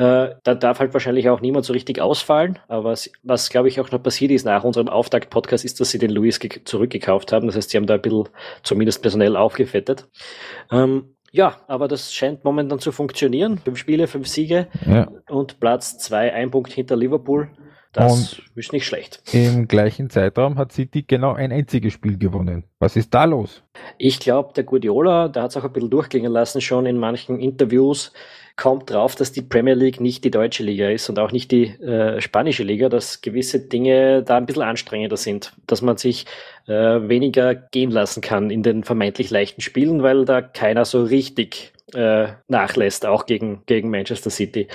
Äh, 0.00 0.36
da 0.44 0.54
darf 0.54 0.80
halt 0.80 0.94
wahrscheinlich 0.94 1.28
auch 1.28 1.42
niemand 1.42 1.66
so 1.66 1.74
richtig 1.74 2.00
ausfallen. 2.00 2.58
Aber 2.68 2.84
was, 2.84 3.10
was 3.22 3.50
glaube 3.50 3.68
ich, 3.68 3.80
auch 3.80 3.90
noch 3.90 4.02
passiert 4.02 4.30
ist 4.30 4.46
nach 4.46 4.64
unserem 4.64 4.88
Auftakt-Podcast, 4.88 5.62
ist, 5.62 5.78
dass 5.78 5.90
sie 5.90 5.98
den 5.98 6.10
Luis 6.10 6.40
zurückgekauft 6.64 7.32
haben. 7.32 7.46
Das 7.46 7.56
heißt, 7.56 7.68
sie 7.68 7.76
haben 7.76 7.84
da 7.84 7.94
ein 7.94 8.00
bisschen 8.00 8.30
zumindest 8.62 9.02
personell 9.02 9.36
aufgefettet. 9.36 10.08
Ähm, 10.72 11.16
ja, 11.32 11.56
aber 11.68 11.86
das 11.86 12.14
scheint 12.14 12.44
momentan 12.44 12.78
zu 12.78 12.92
funktionieren. 12.92 13.58
Fünf 13.58 13.76
Spiele, 13.76 14.06
fünf 14.06 14.26
Siege 14.26 14.68
ja. 14.86 15.06
und 15.28 15.60
Platz 15.60 15.98
zwei, 15.98 16.32
ein 16.32 16.50
Punkt 16.50 16.72
hinter 16.72 16.96
Liverpool. 16.96 17.50
Das 17.92 18.12
und 18.12 18.56
ist 18.56 18.72
nicht 18.72 18.86
schlecht. 18.86 19.20
Im 19.32 19.66
gleichen 19.66 20.10
Zeitraum 20.10 20.58
hat 20.58 20.72
City 20.72 21.02
genau 21.02 21.32
ein 21.32 21.50
einziges 21.50 21.92
Spiel 21.92 22.18
gewonnen. 22.18 22.64
Was 22.78 22.94
ist 22.94 23.12
da 23.12 23.24
los? 23.24 23.64
Ich 23.98 24.20
glaube, 24.20 24.52
der 24.54 24.62
Guardiola, 24.62 25.26
der 25.28 25.42
hat 25.42 25.50
es 25.50 25.56
auch 25.56 25.64
ein 25.64 25.72
bisschen 25.72 25.90
durchklingen 25.90 26.30
lassen 26.30 26.60
schon 26.60 26.86
in 26.86 26.98
manchen 26.98 27.40
Interviews, 27.40 28.12
kommt 28.54 28.90
drauf, 28.90 29.16
dass 29.16 29.32
die 29.32 29.42
Premier 29.42 29.74
League 29.74 30.00
nicht 30.00 30.22
die 30.22 30.30
deutsche 30.30 30.62
Liga 30.62 30.88
ist 30.88 31.08
und 31.08 31.18
auch 31.18 31.32
nicht 31.32 31.50
die 31.50 31.66
äh, 31.80 32.20
spanische 32.20 32.62
Liga, 32.62 32.88
dass 32.88 33.22
gewisse 33.22 33.58
Dinge 33.58 34.22
da 34.22 34.36
ein 34.36 34.46
bisschen 34.46 34.62
anstrengender 34.62 35.16
sind, 35.16 35.52
dass 35.66 35.82
man 35.82 35.96
sich 35.96 36.26
äh, 36.68 36.72
weniger 36.72 37.54
gehen 37.54 37.90
lassen 37.90 38.20
kann 38.20 38.50
in 38.50 38.62
den 38.62 38.84
vermeintlich 38.84 39.30
leichten 39.30 39.62
Spielen, 39.62 40.02
weil 40.02 40.26
da 40.26 40.42
keiner 40.42 40.84
so 40.84 41.02
richtig 41.02 41.72
äh, 41.94 42.28
nachlässt, 42.46 43.04
auch 43.06 43.26
gegen, 43.26 43.62
gegen 43.66 43.90
Manchester 43.90 44.30
City. 44.30 44.68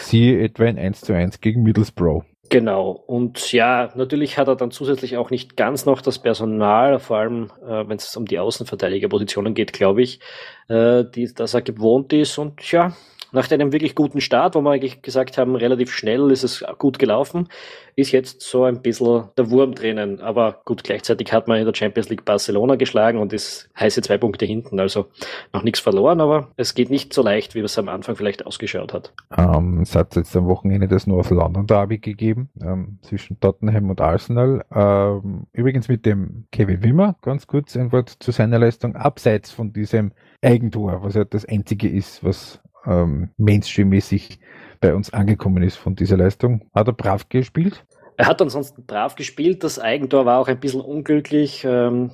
Siehe 0.00 0.42
etwa 0.42 0.64
ein 0.64 0.78
1 0.78 1.02
zu 1.02 1.12
1 1.12 1.40
gegen 1.40 1.62
Middlesbrough. 1.62 2.24
Genau. 2.52 2.90
Und 2.90 3.50
ja, 3.52 3.90
natürlich 3.94 4.36
hat 4.36 4.46
er 4.46 4.56
dann 4.56 4.70
zusätzlich 4.70 5.16
auch 5.16 5.30
nicht 5.30 5.56
ganz 5.56 5.86
noch 5.86 6.02
das 6.02 6.18
Personal, 6.18 6.98
vor 6.98 7.16
allem 7.16 7.50
äh, 7.66 7.88
wenn 7.88 7.96
es 7.96 8.14
um 8.14 8.26
die 8.26 8.38
Außenverteidigerpositionen 8.38 9.54
geht, 9.54 9.72
glaube 9.72 10.02
ich, 10.02 10.20
äh, 10.68 11.02
die, 11.02 11.32
dass 11.32 11.54
er 11.54 11.62
gewohnt 11.62 12.12
ist. 12.12 12.36
Und 12.36 12.70
ja, 12.70 12.92
nach 13.32 13.50
einem 13.50 13.72
wirklich 13.72 13.94
guten 13.94 14.20
Start, 14.20 14.54
wo 14.54 14.60
wir 14.60 14.70
eigentlich 14.70 15.02
gesagt 15.02 15.38
haben, 15.38 15.56
relativ 15.56 15.92
schnell 15.92 16.30
ist 16.30 16.42
es 16.42 16.64
gut 16.78 16.98
gelaufen, 16.98 17.48
ist 17.96 18.12
jetzt 18.12 18.40
so 18.42 18.64
ein 18.64 18.80
bisschen 18.80 19.28
der 19.36 19.50
Wurm 19.50 19.74
drinnen. 19.74 20.20
Aber 20.20 20.60
gut, 20.64 20.84
gleichzeitig 20.84 21.32
hat 21.32 21.48
man 21.48 21.58
in 21.58 21.66
der 21.66 21.74
Champions 21.74 22.08
League 22.08 22.24
Barcelona 22.24 22.76
geschlagen 22.76 23.18
und 23.18 23.32
ist 23.32 23.70
heiße 23.78 24.02
zwei 24.02 24.18
Punkte 24.18 24.44
hinten. 24.44 24.80
Also 24.80 25.06
noch 25.52 25.62
nichts 25.62 25.80
verloren, 25.80 26.20
aber 26.20 26.48
es 26.56 26.74
geht 26.74 26.90
nicht 26.90 27.12
so 27.12 27.22
leicht, 27.22 27.54
wie 27.54 27.60
es 27.60 27.78
am 27.78 27.88
Anfang 27.88 28.16
vielleicht 28.16 28.46
ausgeschaut 28.46 28.92
hat. 28.92 29.12
Ähm, 29.36 29.80
es 29.82 29.94
hat 29.94 30.16
jetzt 30.16 30.36
am 30.36 30.46
Wochenende 30.46 30.88
das 30.88 31.06
North 31.06 31.30
London 31.30 31.66
Derby 31.66 31.98
gegeben 31.98 32.50
ähm, 32.62 32.98
zwischen 33.02 33.40
Tottenham 33.40 33.90
und 33.90 34.00
Arsenal. 34.00 34.64
Ähm, 34.74 35.46
übrigens 35.52 35.88
mit 35.88 36.06
dem 36.06 36.46
Kevin 36.52 36.82
Wimmer, 36.82 37.16
ganz 37.22 37.46
kurz 37.46 37.76
ein 37.76 37.92
Wort 37.92 38.10
zu 38.20 38.30
seiner 38.30 38.58
Leistung, 38.58 38.96
abseits 38.96 39.50
von 39.50 39.72
diesem 39.72 40.12
Eigentor, 40.42 41.02
was 41.02 41.14
ja 41.14 41.24
das 41.24 41.44
einzige 41.44 41.88
ist, 41.88 42.24
was 42.24 42.61
ähm, 42.86 43.30
Mainstream-mäßig 43.36 44.38
bei 44.80 44.94
uns 44.94 45.12
angekommen 45.12 45.62
ist 45.62 45.76
von 45.76 45.94
dieser 45.94 46.16
Leistung. 46.16 46.68
Hat 46.74 46.88
er 46.88 46.92
brav 46.92 47.28
gespielt? 47.28 47.84
Er 48.16 48.26
hat 48.26 48.42
ansonsten 48.42 48.84
brav 48.84 49.14
gespielt. 49.14 49.64
Das 49.64 49.78
Eigentor 49.78 50.26
war 50.26 50.38
auch 50.38 50.48
ein 50.48 50.60
bisschen 50.60 50.80
unglücklich. 50.80 51.64
Ähm, 51.64 52.12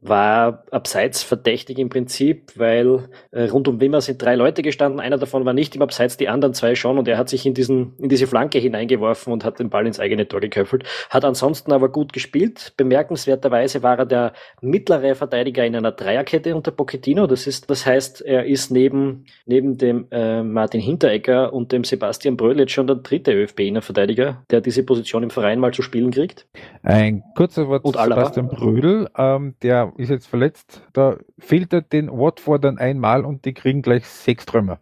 war 0.00 0.64
abseits 0.70 1.22
verdächtig 1.22 1.78
im 1.78 1.88
Prinzip, 1.88 2.52
weil 2.56 3.08
äh, 3.30 3.44
rund 3.44 3.68
um 3.68 3.80
Wimmer 3.80 4.00
sind 4.00 4.22
drei 4.22 4.34
Leute 4.34 4.62
gestanden. 4.62 5.00
Einer 5.00 5.18
davon 5.18 5.44
war 5.44 5.52
nicht 5.52 5.74
im 5.76 5.82
Abseits, 5.82 6.16
die 6.16 6.28
anderen 6.28 6.54
zwei 6.54 6.74
schon. 6.74 6.98
Und 6.98 7.08
er 7.08 7.18
hat 7.18 7.28
sich 7.28 7.46
in, 7.46 7.54
diesen, 7.54 7.94
in 7.98 8.08
diese 8.08 8.26
Flanke 8.26 8.58
hineingeworfen 8.58 9.32
und 9.32 9.44
hat 9.44 9.58
den 9.58 9.70
Ball 9.70 9.86
ins 9.86 10.00
eigene 10.00 10.28
Tor 10.28 10.40
geköpfelt. 10.40 10.84
Hat 11.10 11.24
ansonsten 11.24 11.72
aber 11.72 11.88
gut 11.88 12.12
gespielt. 12.12 12.74
Bemerkenswerterweise 12.76 13.82
war 13.82 13.98
er 13.98 14.06
der 14.06 14.32
mittlere 14.60 15.14
Verteidiger 15.14 15.64
in 15.64 15.74
einer 15.74 15.92
Dreierkette 15.92 16.54
unter 16.54 16.70
Pochettino. 16.70 17.26
Das 17.26 17.46
ist, 17.46 17.68
das 17.68 17.84
heißt, 17.84 18.22
er 18.22 18.46
ist 18.46 18.70
neben, 18.70 19.26
neben 19.46 19.78
dem 19.78 20.06
äh, 20.10 20.42
Martin 20.42 20.80
Hinteregger 20.80 21.52
und 21.52 21.72
dem 21.72 21.84
Sebastian 21.84 22.36
Bröll 22.36 22.58
jetzt 22.60 22.72
schon 22.72 22.86
der 22.86 22.96
dritte 22.96 23.32
ÖFB-Verteidiger, 23.32 24.44
der 24.50 24.60
diese 24.60 24.82
Position 24.82 25.22
im 25.22 25.30
Verein 25.30 25.58
mal 25.58 25.72
zu 25.72 25.82
spielen 25.82 26.10
kriegt. 26.10 26.46
Ein 26.82 27.22
kurzer 27.34 27.68
Wort 27.68 27.84
zu 27.84 27.92
Sebastian 27.92 28.48
Brödel, 28.48 29.08
ähm, 29.16 29.54
der 29.62 29.87
ist 29.96 30.10
jetzt 30.10 30.26
verletzt. 30.26 30.82
Da 30.92 31.16
fehlt 31.38 31.72
er 31.72 31.82
den 31.82 32.10
Watfordern 32.10 32.78
einmal 32.78 33.24
und 33.24 33.44
die 33.44 33.54
kriegen 33.54 33.82
gleich 33.82 34.06
sechs 34.06 34.46
Trümmer. 34.46 34.78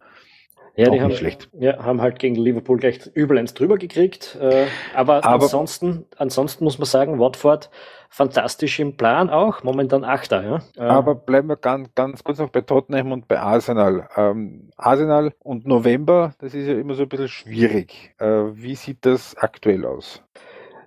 Ja, 0.77 0.91
die 0.91 1.01
haben, 1.01 1.11
schlecht. 1.11 1.49
Ja, 1.59 1.83
haben 1.83 2.01
halt 2.01 2.19
gegen 2.19 2.35
Liverpool 2.35 2.77
gleich 2.77 2.99
übel 3.15 3.39
eins 3.39 3.55
drüber 3.55 3.77
gekriegt. 3.77 4.37
Äh, 4.39 4.67
aber, 4.93 5.25
aber, 5.25 5.45
ansonsten, 5.45 6.05
ansonsten 6.17 6.63
muss 6.63 6.77
man 6.77 6.85
sagen, 6.85 7.17
Watford 7.17 7.71
fantastisch 8.09 8.79
im 8.79 8.95
Plan 8.95 9.31
auch, 9.31 9.63
momentan 9.63 10.03
Achter. 10.03 10.43
Ja? 10.43 10.61
Äh, 10.77 10.87
aber 10.87 11.15
bleiben 11.15 11.49
wir 11.49 11.57
ganz, 11.57 11.89
ganz 11.95 12.23
kurz 12.23 12.37
noch 12.37 12.49
bei 12.49 12.61
Tottenham 12.61 13.11
und 13.11 13.27
bei 13.27 13.39
Arsenal. 13.39 14.07
Ähm, 14.15 14.69
Arsenal 14.77 15.33
und 15.39 15.65
November, 15.65 16.33
das 16.39 16.53
ist 16.53 16.67
ja 16.67 16.75
immer 16.75 16.93
so 16.93 17.03
ein 17.03 17.09
bisschen 17.09 17.27
schwierig. 17.27 18.13
Äh, 18.19 18.27
wie 18.53 18.75
sieht 18.75 19.05
das 19.05 19.35
aktuell 19.35 19.83
aus? 19.83 20.21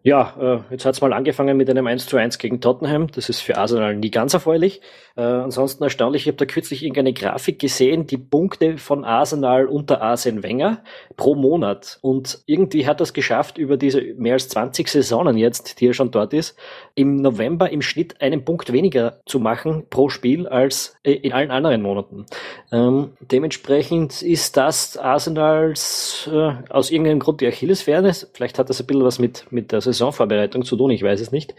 Ja, 0.02 0.34
äh, 0.40 0.72
jetzt 0.72 0.86
hat's 0.86 1.00
mal 1.02 1.12
angefangen 1.12 1.56
mit 1.58 1.68
einem 1.68 1.86
1 1.86 2.06
zu 2.06 2.16
1 2.16 2.38
gegen 2.38 2.60
Tottenham. 2.60 3.08
Das 3.12 3.28
ist 3.28 3.40
für 3.40 3.58
Arsenal 3.58 3.96
nie 3.96 4.10
ganz 4.10 4.32
erfreulich. 4.32 4.80
Äh, 5.16 5.22
ansonsten 5.22 5.82
erstaunlich, 5.84 6.22
ich 6.22 6.28
habe 6.28 6.36
da 6.36 6.46
kürzlich 6.46 6.82
irgendeine 6.82 7.12
Grafik 7.12 7.58
gesehen, 7.58 8.06
die 8.06 8.18
Punkte 8.18 8.78
von 8.78 9.04
Arsenal 9.04 9.66
unter 9.66 10.02
Arsene 10.02 10.42
Wenger 10.42 10.82
pro 11.16 11.34
Monat. 11.34 11.98
Und 12.02 12.40
irgendwie 12.46 12.86
hat 12.86 13.00
das 13.00 13.12
geschafft, 13.12 13.58
über 13.58 13.76
diese 13.76 14.00
mehr 14.16 14.34
als 14.34 14.48
20 14.48 14.88
Saisonen 14.88 15.36
jetzt, 15.36 15.80
die 15.80 15.88
er 15.88 15.94
schon 15.94 16.10
dort 16.10 16.32
ist, 16.32 16.58
im 16.94 17.16
November 17.16 17.70
im 17.70 17.82
Schnitt 17.82 18.20
einen 18.20 18.44
Punkt 18.44 18.72
weniger 18.72 19.20
zu 19.26 19.40
machen 19.40 19.86
pro 19.90 20.08
Spiel 20.08 20.46
als 20.46 20.96
äh, 21.02 21.12
in 21.12 21.32
allen 21.32 21.50
anderen 21.50 21.82
Monaten. 21.82 22.26
Ähm, 22.72 23.12
dementsprechend 23.20 24.22
ist 24.22 24.56
das 24.56 24.96
Arsenals 24.96 26.28
äh, 26.32 26.52
aus 26.70 26.90
irgendeinem 26.90 27.20
Grund 27.20 27.40
die 27.40 27.46
Achillesferse. 27.46 28.28
Vielleicht 28.32 28.58
hat 28.58 28.70
das 28.70 28.80
ein 28.80 28.86
bisschen 28.86 29.04
was 29.04 29.18
mit, 29.18 29.46
mit 29.50 29.72
der 29.72 29.80
Saisonvorbereitung 29.80 30.64
zu 30.64 30.76
tun, 30.76 30.90
ich 30.90 31.02
weiß 31.02 31.20
es 31.20 31.32
nicht. 31.32 31.54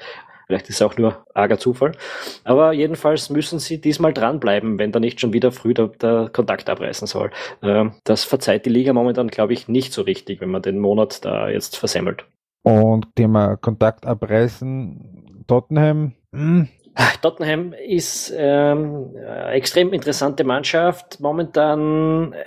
Vielleicht 0.51 0.67
ist 0.67 0.75
es 0.75 0.81
auch 0.81 0.97
nur 0.97 1.25
arger 1.33 1.57
Zufall. 1.57 1.93
Aber 2.43 2.73
jedenfalls 2.73 3.29
müssen 3.29 3.59
sie 3.59 3.79
diesmal 3.79 4.11
dranbleiben, 4.11 4.79
wenn 4.79 4.91
da 4.91 4.99
nicht 4.99 5.21
schon 5.21 5.31
wieder 5.31 5.53
früh 5.53 5.73
der, 5.73 5.87
der 5.87 6.29
Kontakt 6.33 6.69
abreißen 6.69 7.07
soll. 7.07 7.31
Ähm, 7.63 7.93
das 8.03 8.25
verzeiht 8.25 8.65
die 8.65 8.69
Liga 8.69 8.91
momentan, 8.91 9.29
glaube 9.29 9.53
ich, 9.53 9.69
nicht 9.69 9.93
so 9.93 10.01
richtig, 10.01 10.41
wenn 10.41 10.51
man 10.51 10.61
den 10.61 10.77
Monat 10.77 11.23
da 11.23 11.47
jetzt 11.47 11.77
versemmelt. 11.77 12.25
Und 12.63 13.15
Thema 13.15 13.55
Kontakt 13.55 14.05
abreißen, 14.05 15.45
Tottenham, 15.47 16.15
hm, 16.33 16.67
Tottenham 17.21 17.73
ist 17.73 18.33
ähm, 18.35 19.15
extrem 19.49 19.93
interessante 19.93 20.43
Mannschaft, 20.43 21.19
momentan 21.19 22.33
äh, 22.33 22.45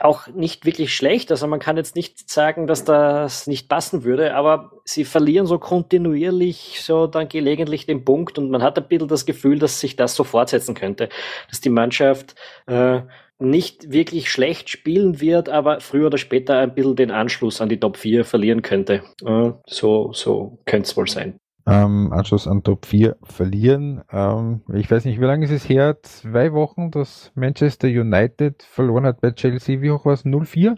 auch 0.00 0.28
nicht 0.28 0.64
wirklich 0.64 0.94
schlecht. 0.94 1.30
Also 1.30 1.46
man 1.46 1.58
kann 1.58 1.76
jetzt 1.76 1.96
nicht 1.96 2.30
sagen, 2.30 2.66
dass 2.66 2.84
das 2.84 3.46
nicht 3.46 3.68
passen 3.68 4.04
würde, 4.04 4.34
aber 4.34 4.72
sie 4.84 5.04
verlieren 5.04 5.46
so 5.46 5.58
kontinuierlich 5.58 6.80
so 6.82 7.06
dann 7.06 7.28
gelegentlich 7.28 7.86
den 7.86 8.04
Punkt 8.04 8.38
und 8.38 8.50
man 8.50 8.62
hat 8.62 8.78
ein 8.78 8.86
bisschen 8.86 9.08
das 9.08 9.26
Gefühl, 9.26 9.58
dass 9.58 9.80
sich 9.80 9.96
das 9.96 10.14
so 10.14 10.24
fortsetzen 10.24 10.74
könnte, 10.74 11.08
dass 11.48 11.60
die 11.60 11.70
Mannschaft 11.70 12.36
äh, 12.66 13.00
nicht 13.38 13.90
wirklich 13.90 14.30
schlecht 14.30 14.68
spielen 14.68 15.20
wird, 15.20 15.48
aber 15.48 15.80
früher 15.80 16.06
oder 16.06 16.18
später 16.18 16.58
ein 16.58 16.74
bisschen 16.74 16.96
den 16.96 17.10
Anschluss 17.10 17.60
an 17.60 17.70
die 17.70 17.80
Top 17.80 17.96
4 17.96 18.24
verlieren 18.24 18.62
könnte. 18.62 19.02
Äh, 19.24 19.52
so 19.66 20.12
so 20.12 20.58
könnte 20.66 20.88
es 20.88 20.96
wohl 20.96 21.08
sein 21.08 21.40
ähm, 21.70 22.12
Anschluss 22.12 22.48
an 22.48 22.64
Top 22.64 22.84
4 22.86 23.16
verlieren. 23.22 24.02
Ähm, 24.10 24.62
ich 24.74 24.90
weiß 24.90 25.04
nicht, 25.04 25.20
wie 25.20 25.24
lange 25.24 25.44
ist 25.44 25.52
es 25.52 25.68
her? 25.68 25.98
Zwei 26.02 26.52
Wochen, 26.52 26.90
dass 26.90 27.30
Manchester 27.34 27.86
United 27.86 28.62
verloren 28.64 29.06
hat 29.06 29.20
bei 29.20 29.30
Chelsea. 29.30 29.80
Wie 29.80 29.90
hoch 29.90 30.04
war 30.04 30.14
es? 30.14 30.24
0-4? 30.24 30.76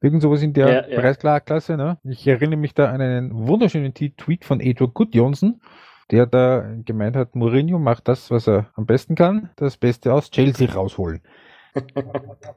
Irgend 0.00 0.22
sowas 0.22 0.40
in 0.42 0.54
der 0.54 0.88
ja. 0.88 1.00
Preisklasse. 1.00 1.76
Ne? 1.76 1.98
Ich 2.04 2.26
erinnere 2.26 2.58
mich 2.58 2.72
da 2.72 2.90
an 2.90 3.02
einen 3.02 3.46
wunderschönen 3.46 3.92
Tweet 3.92 4.44
von 4.46 4.60
Edward 4.60 4.94
Good 4.94 5.14
Johnson, 5.14 5.60
der 6.10 6.24
da 6.24 6.64
gemeint 6.86 7.16
hat, 7.16 7.36
Mourinho 7.36 7.78
macht 7.78 8.08
das, 8.08 8.30
was 8.30 8.48
er 8.48 8.70
am 8.74 8.86
besten 8.86 9.14
kann, 9.14 9.50
das 9.56 9.76
Beste 9.76 10.14
aus 10.14 10.30
Chelsea 10.30 10.72
rausholen. 10.72 11.20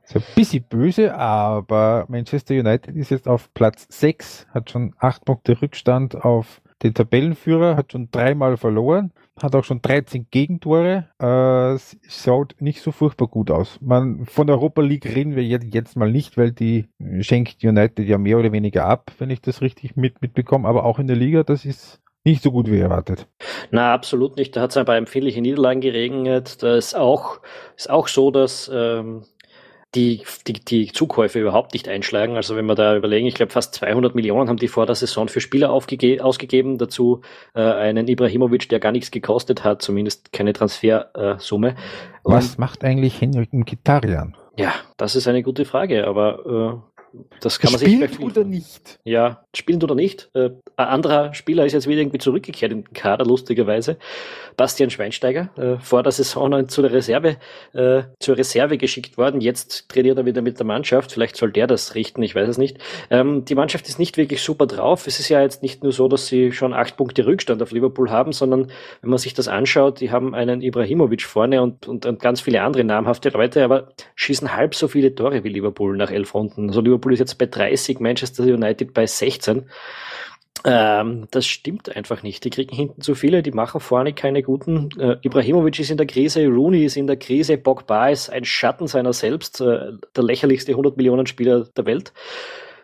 so 0.05 0.19
ein 0.19 0.25
bisschen 0.35 0.63
böse, 0.63 1.13
aber 1.13 2.05
Manchester 2.07 2.55
United 2.55 2.95
ist 2.95 3.11
jetzt 3.11 3.27
auf 3.27 3.53
Platz 3.53 3.85
6, 3.89 4.47
hat 4.51 4.71
schon 4.71 4.95
8 4.97 5.25
Punkte 5.25 5.61
Rückstand 5.61 6.15
auf 6.15 6.62
den 6.83 6.93
Tabellenführer, 6.93 7.75
hat 7.77 7.93
schon 7.93 8.09
dreimal 8.11 8.57
verloren, 8.57 9.11
hat 9.41 9.55
auch 9.55 9.63
schon 9.63 9.81
13 9.81 10.27
Gegentore. 10.29 11.07
Äh, 11.17 11.79
schaut 12.07 12.55
nicht 12.59 12.81
so 12.81 12.91
furchtbar 12.91 13.27
gut 13.27 13.49
aus. 13.49 13.79
Man, 13.81 14.25
von 14.25 14.47
der 14.47 14.57
Europa 14.57 14.81
League 14.81 15.05
reden 15.05 15.35
wir 15.35 15.43
jetzt, 15.43 15.73
jetzt 15.73 15.95
mal 15.95 16.11
nicht, 16.11 16.37
weil 16.37 16.51
die 16.51 16.87
schenkt 17.21 17.63
United 17.63 18.07
ja 18.07 18.17
mehr 18.17 18.37
oder 18.37 18.51
weniger 18.51 18.85
ab, 18.85 19.11
wenn 19.17 19.29
ich 19.29 19.41
das 19.41 19.61
richtig 19.61 19.95
mit, 19.95 20.21
mitbekomme. 20.21 20.67
Aber 20.67 20.85
auch 20.85 20.99
in 20.99 21.07
der 21.07 21.15
Liga, 21.15 21.43
das 21.43 21.65
ist 21.65 22.01
nicht 22.25 22.43
so 22.43 22.51
gut 22.51 22.71
wie 22.71 22.79
erwartet. 22.79 23.27
Na, 23.71 23.93
absolut 23.93 24.37
nicht. 24.37 24.55
Da 24.55 24.61
hat 24.61 24.75
es 24.75 24.85
paar 24.85 24.97
empfindliche 24.97 25.41
Niederlagen 25.41 25.81
geregnet. 25.81 26.63
Da 26.63 26.75
ist 26.75 26.95
auch, 26.95 27.39
ist 27.75 27.89
auch 27.89 28.07
so, 28.07 28.31
dass 28.31 28.71
ähm, 28.73 29.23
die, 29.95 30.23
die, 30.47 30.53
die 30.53 30.91
Zukäufe 30.91 31.39
überhaupt 31.39 31.73
nicht 31.73 31.87
einschlagen. 31.87 32.35
Also 32.35 32.55
wenn 32.55 32.65
wir 32.65 32.75
da 32.75 32.95
überlegen, 32.95 33.27
ich 33.27 33.35
glaube 33.35 33.51
fast 33.51 33.75
200 33.75 34.15
Millionen 34.15 34.49
haben 34.49 34.57
die 34.57 34.67
vor 34.67 34.85
der 34.85 34.95
Saison 34.95 35.27
für 35.27 35.41
Spieler 35.41 35.71
ausgegeben. 35.71 36.77
Dazu 36.77 37.21
äh, 37.53 37.61
einen 37.61 38.07
Ibrahimovic, 38.07 38.69
der 38.69 38.79
gar 38.79 38.91
nichts 38.91 39.11
gekostet 39.11 39.63
hat, 39.63 39.81
zumindest 39.81 40.33
keine 40.33 40.53
Transfersumme. 40.53 41.69
Äh, 41.69 41.75
Was 42.23 42.57
macht 42.57 42.83
eigentlich 42.83 43.21
Henrik 43.21 43.53
Mkhitaryan? 43.53 44.35
Ja, 44.55 44.73
das 44.97 45.15
ist 45.15 45.27
eine 45.27 45.41
gute 45.41 45.65
Frage, 45.65 46.07
aber 46.07 46.83
äh, 46.85 46.92
das 47.39 47.59
kann 47.59 47.71
man 47.71 47.81
Spielt 47.81 48.11
sich 48.11 48.19
oder 48.19 48.43
nicht? 48.43 48.99
Ja, 49.03 49.43
spielend 49.55 49.83
oder 49.83 49.95
nicht. 49.95 50.29
Äh, 50.33 50.51
ein 50.77 50.87
anderer 50.87 51.33
Spieler 51.33 51.65
ist 51.65 51.73
jetzt 51.73 51.87
wieder 51.87 52.01
irgendwie 52.01 52.17
zurückgekehrt 52.17 52.71
in 52.71 52.83
den 52.83 52.93
Kader, 52.93 53.25
lustigerweise. 53.25 53.97
Bastian 54.57 54.89
Schweinsteiger, 54.89 55.49
äh, 55.57 55.77
vor 55.79 56.03
der 56.03 56.11
Saison 56.11 56.67
zu 56.67 56.81
der 56.81 56.91
Reserve, 56.91 57.37
äh, 57.73 58.03
zur 58.19 58.37
Reserve 58.37 58.77
geschickt 58.77 59.17
worden. 59.17 59.41
Jetzt 59.41 59.89
trainiert 59.89 60.17
er 60.17 60.25
wieder 60.25 60.41
mit 60.41 60.59
der 60.59 60.65
Mannschaft. 60.65 61.11
Vielleicht 61.11 61.35
soll 61.35 61.51
der 61.51 61.67
das 61.67 61.95
richten, 61.95 62.21
ich 62.23 62.35
weiß 62.35 62.47
es 62.47 62.57
nicht. 62.57 62.77
Ähm, 63.09 63.45
die 63.45 63.55
Mannschaft 63.55 63.87
ist 63.87 63.99
nicht 63.99 64.17
wirklich 64.17 64.41
super 64.41 64.65
drauf. 64.65 65.07
Es 65.07 65.19
ist 65.19 65.29
ja 65.29 65.41
jetzt 65.41 65.63
nicht 65.63 65.83
nur 65.83 65.91
so, 65.91 66.07
dass 66.07 66.27
sie 66.27 66.51
schon 66.51 66.73
acht 66.73 66.97
Punkte 66.97 67.25
Rückstand 67.25 67.61
auf 67.61 67.71
Liverpool 67.71 68.09
haben, 68.09 68.31
sondern 68.31 68.71
wenn 69.01 69.09
man 69.09 69.19
sich 69.19 69.33
das 69.33 69.47
anschaut, 69.47 69.99
die 69.99 70.11
haben 70.11 70.33
einen 70.33 70.61
Ibrahimovic 70.61 71.23
vorne 71.23 71.61
und, 71.61 71.87
und, 71.87 72.05
und 72.05 72.19
ganz 72.19 72.41
viele 72.41 72.61
andere 72.61 72.83
namhafte 72.83 73.29
Leute, 73.29 73.63
aber 73.63 73.89
schießen 74.15 74.55
halb 74.55 74.75
so 74.75 74.87
viele 74.87 75.13
Tore 75.15 75.43
wie 75.43 75.49
Liverpool 75.49 75.97
nach 75.97 76.11
elf 76.11 76.33
Runden. 76.33 76.69
Also 76.69 76.81
Liverpool 76.81 77.02
Liverpool 77.03 77.13
ist 77.13 77.19
jetzt 77.19 77.37
bei 77.37 77.45
30, 77.45 77.99
Manchester 77.99 78.43
United 78.43 78.93
bei 78.93 79.05
16. 79.05 79.65
Ähm, 80.65 81.27
das 81.31 81.45
stimmt 81.45 81.93
einfach 81.93 82.23
nicht. 82.23 82.45
Die 82.45 82.49
kriegen 82.49 82.73
hinten 82.73 83.01
zu 83.01 83.15
viele, 83.15 83.43
die 83.43 83.51
machen 83.51 83.81
vorne 83.81 84.13
keine 84.13 84.43
guten. 84.43 84.89
Äh, 84.97 85.17
Ibrahimovic 85.21 85.79
ist 85.79 85.91
in 85.91 85.97
der 85.97 86.07
Krise, 86.07 86.45
Rooney 86.47 86.85
ist 86.85 86.95
in 86.95 87.07
der 87.07 87.17
Krise, 87.17 87.57
Pogba 87.57 88.09
ist 88.09 88.29
ein 88.29 88.45
Schatten 88.45 88.87
seiner 88.87 89.11
selbst, 89.11 89.59
äh, 89.59 89.91
der 90.15 90.23
lächerlichste 90.23 90.71
100 90.71 90.95
Millionen 90.95 91.25
Spieler 91.25 91.67
der 91.75 91.85
Welt. 91.85 92.13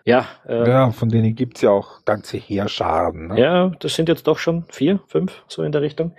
Ja, 0.03 0.27
äh, 0.47 0.67
ja 0.67 0.91
von 0.91 1.09
denen 1.09 1.35
gibt 1.35 1.57
es 1.57 1.61
ja 1.61 1.69
auch 1.69 2.03
ganze 2.03 2.37
Heerscharen. 2.37 3.27
Ne? 3.27 3.39
Ja, 3.39 3.71
das 3.79 3.95
sind 3.95 4.09
jetzt 4.09 4.27
doch 4.27 4.39
schon 4.39 4.65
vier, 4.69 4.99
fünf, 5.07 5.43
so 5.47 5.63
in 5.63 5.71
der 5.71 5.81
Richtung. 5.81 6.15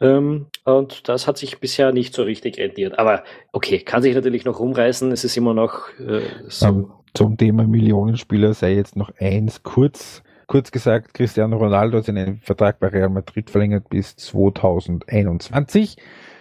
Ähm, 0.00 0.46
und 0.64 1.08
das 1.08 1.28
hat 1.28 1.38
sich 1.38 1.60
bisher 1.60 1.92
nicht 1.92 2.14
so 2.14 2.22
richtig 2.22 2.58
rentiert. 2.58 2.98
Aber 2.98 3.22
okay, 3.52 3.78
kann 3.80 4.02
sich 4.02 4.14
natürlich 4.14 4.44
noch 4.44 4.58
rumreißen. 4.58 5.12
Es 5.12 5.24
ist 5.24 5.36
immer 5.36 5.54
noch 5.54 5.90
äh, 6.00 6.22
so. 6.48 7.03
Um 7.16 7.28
zum 7.28 7.36
Thema 7.36 7.64
Millionenspieler 7.64 8.54
sei 8.54 8.74
jetzt 8.74 8.96
noch 8.96 9.12
eins 9.20 9.62
kurz. 9.62 10.24
Kurz 10.48 10.72
gesagt, 10.72 11.14
Cristiano 11.14 11.56
Ronaldo 11.56 11.98
hat 11.98 12.06
seinen 12.06 12.40
Vertrag 12.40 12.80
bei 12.80 12.88
Real 12.88 13.08
Madrid 13.08 13.50
verlängert 13.50 13.88
bis 13.88 14.16
2021 14.16 15.96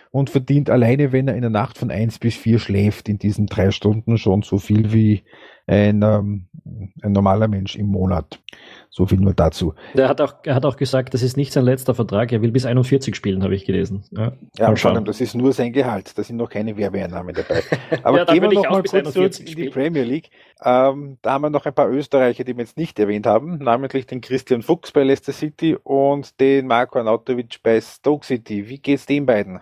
und 0.09 0.31
verdient 0.31 0.71
alleine, 0.71 1.12
wenn 1.12 1.27
er 1.27 1.36
in 1.36 1.41
der 1.41 1.51
Nacht 1.51 1.77
von 1.77 1.91
eins 1.91 2.17
bis 2.17 2.36
vier 2.36 2.57
schläft, 2.57 3.07
in 3.07 3.19
diesen 3.19 3.45
drei 3.45 3.69
Stunden 3.69 4.17
schon 4.17 4.41
so 4.41 4.57
viel 4.57 4.91
wie 4.91 5.23
ein, 5.67 6.01
ähm, 6.01 6.47
ein 7.03 7.12
normaler 7.12 7.47
Mensch 7.47 7.75
im 7.75 7.88
Monat. 7.88 8.41
So 8.95 9.08
viel 9.08 9.19
nur 9.19 9.34
dazu. 9.34 9.73
Er 9.95 10.08
hat 10.08 10.21
auch, 10.21 10.36
er 10.43 10.53
hat 10.53 10.65
auch 10.65 10.77
gesagt, 10.77 11.15
das 11.15 11.23
ist 11.23 11.36
nicht 11.36 11.51
sein 11.51 11.65
letzter 11.65 11.95
Vertrag. 11.95 12.32
Er 12.32 12.43
will 12.43 12.51
bis 12.51 12.67
41 12.67 13.15
spielen, 13.15 13.41
habe 13.41 13.56
ich 13.56 13.65
gelesen. 13.65 14.03
Ja, 14.12 14.34
ja 14.56 14.67
allem, 14.67 15.03
das 15.03 15.19
ist 15.19 15.34
nur 15.34 15.51
sein 15.51 15.73
Gehalt. 15.73 16.15
Da 16.15 16.21
sind 16.21 16.38
noch 16.38 16.47
keine 16.47 16.77
Werbeeinnahmen 16.77 17.34
dabei. 17.34 17.63
Aber 18.03 18.19
ja, 18.19 18.25
gehen 18.25 18.43
wir 18.43 18.51
noch 18.51 18.69
mal 18.69 18.84
kurz 18.84 19.12
zurück 19.12 19.39
in 19.39 19.56
die 19.56 19.69
Premier 19.69 20.03
League. 20.03 20.29
Ähm, 20.63 21.17
da 21.23 21.32
haben 21.32 21.41
wir 21.41 21.49
noch 21.49 21.65
ein 21.65 21.73
paar 21.73 21.89
Österreicher, 21.89 22.43
die 22.43 22.56
wir 22.56 22.63
jetzt 22.63 22.77
nicht 22.77 22.99
erwähnt 22.99 23.25
haben, 23.25 23.58
namentlich 23.58 24.06
den 24.06 24.21
Christian 24.21 24.62
Fuchs 24.62 24.91
bei 24.91 25.01
Leicester 25.01 25.34
City 25.34 25.75
und 25.75 26.39
den 26.39 26.67
Marco 26.67 26.99
Arnautovic 26.99 27.63
bei 27.63 27.82
Stoke 27.82 28.27
City. 28.27 28.69
Wie 28.69 28.77
geht's 28.77 29.08
den 29.08 29.25
beiden? 29.25 29.60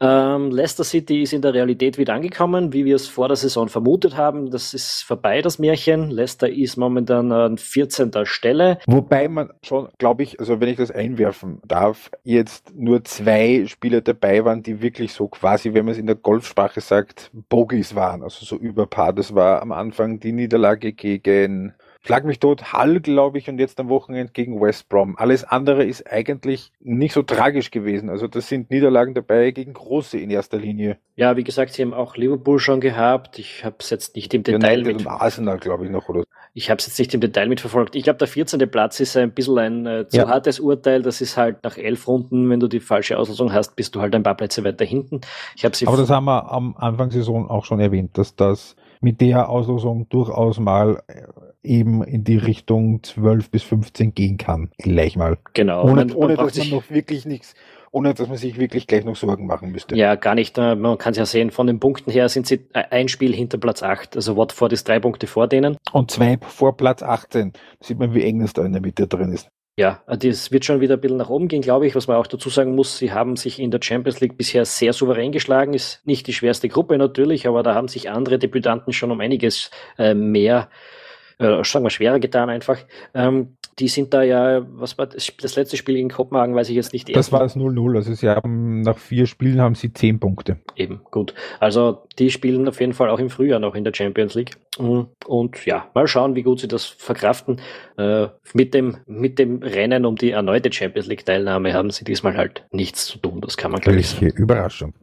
Ähm, 0.00 0.50
Leicester 0.50 0.82
City 0.82 1.22
ist 1.22 1.32
in 1.32 1.42
der 1.42 1.54
Realität 1.54 1.96
wieder 1.96 2.14
angekommen, 2.14 2.72
wie 2.72 2.84
wir 2.84 2.96
es 2.96 3.06
vor 3.06 3.28
der 3.28 3.36
Saison 3.36 3.68
vermutet 3.68 4.16
haben. 4.16 4.50
Das 4.50 4.74
ist 4.74 5.02
vorbei, 5.02 5.42
das 5.42 5.60
Märchen. 5.60 6.10
Leicester 6.10 6.48
ist 6.48 6.76
momentan 6.76 7.30
an 7.30 7.56
14. 7.56 8.10
Stelle. 8.24 8.63
Stelle. 8.64 8.78
Wobei 8.86 9.28
man 9.28 9.50
schon, 9.62 9.88
glaube 9.98 10.22
ich, 10.22 10.40
also 10.40 10.60
wenn 10.60 10.68
ich 10.68 10.76
das 10.76 10.90
einwerfen 10.90 11.60
darf, 11.66 12.10
jetzt 12.22 12.74
nur 12.74 13.04
zwei 13.04 13.64
Spieler 13.66 14.00
dabei 14.00 14.44
waren, 14.44 14.62
die 14.62 14.80
wirklich 14.80 15.12
so 15.12 15.28
quasi, 15.28 15.74
wenn 15.74 15.84
man 15.84 15.92
es 15.92 15.98
in 15.98 16.06
der 16.06 16.16
Golfsprache 16.16 16.80
sagt, 16.80 17.30
Bogies 17.48 17.94
waren, 17.94 18.22
also 18.22 18.44
so 18.44 18.56
überpaar. 18.56 19.12
Das 19.12 19.34
war 19.34 19.62
am 19.62 19.72
Anfang 19.72 20.20
die 20.20 20.32
Niederlage 20.32 20.92
gegen 20.92 21.74
Schlag 22.06 22.26
mich 22.26 22.38
tot, 22.38 22.74
Hall, 22.74 23.00
glaube 23.00 23.38
ich, 23.38 23.48
und 23.48 23.58
jetzt 23.58 23.80
am 23.80 23.88
Wochenende 23.88 24.30
gegen 24.30 24.60
West 24.60 24.90
Brom. 24.90 25.16
Alles 25.16 25.42
andere 25.42 25.84
ist 25.84 26.06
eigentlich 26.06 26.70
nicht 26.80 27.14
so 27.14 27.22
tragisch 27.22 27.70
gewesen. 27.70 28.10
Also 28.10 28.28
das 28.28 28.46
sind 28.46 28.70
Niederlagen 28.70 29.14
dabei 29.14 29.52
gegen 29.52 29.72
Große 29.72 30.18
in 30.18 30.28
erster 30.28 30.58
Linie. 30.58 30.98
Ja, 31.16 31.38
wie 31.38 31.44
gesagt, 31.44 31.72
sie 31.72 31.80
haben 31.80 31.94
auch 31.94 32.16
Liverpool 32.16 32.58
schon 32.58 32.82
gehabt. 32.82 33.38
Ich 33.38 33.64
habe 33.64 33.76
es 33.78 33.88
jetzt 33.88 34.16
nicht 34.16 34.34
im 34.34 34.42
Detail 34.42 34.86
ja, 34.86 34.92
mit. 34.92 35.06
Arsenal, 35.06 35.56
glaube 35.56 35.86
ich, 35.86 35.90
noch, 35.90 36.10
oder? 36.10 36.24
Ich 36.52 36.68
habe 36.68 36.78
es 36.78 36.86
jetzt 36.86 36.98
nicht 36.98 37.14
im 37.14 37.22
Detail 37.22 37.48
mitverfolgt. 37.48 37.96
Ich 37.96 38.02
glaube, 38.02 38.18
der 38.18 38.28
14. 38.28 38.70
Platz 38.70 39.00
ist 39.00 39.16
ein 39.16 39.32
bisschen 39.32 39.58
ein 39.58 39.86
äh, 39.86 40.06
zu 40.06 40.18
ja. 40.18 40.28
hartes 40.28 40.60
Urteil. 40.60 41.00
Das 41.00 41.22
ist 41.22 41.38
halt 41.38 41.64
nach 41.64 41.78
elf 41.78 42.06
Runden, 42.06 42.50
wenn 42.50 42.60
du 42.60 42.68
die 42.68 42.80
falsche 42.80 43.18
Auslosung 43.18 43.50
hast, 43.50 43.76
bist 43.76 43.94
du 43.94 44.02
halt 44.02 44.14
ein 44.14 44.22
paar 44.22 44.36
Plätze 44.36 44.62
weiter 44.62 44.84
hinten. 44.84 45.22
Ich 45.56 45.66
sie 45.72 45.86
Aber 45.86 45.96
das 45.96 46.10
haben 46.10 46.26
wir 46.26 46.52
am 46.52 46.76
Anfang 46.76 47.10
Saison 47.10 47.48
auch 47.48 47.64
schon 47.64 47.80
erwähnt, 47.80 48.18
dass 48.18 48.36
das 48.36 48.76
mit 49.00 49.22
der 49.22 49.48
Auslosung 49.48 50.06
durchaus 50.10 50.58
mal 50.60 51.02
äh, 51.06 51.22
eben 51.64 52.02
in 52.04 52.24
die 52.24 52.36
Richtung 52.36 53.02
12 53.02 53.50
bis 53.50 53.62
15 53.62 54.14
gehen 54.14 54.36
kann, 54.36 54.70
gleich 54.78 55.16
mal. 55.16 55.38
Genau. 55.54 55.84
Ohne, 55.84 56.06
man, 56.06 56.12
ohne 56.12 56.36
dass 56.36 56.56
man 56.58 56.70
noch 56.70 56.90
wirklich 56.90 57.24
nichts, 57.26 57.54
ohne 57.90 58.14
dass 58.14 58.28
man 58.28 58.36
sich 58.36 58.58
wirklich 58.58 58.86
gleich 58.86 59.04
noch 59.04 59.16
Sorgen 59.16 59.46
machen 59.46 59.72
müsste. 59.72 59.96
Ja, 59.96 60.14
gar 60.14 60.34
nicht. 60.34 60.58
Äh, 60.58 60.76
man 60.76 60.98
kann 60.98 61.12
es 61.12 61.18
ja 61.18 61.26
sehen, 61.26 61.50
von 61.50 61.66
den 61.66 61.80
Punkten 61.80 62.10
her 62.10 62.28
sind 62.28 62.46
sie 62.46 62.66
ein 62.72 63.08
Spiel 63.08 63.34
hinter 63.34 63.58
Platz 63.58 63.82
8. 63.82 64.16
Also 64.16 64.36
Watford 64.36 64.72
ist 64.72 64.86
drei 64.86 65.00
Punkte 65.00 65.26
vor 65.26 65.48
denen. 65.48 65.76
Und 65.92 66.10
zwei 66.10 66.38
vor 66.40 66.76
Platz 66.76 67.02
18. 67.02 67.52
Da 67.52 67.58
sieht 67.80 67.98
man, 67.98 68.14
wie 68.14 68.22
eng 68.22 68.40
das 68.40 68.52
da 68.52 68.64
in 68.64 68.72
der 68.72 68.82
Mitte 68.82 69.06
drin 69.06 69.32
ist. 69.32 69.48
Ja, 69.76 70.04
das 70.06 70.52
wird 70.52 70.64
schon 70.64 70.80
wieder 70.80 70.94
ein 70.94 71.00
bisschen 71.00 71.16
nach 71.16 71.30
oben 71.30 71.48
gehen, 71.48 71.62
glaube 71.62 71.86
ich. 71.88 71.96
Was 71.96 72.06
man 72.06 72.16
auch 72.16 72.28
dazu 72.28 72.48
sagen 72.48 72.76
muss, 72.76 72.96
sie 72.98 73.12
haben 73.12 73.36
sich 73.36 73.58
in 73.58 73.72
der 73.72 73.80
Champions 73.82 74.20
League 74.20 74.36
bisher 74.36 74.64
sehr 74.64 74.92
souverän 74.92 75.32
geschlagen. 75.32 75.74
Ist 75.74 76.00
nicht 76.06 76.28
die 76.28 76.32
schwerste 76.32 76.68
Gruppe 76.68 76.96
natürlich, 76.96 77.48
aber 77.48 77.64
da 77.64 77.74
haben 77.74 77.88
sich 77.88 78.08
andere 78.08 78.38
Debütanten 78.38 78.92
schon 78.92 79.10
um 79.10 79.20
einiges 79.20 79.72
äh, 79.98 80.14
mehr 80.14 80.68
äh, 80.70 81.03
sagen 81.38 81.84
wir, 81.84 81.90
schwerer 81.90 82.20
getan 82.20 82.50
einfach. 82.50 82.78
Ähm, 83.14 83.56
die 83.78 83.88
sind 83.88 84.14
da 84.14 84.22
ja, 84.22 84.64
was 84.70 84.98
war 84.98 85.06
das, 85.06 85.32
das 85.40 85.56
letzte 85.56 85.76
Spiel 85.76 85.96
gegen 85.96 86.08
Kopenhagen, 86.08 86.54
weiß 86.54 86.68
ich 86.68 86.76
jetzt 86.76 86.92
nicht. 86.92 87.14
Das 87.14 87.32
war 87.32 87.40
das 87.40 87.56
0-0, 87.56 87.96
also 87.96 88.14
sie 88.14 88.28
haben 88.28 88.82
nach 88.82 88.98
vier 88.98 89.26
Spielen 89.26 89.60
haben 89.60 89.74
sie 89.74 89.92
zehn 89.92 90.20
Punkte. 90.20 90.58
Eben, 90.76 91.00
gut. 91.10 91.34
Also 91.58 92.06
die 92.18 92.30
spielen 92.30 92.68
auf 92.68 92.80
jeden 92.80 92.92
Fall 92.92 93.10
auch 93.10 93.18
im 93.18 93.30
Frühjahr 93.30 93.58
noch 93.58 93.74
in 93.74 93.84
der 93.84 93.92
Champions 93.92 94.34
League. 94.34 94.52
Und, 94.78 95.08
und 95.26 95.66
ja, 95.66 95.88
mal 95.94 96.06
schauen, 96.06 96.34
wie 96.36 96.42
gut 96.42 96.60
sie 96.60 96.68
das 96.68 96.84
verkraften. 96.84 97.60
Äh, 97.96 98.28
mit, 98.52 98.74
dem, 98.74 98.98
mit 99.06 99.38
dem 99.38 99.62
Rennen 99.62 100.04
um 100.04 100.16
die 100.16 100.30
erneute 100.30 100.72
Champions 100.72 101.08
League 101.08 101.24
Teilnahme 101.24 101.72
haben 101.72 101.90
sie 101.90 102.04
diesmal 102.04 102.36
halt 102.36 102.64
nichts 102.70 103.06
zu 103.06 103.18
tun. 103.18 103.40
Das 103.40 103.56
kann 103.56 103.72
man 103.72 103.80
glaube 103.80 103.98
ich 103.98 104.08
sagen. 104.08 104.30
Überraschung. 104.36 104.94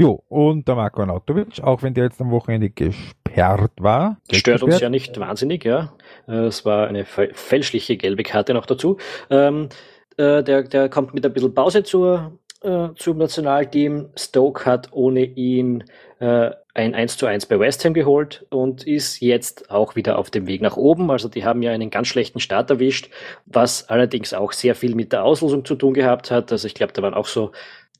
Jo, 0.00 0.24
und 0.30 0.66
der 0.66 0.76
Marco 0.76 1.02
Anatovic, 1.02 1.62
auch 1.62 1.82
wenn 1.82 1.92
der 1.92 2.04
jetzt 2.04 2.22
am 2.22 2.30
Wochenende 2.30 2.70
gesperrt 2.70 3.72
war. 3.80 4.16
Stört 4.30 4.30
gesperrt. 4.30 4.62
uns 4.62 4.80
ja 4.80 4.88
nicht 4.88 5.20
wahnsinnig, 5.20 5.62
ja. 5.62 5.92
Äh, 6.26 6.46
es 6.46 6.64
war 6.64 6.88
eine 6.88 7.04
fälschliche 7.04 7.98
gelbe 7.98 8.22
Karte 8.22 8.54
noch 8.54 8.64
dazu. 8.64 8.96
Ähm, 9.28 9.68
äh, 10.16 10.42
der, 10.42 10.62
der 10.62 10.88
kommt 10.88 11.12
mit 11.12 11.26
ein 11.26 11.32
bisschen 11.34 11.52
Pause 11.52 11.82
zur, 11.82 12.32
äh, 12.62 12.88
zum 12.96 13.18
Nationalteam. 13.18 14.08
Stoke 14.16 14.64
hat 14.64 14.88
ohne 14.92 15.22
ihn 15.22 15.84
äh, 16.18 16.50
ein 16.72 16.94
1 16.94 17.18
zu 17.18 17.26
1 17.26 17.44
bei 17.46 17.58
West 17.58 17.84
Ham 17.84 17.92
geholt 17.92 18.46
und 18.48 18.86
ist 18.86 19.20
jetzt 19.20 19.70
auch 19.70 19.96
wieder 19.96 20.18
auf 20.18 20.30
dem 20.30 20.46
Weg 20.46 20.62
nach 20.62 20.78
oben. 20.78 21.10
Also 21.10 21.28
die 21.28 21.44
haben 21.44 21.62
ja 21.62 21.72
einen 21.72 21.90
ganz 21.90 22.08
schlechten 22.08 22.40
Start 22.40 22.70
erwischt, 22.70 23.10
was 23.44 23.90
allerdings 23.90 24.32
auch 24.32 24.52
sehr 24.52 24.74
viel 24.74 24.94
mit 24.94 25.12
der 25.12 25.24
Auslosung 25.24 25.64
zu 25.64 25.74
tun 25.74 25.92
gehabt 25.92 26.30
hat. 26.30 26.52
Also 26.52 26.66
ich 26.66 26.74
glaube, 26.74 26.94
da 26.94 27.02
waren 27.02 27.12
auch 27.12 27.26
so 27.26 27.52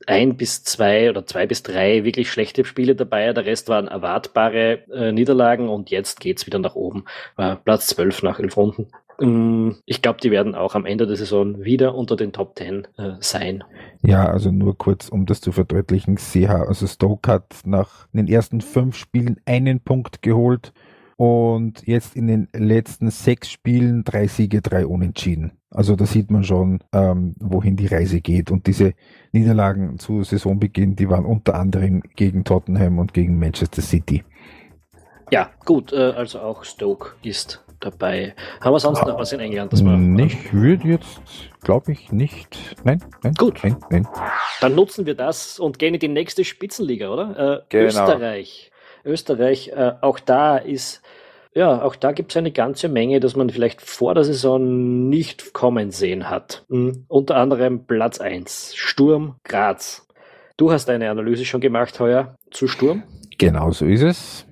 ein 0.07 0.37
bis 0.37 0.65
zwei 0.65 1.11
oder 1.11 1.27
zwei 1.27 1.47
bis 1.47 1.63
drei 1.63 2.05
wirklich 2.05 2.31
schlechte 2.31 2.65
Spiele 2.65 2.95
dabei. 2.95 3.33
Der 3.33 3.45
Rest 3.45 3.69
waren 3.69 3.89
erwartbare 3.89 4.85
äh, 4.93 5.13
Niederlagen 5.13 5.69
und 5.69 5.91
jetzt 5.91 6.21
geht's 6.21 6.47
wieder 6.47 6.59
nach 6.59 6.75
oben. 6.75 7.05
Äh, 7.37 7.57
Platz 7.57 7.89
12 7.89 8.23
nach 8.23 8.39
elf 8.39 8.57
Runden. 8.57 8.89
Ähm, 9.21 9.77
ich 9.85 10.03
glaube, 10.03 10.21
die 10.21 10.31
werden 10.31 10.55
auch 10.55 10.75
am 10.75 10.87
Ende 10.87 11.07
der 11.07 11.17
Saison 11.17 11.63
wieder 11.63 11.95
unter 11.95 12.17
den 12.17 12.33
Top 12.33 12.57
10 12.57 12.89
äh, 12.97 13.13
sein. 13.21 13.63
Ja, 14.03 14.27
also 14.27 14.51
nur 14.51 14.77
kurz, 14.77 15.09
um 15.09 15.27
das 15.27 15.41
zu 15.41 15.53
verdeutlichen. 15.53 16.17
CH, 16.17 16.49
also 16.49 16.87
Stoke 16.87 17.31
hat 17.31 17.61
nach 17.65 18.07
den 18.13 18.29
ersten 18.29 18.61
fünf 18.61 18.97
Spielen 18.97 19.41
einen 19.45 19.81
Punkt 19.81 20.23
geholt 20.23 20.73
und 21.17 21.87
jetzt 21.87 22.17
in 22.17 22.27
den 22.27 22.49
letzten 22.55 23.11
sechs 23.11 23.51
Spielen 23.51 24.05
drei 24.05 24.27
Siege, 24.27 24.63
drei 24.63 24.87
Unentschieden. 24.87 25.53
Also 25.71 25.95
da 25.95 26.05
sieht 26.05 26.31
man 26.31 26.43
schon, 26.43 26.81
ähm, 26.93 27.35
wohin 27.39 27.77
die 27.77 27.87
Reise 27.87 28.21
geht. 28.21 28.51
Und 28.51 28.67
diese 28.67 28.93
Niederlagen 29.33 29.99
zu 29.99 30.25
Saisonbeginn, 30.25 30.97
die 30.97 31.09
waren 31.09 31.25
unter 31.25 31.55
anderem 31.55 32.03
gegen 32.17 32.45
Tottenham 32.45 32.99
und 32.99 33.15
gegen 33.15 33.39
Manchester 33.39 33.81
City. 33.81 34.25
Ja, 35.31 35.51
gut, 35.65 35.93
äh, 35.93 36.13
also 36.17 36.41
auch 36.41 36.65
Stoke 36.65 37.13
ist 37.23 37.65
dabei. 37.79 38.35
Haben 38.61 38.75
wir 38.75 38.81
sonst 38.81 39.07
noch 39.07 39.17
was 39.17 39.33
in 39.33 39.39
England? 39.39 39.73
Das 39.73 39.85
war, 39.85 39.99
ich 40.19 40.53
würde 40.53 40.89
jetzt, 40.89 41.23
glaube 41.63 41.93
ich, 41.93 42.11
nicht. 42.11 42.59
Nein, 42.85 43.03
nein. 43.23 43.35
Gut. 43.35 43.61
Nein, 43.63 43.77
nein. 43.91 44.09
Dann 44.61 44.75
nutzen 44.75 45.07
wir 45.07 45.15
das 45.15 45.61
und 45.61 45.79
gehen 45.79 45.95
in 45.95 46.01
die 46.01 46.09
nächste 46.09 46.45
Spitzenliga, 46.45 47.11
oder? 47.11 47.61
Äh, 47.61 47.63
genau. 47.69 47.87
Österreich. 47.87 48.71
Österreich, 49.05 49.69
äh, 49.69 49.93
auch 50.01 50.19
da 50.19 50.59
ist, 50.59 51.01
ja, 51.53 51.83
auch 51.83 51.97
da 51.97 52.13
gibt 52.13 52.33
es 52.33 52.37
eine 52.37 52.53
ganze 52.53 52.89
Menge, 52.89 53.21
dass 53.21 53.35
man 53.37 53.51
vielleicht 53.51 53.81
vor 53.81 54.15
der 54.15 54.25
Saison 54.25 55.09
nicht 55.09 55.53
kommen 55.53 55.91
sehen 55.91 56.31
hat. 56.31 56.65
Mhm. 56.69 57.05
Unter 57.09 57.37
anderem 57.37 57.87
Platz 57.87 58.21
1, 58.21 58.75
Sturm 58.77 59.37
Graz. 59.45 60.07
Du 60.57 60.71
hast 60.71 60.89
eine 60.91 61.11
Analyse 61.11 61.45
schon 61.45 61.61
gemacht 61.61 61.99
heuer 62.01 62.37
zu 62.51 62.69
Sturm. 62.69 63.03
Genau 63.39 63.71
so 63.71 63.87
ist 63.87 64.03
es. 64.03 64.47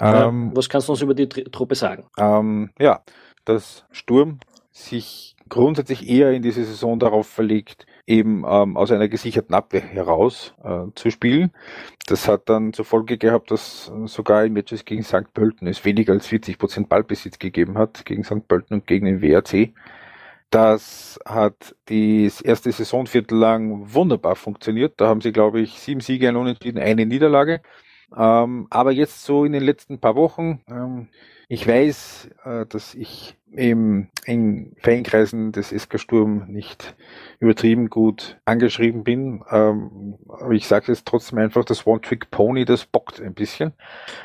Ähm, 0.00 0.50
was 0.54 0.68
kannst 0.68 0.88
du 0.88 0.92
uns 0.92 1.02
über 1.02 1.14
die 1.14 1.28
Truppe 1.28 1.74
sagen? 1.74 2.06
Ähm, 2.18 2.70
ja, 2.78 3.02
dass 3.44 3.84
Sturm 3.90 4.40
sich 4.72 5.36
grundsätzlich 5.50 6.08
eher 6.08 6.32
in 6.32 6.42
diese 6.42 6.64
Saison 6.64 6.98
darauf 6.98 7.26
verlegt, 7.26 7.86
eben 8.06 8.44
ähm, 8.48 8.76
aus 8.76 8.90
einer 8.90 9.08
gesicherten 9.08 9.54
Abwehr 9.54 9.82
heraus 9.82 10.54
äh, 10.64 10.86
zu 10.94 11.10
spielen. 11.10 11.52
Das 12.06 12.26
hat 12.26 12.48
dann 12.48 12.72
zur 12.72 12.86
Folge 12.86 13.18
gehabt, 13.18 13.50
dass 13.50 13.92
sogar 14.06 14.44
in 14.44 14.54
Matches 14.54 14.84
gegen 14.86 15.02
St. 15.02 15.34
Pölten 15.34 15.68
es 15.68 15.84
weniger 15.84 16.14
als 16.14 16.26
40 16.26 16.58
Prozent 16.58 16.88
Ballbesitz 16.88 17.38
gegeben 17.38 17.76
hat, 17.76 18.06
gegen 18.06 18.24
St. 18.24 18.48
Pölten 18.48 18.74
und 18.74 18.86
gegen 18.86 19.06
den 19.06 19.20
WRC. 19.20 19.74
Das 20.50 21.20
hat 21.24 21.76
das 21.86 22.40
erste 22.40 22.72
Saisonviertel 22.72 23.38
lang 23.38 23.94
wunderbar 23.94 24.34
funktioniert. 24.34 24.94
Da 24.96 25.06
haben 25.06 25.20
sie, 25.20 25.30
glaube 25.32 25.60
ich, 25.60 25.78
sieben 25.78 26.00
Siege, 26.00 26.28
ein 26.28 26.36
Unentschieden, 26.36 26.78
eine 26.78 27.06
Niederlage. 27.06 27.60
Ähm, 28.16 28.66
aber 28.70 28.90
jetzt 28.90 29.24
so 29.24 29.44
in 29.44 29.52
den 29.52 29.62
letzten 29.62 30.00
paar 30.00 30.16
Wochen, 30.16 30.60
ähm, 30.68 31.08
ich 31.48 31.66
weiß, 31.66 32.30
äh, 32.44 32.66
dass 32.66 32.94
ich 32.94 33.36
im, 33.52 34.08
in 34.26 34.72
Fankreisen 34.78 35.52
des 35.52 35.70
SK 35.70 35.98
Sturm 35.98 36.46
nicht 36.48 36.94
übertrieben 37.40 37.88
gut 37.88 38.36
angeschrieben 38.44 39.02
bin. 39.02 39.42
Ähm, 39.50 40.18
aber 40.28 40.52
ich 40.52 40.66
sage 40.66 40.86
jetzt 40.88 41.06
trotzdem 41.06 41.38
einfach, 41.38 41.64
das 41.64 41.86
One-Trick-Pony, 41.86 42.64
das 42.64 42.84
bockt 42.84 43.20
ein 43.20 43.34
bisschen. 43.34 43.72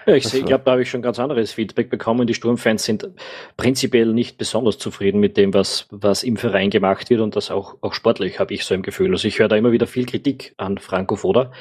Ja, 0.06 0.16
ich, 0.16 0.26
also, 0.26 0.38
ich 0.38 0.46
glaube, 0.46 0.64
da 0.66 0.72
habe 0.72 0.82
ich 0.82 0.90
schon 0.90 1.02
ganz 1.02 1.18
anderes 1.18 1.54
Feedback 1.54 1.90
bekommen. 1.90 2.28
Die 2.28 2.34
Sturmfans 2.34 2.84
sind 2.84 3.10
prinzipiell 3.58 4.14
nicht 4.14 4.38
besonders 4.38 4.78
zufrieden 4.78 5.20
mit 5.20 5.38
dem, 5.38 5.54
was, 5.54 5.88
was 5.92 6.24
im 6.24 6.38
Verein 6.38 6.70
gemacht 6.70 7.10
wird 7.10 7.22
und 7.22 7.36
das 7.36 7.52
auch, 7.52 7.78
auch 7.82 7.94
sportlich, 7.94 8.40
habe 8.40 8.54
ich 8.54 8.66
so 8.66 8.76
im 8.76 8.82
Gefühl. 8.82 9.12
Also 9.12 9.28
ich 9.28 9.40
höre 9.40 9.48
da 9.48 9.56
immer 9.56 9.72
wieder 9.72 9.88
viel 9.88 10.06
Kritik 10.06 10.54
an 10.58 10.78
Franco 10.78 11.16
Foda, 11.16 11.52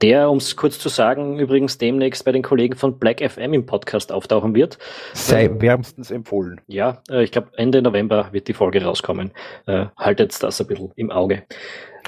der, 0.00 0.30
um 0.30 0.38
es 0.38 0.56
kurz 0.56 0.78
zu 0.78 0.88
sagen, 0.88 1.38
übrigens 1.38 1.76
demnächst 1.76 2.24
bei 2.24 2.32
den 2.32 2.42
Kollegen 2.42 2.76
von 2.76 2.98
Black 2.98 3.20
FM 3.20 3.52
im 3.52 3.66
Podcast 3.66 4.12
auftauchen 4.12 4.54
wird. 4.54 4.78
Sei 5.12 5.50
wärmstens 5.52 6.10
empfohlen. 6.10 6.60
Ja, 6.66 7.02
äh, 7.10 7.24
ich 7.24 7.32
glaube, 7.32 7.50
Ende 7.56 7.82
November 7.82 8.28
wird 8.32 8.48
die 8.48 8.54
Folge 8.54 8.82
rauskommen. 8.84 9.32
Äh, 9.66 9.86
haltet 9.96 10.42
das 10.42 10.60
ein 10.60 10.66
bisschen 10.66 10.92
im 10.96 11.10
Auge. 11.10 11.42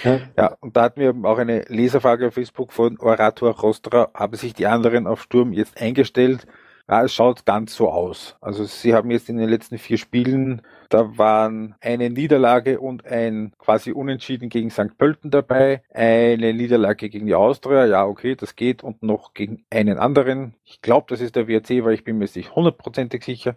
Ja. 0.03 0.21
ja, 0.39 0.57
und 0.61 0.77
da 0.77 0.83
hatten 0.83 1.01
wir 1.01 1.15
auch 1.25 1.39
eine 1.39 1.65
Leserfrage 1.69 2.29
auf 2.29 2.35
Facebook 2.35 2.73
von 2.73 2.99
Orator 2.99 3.51
Rostra. 3.59 4.11
Haben 4.15 4.37
sich 4.37 4.55
die 4.55 4.67
anderen 4.67 5.07
auf 5.07 5.23
Sturm 5.23 5.53
jetzt 5.53 5.81
eingestellt? 5.81 6.47
Ja, 6.89 7.05
es 7.05 7.15
schaut 7.15 7.47
ganz 7.47 7.77
so 7.77 7.91
aus. 7.91 8.37
Also 8.41 8.65
sie 8.65 8.93
haben 8.93 9.11
jetzt 9.11 9.29
in 9.29 9.37
den 9.37 9.49
letzten 9.49 9.79
vier 9.79 9.99
Spielen, 9.99 10.63
da 10.89 11.17
waren 11.17 11.77
eine 11.81 12.11
Niederlage 12.11 12.81
und 12.81 13.07
ein 13.07 13.53
quasi 13.59 13.93
Unentschieden 13.93 14.49
gegen 14.49 14.71
St. 14.71 14.99
Pölten 14.99 15.31
dabei, 15.31 15.83
eine 15.95 16.53
Niederlage 16.53 17.09
gegen 17.09 17.27
die 17.27 17.35
Austria, 17.35 17.87
ja 17.87 18.05
okay, 18.05 18.35
das 18.35 18.57
geht, 18.57 18.83
und 18.83 19.03
noch 19.03 19.33
gegen 19.33 19.65
einen 19.71 19.97
anderen. 19.97 20.55
Ich 20.65 20.83
glaube, 20.83 21.07
das 21.09 21.21
ist 21.21 21.37
der 21.37 21.47
WRC, 21.47 21.85
weil 21.85 21.95
ich 21.95 22.05
bin 22.05 22.19
mir 22.19 22.29
nicht 22.35 22.55
hundertprozentig 22.55 23.25
sicher. 23.25 23.55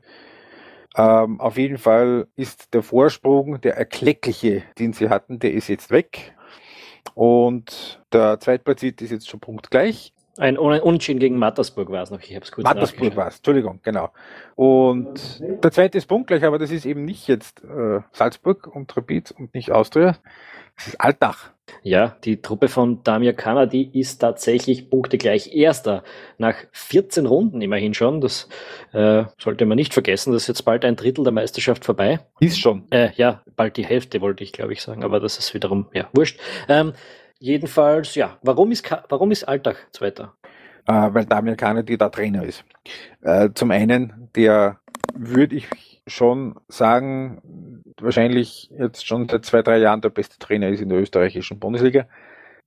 Ähm, 0.98 1.42
auf 1.42 1.58
jeden 1.58 1.78
Fall 1.78 2.28
ist 2.36 2.74
der 2.74 2.82
Vorsprung, 2.82 3.60
der 3.62 3.76
erkleckliche, 3.78 4.64
den 4.80 4.94
sie 4.94 5.10
hatten, 5.10 5.40
der 5.40 5.54
ist 5.54 5.68
jetzt 5.68 5.92
weg. 5.92 6.34
Und 7.14 8.02
der 8.12 8.40
Zweitplatzierte 8.40 9.04
ist 9.04 9.12
jetzt 9.12 9.30
schon 9.30 9.40
punktgleich. 9.40 10.14
Ein 10.38 10.58
Unentschieden 10.58 11.20
gegen 11.20 11.38
Mattersburg 11.38 11.90
war 11.90 12.04
es 12.04 12.12
noch, 12.12 12.20
ich 12.20 12.36
habe 12.36 12.44
es 12.44 12.52
kurz 12.52 12.66
Mattersburg 12.66 13.16
war 13.16 13.28
es, 13.28 13.38
Entschuldigung, 13.38 13.80
genau. 13.84 14.10
Und 14.56 15.40
der 15.40 15.72
zweite 15.72 15.98
ist 15.98 16.08
punktgleich, 16.08 16.44
aber 16.44 16.60
das 16.60 16.72
ist 16.72 16.86
eben 16.86 17.06
nicht 17.06 17.28
jetzt 17.30 17.64
äh, 17.64 18.02
Salzburg 18.12 18.68
und 18.68 18.96
Rapid 18.98 19.32
und 19.32 19.54
nicht 19.54 19.72
Austria, 19.72 20.18
das 20.76 20.88
ist 20.88 21.00
Altach. 21.00 21.55
Ja, 21.82 22.16
die 22.24 22.42
Truppe 22.42 22.68
von 22.68 23.04
Damir 23.04 23.34
Kana, 23.34 23.66
die 23.66 24.00
ist 24.00 24.20
tatsächlich 24.20 24.90
punktegleich 24.90 25.54
Erster. 25.56 26.04
Nach 26.38 26.56
14 26.72 27.26
Runden 27.26 27.62
immerhin 27.62 27.94
schon. 27.94 28.22
Das 28.22 28.48
äh, 28.92 29.26
sollte 29.40 29.66
man 29.66 29.76
nicht 29.76 29.94
vergessen. 29.94 30.34
Das 30.34 30.44
ist 30.44 30.48
jetzt 30.48 30.64
bald 30.64 30.86
ein 30.86 30.96
Drittel 30.96 31.24
der 31.24 31.34
Meisterschaft 31.34 31.86
vorbei. 31.86 32.20
Ist 32.40 32.60
schon. 32.60 32.84
Äh, 32.92 33.12
ja, 33.16 33.42
bald 33.56 33.78
die 33.78 33.86
Hälfte 33.86 34.22
wollte 34.22 34.44
ich, 34.44 34.52
glaube 34.52 34.74
ich, 34.74 34.82
sagen. 34.82 35.04
Aber 35.04 35.20
das 35.20 35.38
ist 35.38 35.54
wiederum, 35.54 35.88
ja, 35.94 36.10
wurscht. 36.14 36.40
Ähm, 36.68 36.94
jedenfalls, 37.40 38.16
ja, 38.16 38.38
warum 38.42 38.72
ist, 38.72 38.90
warum 39.10 39.32
ist 39.32 39.44
Alltag 39.44 39.88
Zweiter? 39.92 40.34
Äh, 40.88 41.14
weil 41.14 41.26
Damir 41.26 41.56
Kana, 41.56 41.82
die 41.82 41.98
da 41.98 42.10
Trainer 42.10 42.44
ist. 42.44 42.64
Äh, 43.22 43.50
zum 43.56 43.72
einen, 43.72 44.30
der 44.36 44.80
würde 45.16 45.56
ich 45.56 45.68
schon 46.08 46.56
sagen, 46.68 47.42
wahrscheinlich 48.00 48.70
jetzt 48.78 49.08
schon 49.08 49.28
seit 49.30 49.46
zwei, 49.46 49.62
drei 49.62 49.78
Jahren 49.80 50.02
der 50.02 50.10
beste 50.10 50.38
Trainer 50.38 50.70
ist 50.70 50.82
in 50.82 50.90
der 50.90 51.00
österreichischen 51.00 51.60
Bundesliga, 51.60 52.08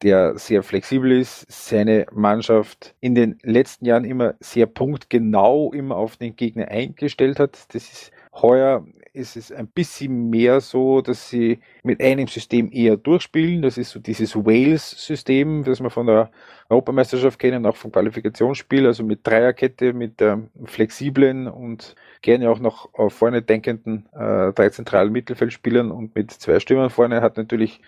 der 0.02 0.38
sehr 0.38 0.62
flexibel 0.62 1.12
ist, 1.12 1.46
seine 1.50 2.06
Mannschaft 2.12 2.94
in 3.00 3.14
den 3.14 3.38
letzten 3.42 3.84
Jahren 3.84 4.04
immer 4.04 4.34
sehr 4.40 4.66
punktgenau 4.66 5.72
immer 5.72 5.96
auf 5.96 6.16
den 6.16 6.37
Gegner 6.37 6.68
eingestellt 6.68 7.38
hat. 7.38 7.74
Das 7.74 7.82
ist 7.82 8.12
heuer 8.32 8.87
ist 9.18 9.37
es 9.37 9.52
ein 9.52 9.66
bisschen 9.66 10.31
mehr 10.31 10.61
so, 10.61 11.02
dass 11.02 11.28
sie 11.28 11.59
mit 11.83 12.00
einem 12.00 12.28
System 12.28 12.70
eher 12.72 12.96
durchspielen. 12.96 13.61
Das 13.61 13.76
ist 13.76 13.90
so 13.90 13.98
dieses 13.98 14.37
Wales-System, 14.37 15.64
das 15.64 15.81
wir 15.83 15.90
von 15.90 16.07
der 16.07 16.31
Europameisterschaft 16.68 17.38
kennen, 17.38 17.66
auch 17.66 17.76
vom 17.76 17.92
Qualifikationsspiel, 17.92 18.87
also 18.87 19.02
mit 19.02 19.26
Dreierkette, 19.26 19.92
mit 19.92 20.20
der 20.20 20.42
flexiblen 20.64 21.48
und 21.48 21.96
gerne 22.22 22.48
auch 22.48 22.61
noch 22.61 22.94
auf 22.94 23.12
vorne 23.12 23.42
denkenden 23.42 24.07
äh, 24.12 24.52
drei 24.52 24.70
zentralen 24.70 25.12
Mittelfeldspielern 25.12 25.90
und 25.90 26.14
mit 26.14 26.31
zwei 26.31 26.61
Stürmern 26.61 26.90
vorne 26.90 27.20
hat 27.20 27.37
natürlich 27.37 27.81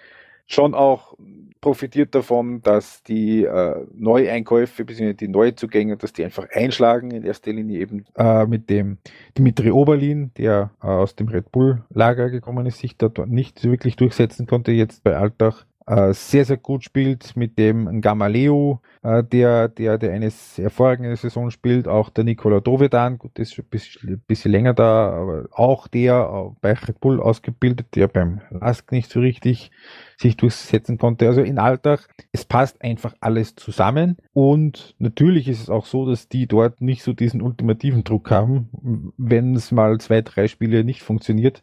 schon 0.50 0.74
auch 0.74 1.16
profitiert 1.60 2.14
davon, 2.14 2.62
dass 2.62 3.02
die 3.02 3.44
äh, 3.44 3.86
Neueinkäufe 3.94 4.84
bzw. 4.84 5.14
die 5.14 5.28
Neuzugänge, 5.28 5.96
dass 5.96 6.12
die 6.12 6.24
einfach 6.24 6.48
einschlagen, 6.50 7.10
in 7.10 7.22
erster 7.22 7.52
Linie 7.52 7.80
eben 7.80 8.06
äh, 8.16 8.46
mit 8.46 8.70
dem 8.70 8.98
Dimitri 9.36 9.70
Oberlin, 9.70 10.32
der 10.36 10.70
äh, 10.82 10.86
aus 10.86 11.16
dem 11.16 11.28
Red 11.28 11.52
Bull 11.52 11.84
Lager 11.90 12.30
gekommen 12.30 12.66
ist, 12.66 12.78
sich 12.78 12.96
dort 12.96 13.18
nicht 13.28 13.62
wirklich 13.64 13.96
durchsetzen 13.96 14.46
konnte, 14.46 14.72
jetzt 14.72 15.04
bei 15.04 15.16
Altach 15.16 15.66
äh, 15.86 16.12
sehr, 16.12 16.44
sehr 16.44 16.56
gut 16.56 16.84
spielt, 16.84 17.36
mit 17.36 17.58
dem 17.58 18.00
Gamaleo, 18.00 18.80
äh, 19.02 19.24
der, 19.24 19.68
der, 19.68 19.98
der 19.98 20.12
eine 20.12 20.30
hervorragende 20.56 21.16
Saison 21.16 21.50
spielt, 21.50 21.88
auch 21.88 22.10
der 22.10 22.24
Nikola 22.24 22.60
Dovedan, 22.60 23.18
gut, 23.18 23.38
ist 23.38 23.54
schon 23.54 23.64
ein 23.64 23.70
bisschen, 23.70 24.22
bisschen 24.26 24.52
länger 24.52 24.74
da, 24.74 25.10
aber 25.10 25.48
auch 25.52 25.88
der 25.88 26.30
äh, 26.32 26.56
bei 26.60 26.74
Red 26.74 27.00
Bull 27.00 27.20
ausgebildet, 27.20 27.88
der 27.94 28.08
beim 28.08 28.40
Lask 28.50 28.92
nicht 28.92 29.10
so 29.10 29.20
richtig 29.20 29.70
sich 30.18 30.36
durchsetzen 30.36 30.98
konnte. 30.98 31.26
Also 31.26 31.40
in 31.42 31.58
Alltag, 31.58 32.08
es 32.30 32.44
passt 32.44 32.82
einfach 32.82 33.14
alles 33.20 33.56
zusammen. 33.56 34.18
Und 34.34 34.94
natürlich 34.98 35.48
ist 35.48 35.62
es 35.62 35.70
auch 35.70 35.86
so, 35.86 36.06
dass 36.06 36.28
die 36.28 36.46
dort 36.46 36.82
nicht 36.82 37.02
so 37.02 37.14
diesen 37.14 37.40
ultimativen 37.40 38.04
Druck 38.04 38.30
haben, 38.30 39.12
wenn 39.16 39.54
es 39.54 39.72
mal 39.72 39.98
zwei, 39.98 40.20
drei 40.20 40.46
Spiele 40.46 40.84
nicht 40.84 41.02
funktioniert 41.02 41.62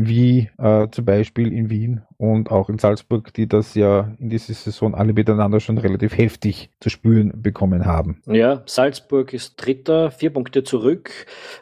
wie 0.00 0.48
äh, 0.58 0.86
zum 0.92 1.04
Beispiel 1.04 1.52
in 1.52 1.70
Wien 1.70 2.02
und 2.18 2.52
auch 2.52 2.68
in 2.68 2.78
Salzburg, 2.78 3.34
die 3.34 3.48
das 3.48 3.74
ja 3.74 4.12
in 4.20 4.30
dieser 4.30 4.54
Saison 4.54 4.94
alle 4.94 5.12
miteinander 5.12 5.58
schon 5.58 5.76
relativ 5.76 6.16
heftig 6.16 6.70
zu 6.78 6.88
spüren 6.88 7.32
bekommen 7.42 7.84
haben. 7.84 8.22
Ja, 8.26 8.62
Salzburg 8.66 9.32
ist 9.32 9.56
Dritter, 9.56 10.12
vier 10.12 10.30
Punkte 10.30 10.62
zurück. 10.62 11.10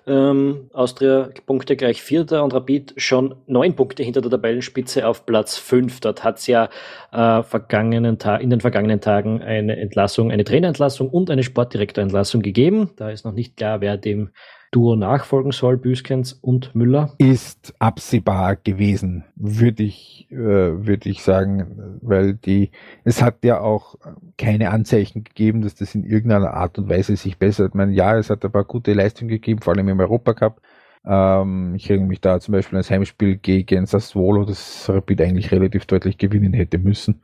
Ähm, 0.07 0.69
Austria 0.75 1.31
Punkte 1.47 1.77
gleich 1.77 2.03
Vierter 2.03 2.45
und 2.45 2.53
Rapid 2.53 2.93
schon 2.99 3.37
neun 3.47 3.75
Punkte 3.75 4.03
hinter 4.03 4.21
der 4.21 4.31
Tabellenspitze 4.31 5.07
auf 5.09 5.25
Platz 5.25 5.57
fünf. 5.57 6.01
Dort 6.01 6.23
hat 6.23 6.37
es 6.37 6.47
ja 6.47 6.69
äh, 7.13 7.43
vergangenen 7.43 8.19
in 8.41 8.51
den 8.51 8.61
vergangenen 8.61 9.01
Tagen 9.01 9.41
eine 9.41 9.79
Entlassung, 9.79 10.31
eine 10.31 10.45
Trainerentlassung 10.45 11.09
und 11.09 11.31
eine 11.31 11.43
Sportdirektorentlassung 11.43 12.43
gegeben. 12.43 12.91
Da 12.97 13.09
ist 13.09 13.25
noch 13.25 13.33
nicht 13.33 13.57
klar, 13.57 13.81
wer 13.81 13.97
dem 13.97 14.29
Duo 14.77 14.95
nachfolgen 14.95 15.53
soll, 15.53 15.79
Büskens 15.79 16.35
und 16.35 16.75
Müller? 16.75 17.15
Ist 17.17 17.75
absehbar 17.79 18.57
gewesen, 18.57 19.25
würde 19.35 19.85
ich, 19.85 20.29
äh, 20.31 20.37
würde 20.37 21.09
ich 21.09 21.23
sagen, 21.23 21.99
weil 22.03 22.35
die, 22.35 22.73
es 23.03 23.23
hat 23.23 23.43
ja 23.43 23.61
auch 23.61 23.95
keine 24.37 24.71
Anzeichen 24.71 25.25
gegeben, 25.25 25.63
dass 25.63 25.77
das 25.77 25.95
in 25.95 26.05
irgendeiner 26.05 26.53
Art 26.53 26.77
und 26.79 26.91
Weise 26.91 27.17
sich 27.17 27.39
bessert. 27.39 27.71
Ich 27.71 27.75
meine, 27.75 27.93
ja, 27.93 28.19
es 28.19 28.29
hat 28.29 28.45
ein 28.45 28.53
paar 28.53 28.65
gute 28.65 28.93
Leistungen 28.93 29.31
gegeben, 29.31 29.63
vor 29.63 29.75
allem 29.75 29.89
im 29.89 29.99
Europacup. 29.99 30.61
Ähm, 31.07 31.75
ich 31.75 31.89
erinnere 31.89 32.09
mich 32.09 32.21
da 32.21 32.39
zum 32.39 32.53
Beispiel 32.53 32.77
an 32.77 32.81
das 32.81 32.91
Heimspiel 32.91 33.37
gegen 33.37 33.87
Sassuolo, 33.87 34.45
das 34.45 34.91
Rapid 34.91 35.23
eigentlich 35.23 35.53
relativ 35.53 35.87
deutlich 35.87 36.19
gewinnen 36.19 36.53
hätte 36.53 36.77
müssen, 36.77 37.23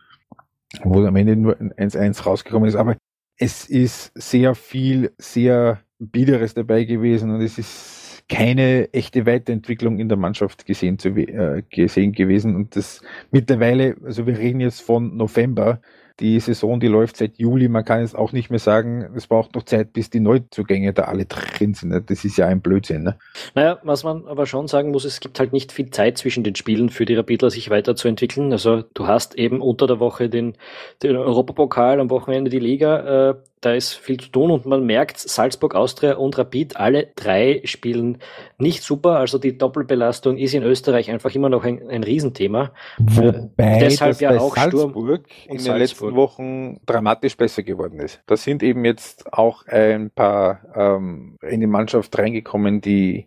wo 0.84 1.04
am 1.04 1.16
Ende 1.16 1.36
nur 1.36 1.56
1-1 1.56 2.24
rausgekommen 2.24 2.66
ist. 2.66 2.76
Aber 2.76 2.96
es 3.36 3.68
ist 3.68 4.10
sehr 4.14 4.54
viel, 4.54 5.12
sehr 5.18 5.80
Biederes 6.10 6.54
dabei 6.54 6.84
gewesen 6.84 7.30
und 7.30 7.40
es 7.40 7.58
ist 7.58 8.24
keine 8.28 8.92
echte 8.92 9.26
Weiterentwicklung 9.26 9.98
in 9.98 10.08
der 10.08 10.16
Mannschaft 10.16 10.64
gesehen, 10.66 10.98
zu, 10.98 11.10
äh, 11.10 11.62
gesehen 11.70 12.12
gewesen. 12.12 12.56
Und 12.56 12.76
das 12.76 13.02
mittlerweile, 13.30 13.96
also 14.04 14.26
wir 14.26 14.38
reden 14.38 14.60
jetzt 14.60 14.80
von 14.80 15.16
November, 15.16 15.80
die 16.20 16.38
Saison, 16.40 16.78
die 16.78 16.88
läuft 16.88 17.16
seit 17.16 17.38
Juli. 17.38 17.68
Man 17.68 17.84
kann 17.84 18.00
jetzt 18.00 18.14
auch 18.14 18.32
nicht 18.32 18.50
mehr 18.50 18.58
sagen, 18.58 19.10
es 19.14 19.26
braucht 19.26 19.54
noch 19.54 19.64
Zeit, 19.64 19.92
bis 19.92 20.10
die 20.10 20.20
Neuzugänge 20.20 20.92
da 20.92 21.04
alle 21.04 21.24
drin 21.24 21.74
sind. 21.74 21.90
Ne? 21.90 22.02
Das 22.02 22.24
ist 22.24 22.36
ja 22.36 22.46
ein 22.46 22.60
Blödsinn. 22.60 23.02
Ne? 23.02 23.18
Naja, 23.54 23.78
was 23.82 24.04
man 24.04 24.26
aber 24.26 24.46
schon 24.46 24.68
sagen 24.68 24.90
muss, 24.90 25.04
es 25.04 25.20
gibt 25.20 25.40
halt 25.40 25.52
nicht 25.52 25.72
viel 25.72 25.90
Zeit 25.90 26.18
zwischen 26.18 26.44
den 26.44 26.54
Spielen 26.54 26.90
für 26.90 27.06
die 27.06 27.14
Rapidler, 27.14 27.50
sich 27.50 27.70
weiterzuentwickeln. 27.70 28.52
Also 28.52 28.82
du 28.94 29.06
hast 29.06 29.34
eben 29.36 29.60
unter 29.60 29.86
der 29.86 30.00
Woche 30.00 30.28
den, 30.28 30.54
den 31.02 31.16
Europapokal, 31.16 31.98
am 31.98 32.10
Wochenende 32.10 32.50
die 32.50 32.60
Liga. 32.60 33.30
Äh, 33.30 33.34
da 33.62 33.72
ist 33.72 33.94
viel 33.94 34.18
zu 34.18 34.28
tun 34.28 34.50
und 34.50 34.66
man 34.66 34.84
merkt, 34.84 35.18
Salzburg, 35.18 35.76
Austria 35.76 36.16
und 36.16 36.36
Rapid, 36.36 36.76
alle 36.76 37.12
drei 37.14 37.62
spielen 37.64 38.18
nicht 38.58 38.82
super. 38.82 39.18
Also 39.18 39.38
die 39.38 39.56
Doppelbelastung 39.56 40.36
ist 40.36 40.52
in 40.52 40.64
Österreich 40.64 41.10
einfach 41.10 41.32
immer 41.34 41.48
noch 41.48 41.64
ein, 41.64 41.88
ein 41.88 42.02
Riesenthema. 42.02 42.72
Wobei 42.98 43.78
deshalb 43.78 44.20
ja 44.20 44.38
auch 44.38 44.56
Salzburg 44.56 45.26
in 45.46 45.58
den 45.58 45.76
letzten 45.76 46.14
Wochen 46.16 46.80
dramatisch 46.86 47.36
besser 47.36 47.62
geworden 47.62 48.00
ist. 48.00 48.20
Da 48.26 48.36
sind 48.36 48.64
eben 48.64 48.84
jetzt 48.84 49.32
auch 49.32 49.64
ein 49.68 50.10
paar 50.10 50.60
ähm, 50.74 51.38
in 51.40 51.60
die 51.60 51.68
Mannschaft 51.68 52.18
reingekommen, 52.18 52.80
die 52.80 53.26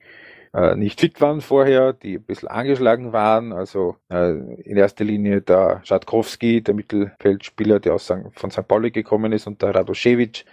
äh, 0.55 0.75
nicht 0.75 1.01
fit 1.01 1.19
waren 1.19 1.41
vorher, 1.41 1.91
die 1.91 2.15
ein 2.15 2.23
bisschen 2.23 2.47
angeschlagen 2.47 3.11
waren. 3.11 3.51
Also 3.51 3.97
äh, 4.09 4.31
in 4.31 4.77
erster 4.77 5.03
Linie 5.03 5.41
der 5.41 5.81
Schatkowski, 5.83 6.61
der 6.61 6.73
Mittelfeldspieler, 6.73 7.79
der 7.79 7.95
aus 7.95 8.05
St. 8.05 8.31
von 8.33 8.51
St. 8.51 8.67
Pauli 8.67 8.91
gekommen 8.91 9.33
ist, 9.33 9.47
und 9.47 9.61
der 9.61 9.75
Radoschewitsch 9.75 10.45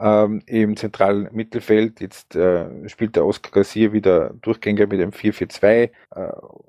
ähm, 0.00 0.42
im 0.46 0.76
zentralen 0.76 1.28
Mittelfeld. 1.32 2.00
Jetzt 2.00 2.34
äh, 2.34 2.88
spielt 2.88 3.16
der 3.16 3.24
Oskar 3.26 3.52
Garcia 3.52 3.92
wieder 3.92 4.34
Durchgänger 4.42 4.86
mit 4.86 5.00
dem 5.00 5.12
4-4-2, 5.12 5.66
äh, 5.66 5.90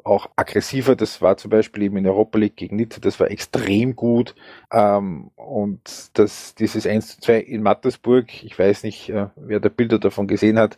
auch 0.03 0.29
aggressiver. 0.35 0.95
Das 0.95 1.21
war 1.21 1.37
zum 1.37 1.49
Beispiel 1.51 1.83
eben 1.83 1.97
in 1.97 2.07
Europa 2.07 2.37
League 2.37 2.55
gegen 2.55 2.75
Nizza, 2.75 3.01
das 3.01 3.19
war 3.19 3.31
extrem 3.31 3.95
gut. 3.95 4.35
Ähm, 4.71 5.31
und 5.35 6.09
das, 6.13 6.55
dieses 6.55 6.85
1-2 6.85 7.39
in 7.39 7.63
Mattersburg, 7.63 8.43
ich 8.43 8.57
weiß 8.57 8.83
nicht, 8.83 9.09
äh, 9.09 9.27
wer 9.35 9.59
der 9.59 9.69
Bilder 9.69 9.99
davon 9.99 10.27
gesehen 10.27 10.59
hat, 10.59 10.77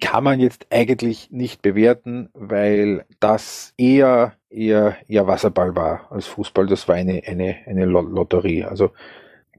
kann 0.00 0.24
man 0.24 0.40
jetzt 0.40 0.66
eigentlich 0.70 1.30
nicht 1.30 1.62
bewerten, 1.62 2.30
weil 2.32 3.04
das 3.20 3.74
eher 3.76 4.34
eher 4.48 4.96
eher 5.08 5.26
Wasserball 5.26 5.74
war 5.76 6.10
als 6.10 6.26
Fußball. 6.26 6.66
Das 6.66 6.88
war 6.88 6.94
eine 6.94 7.22
eine 7.26 7.56
eine 7.66 7.84
Lotterie. 7.84 8.64
Also 8.64 8.92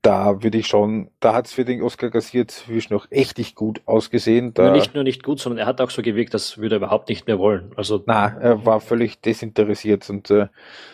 da 0.06 0.43
würde 0.43 0.60
ich 0.60 0.68
schon, 0.68 1.10
da 1.20 1.34
hat 1.34 1.47
es 1.47 1.53
für 1.53 1.66
den 1.66 1.82
Oscar 1.82 2.12
Garcia 2.12 2.47
zwischen 2.47 2.93
noch 2.93 3.08
echt 3.10 3.39
nicht 3.39 3.56
gut 3.56 3.82
ausgesehen. 3.88 4.53
Da, 4.53 4.66
nur 4.66 4.74
nicht 4.74 4.93
nur 4.93 5.03
nicht 5.03 5.24
gut, 5.24 5.39
sondern 5.39 5.60
er 5.60 5.66
hat 5.66 5.82
auch 5.82 5.89
so 5.89 6.03
gewirkt, 6.03 6.36
das 6.36 6.60
würde 6.60 6.76
er 6.76 6.78
überhaupt 6.78 7.10
nicht 7.10 7.26
mehr 7.26 7.39
wollen. 7.39 7.72
Also 7.76 8.03
na, 8.06 8.28
er 8.39 8.66
war 8.68 8.82
völlig 8.82 9.20
desinteressiert 9.22 10.08
und 10.12 10.30
äh, 10.30 10.47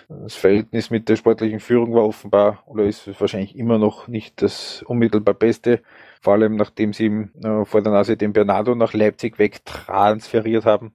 das 0.08 0.36
Verhältnis 0.36 0.92
mit 0.92 1.10
der 1.10 1.18
sportlichen 1.18 1.60
Führung 1.60 1.94
war 1.94 2.06
offenbar 2.06 2.64
oder 2.66 2.86
ist 2.86 3.20
wahrscheinlich 3.20 3.58
immer 3.58 3.78
noch 3.78 4.08
nicht 4.08 4.42
das 4.42 4.82
unmittelbar 4.84 5.34
Beste. 5.34 5.82
Vor 6.22 6.34
allem 6.34 6.56
nachdem 6.56 6.94
sie 6.94 7.08
ihm 7.08 7.32
äh, 7.44 7.66
vor 7.66 7.82
der 7.82 7.92
Nase 7.92 8.16
den 8.16 8.32
Bernardo 8.32 8.76
nach 8.76 8.94
Leipzig 8.94 9.38
wegtransferiert 9.40 10.66
haben. 10.66 10.94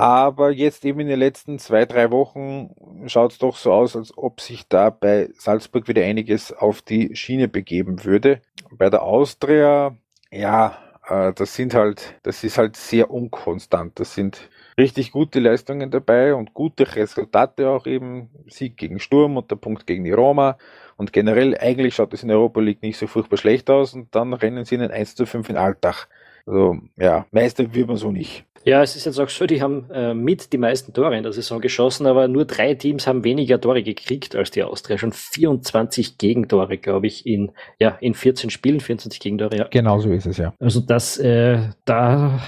Aber 0.00 0.50
jetzt 0.50 0.86
eben 0.86 1.00
in 1.00 1.08
den 1.08 1.18
letzten 1.18 1.58
zwei, 1.58 1.84
drei 1.84 2.10
Wochen 2.10 2.70
schaut 3.06 3.32
es 3.32 3.38
doch 3.38 3.54
so 3.58 3.70
aus, 3.70 3.96
als 3.96 4.16
ob 4.16 4.40
sich 4.40 4.66
da 4.66 4.88
bei 4.88 5.28
Salzburg 5.34 5.88
wieder 5.88 6.02
einiges 6.02 6.54
auf 6.54 6.80
die 6.80 7.14
Schiene 7.14 7.48
begeben 7.48 8.02
würde. 8.02 8.40
Bei 8.70 8.88
der 8.88 9.02
Austria, 9.02 9.94
ja, 10.30 10.78
äh, 11.06 11.34
das 11.34 11.54
sind 11.54 11.74
halt, 11.74 12.14
das 12.22 12.42
ist 12.44 12.56
halt 12.56 12.76
sehr 12.76 13.10
unkonstant. 13.10 14.00
Das 14.00 14.14
sind 14.14 14.48
richtig 14.78 15.12
gute 15.12 15.38
Leistungen 15.38 15.90
dabei 15.90 16.34
und 16.34 16.54
gute 16.54 16.96
Resultate 16.96 17.68
auch 17.68 17.84
eben. 17.86 18.30
Sieg 18.48 18.78
gegen 18.78 19.00
Sturm 19.00 19.36
und 19.36 19.50
der 19.50 19.56
Punkt 19.56 19.86
gegen 19.86 20.04
die 20.04 20.12
Roma. 20.12 20.56
Und 20.96 21.12
generell, 21.12 21.58
eigentlich 21.58 21.94
schaut 21.94 22.14
es 22.14 22.22
in 22.22 22.30
Europa 22.30 22.60
League 22.62 22.80
nicht 22.80 22.96
so 22.96 23.06
furchtbar 23.06 23.36
schlecht 23.36 23.68
aus 23.68 23.92
und 23.92 24.14
dann 24.14 24.32
rennen 24.32 24.64
sie 24.64 24.76
in 24.76 24.80
den 24.80 24.92
1 24.92 25.14
zu 25.14 25.26
5 25.26 25.50
in 25.50 25.58
Alltag. 25.58 26.08
Also, 26.46 26.78
ja, 26.96 27.26
Meister 27.32 27.74
wird 27.74 27.88
man 27.88 27.98
so 27.98 28.10
nicht. 28.10 28.46
Ja, 28.64 28.82
es 28.82 28.94
ist 28.94 29.06
jetzt 29.06 29.18
auch 29.18 29.28
so, 29.28 29.46
die 29.46 29.62
haben 29.62 29.90
äh, 29.90 30.12
mit 30.12 30.52
die 30.52 30.58
meisten 30.58 30.92
Tore 30.92 31.16
in 31.16 31.22
der 31.22 31.32
Saison 31.32 31.60
geschossen, 31.60 32.06
aber 32.06 32.28
nur 32.28 32.44
drei 32.44 32.74
Teams 32.74 33.06
haben 33.06 33.24
weniger 33.24 33.60
Tore 33.60 33.82
gekriegt 33.82 34.36
als 34.36 34.50
die 34.50 34.62
Austria. 34.62 34.98
Schon 34.98 35.12
24 35.12 36.18
Gegentore, 36.18 36.76
glaube 36.76 37.06
ich, 37.06 37.26
in, 37.26 37.52
ja, 37.78 37.96
in 38.00 38.14
14 38.14 38.50
Spielen, 38.50 38.80
24 38.80 39.18
Gegentore, 39.18 39.56
ja. 39.56 39.68
Genau 39.70 39.98
so 39.98 40.10
ist 40.10 40.26
es, 40.26 40.36
ja. 40.36 40.52
Also 40.58 40.80
das, 40.80 41.18
äh, 41.18 41.60
da... 41.84 42.40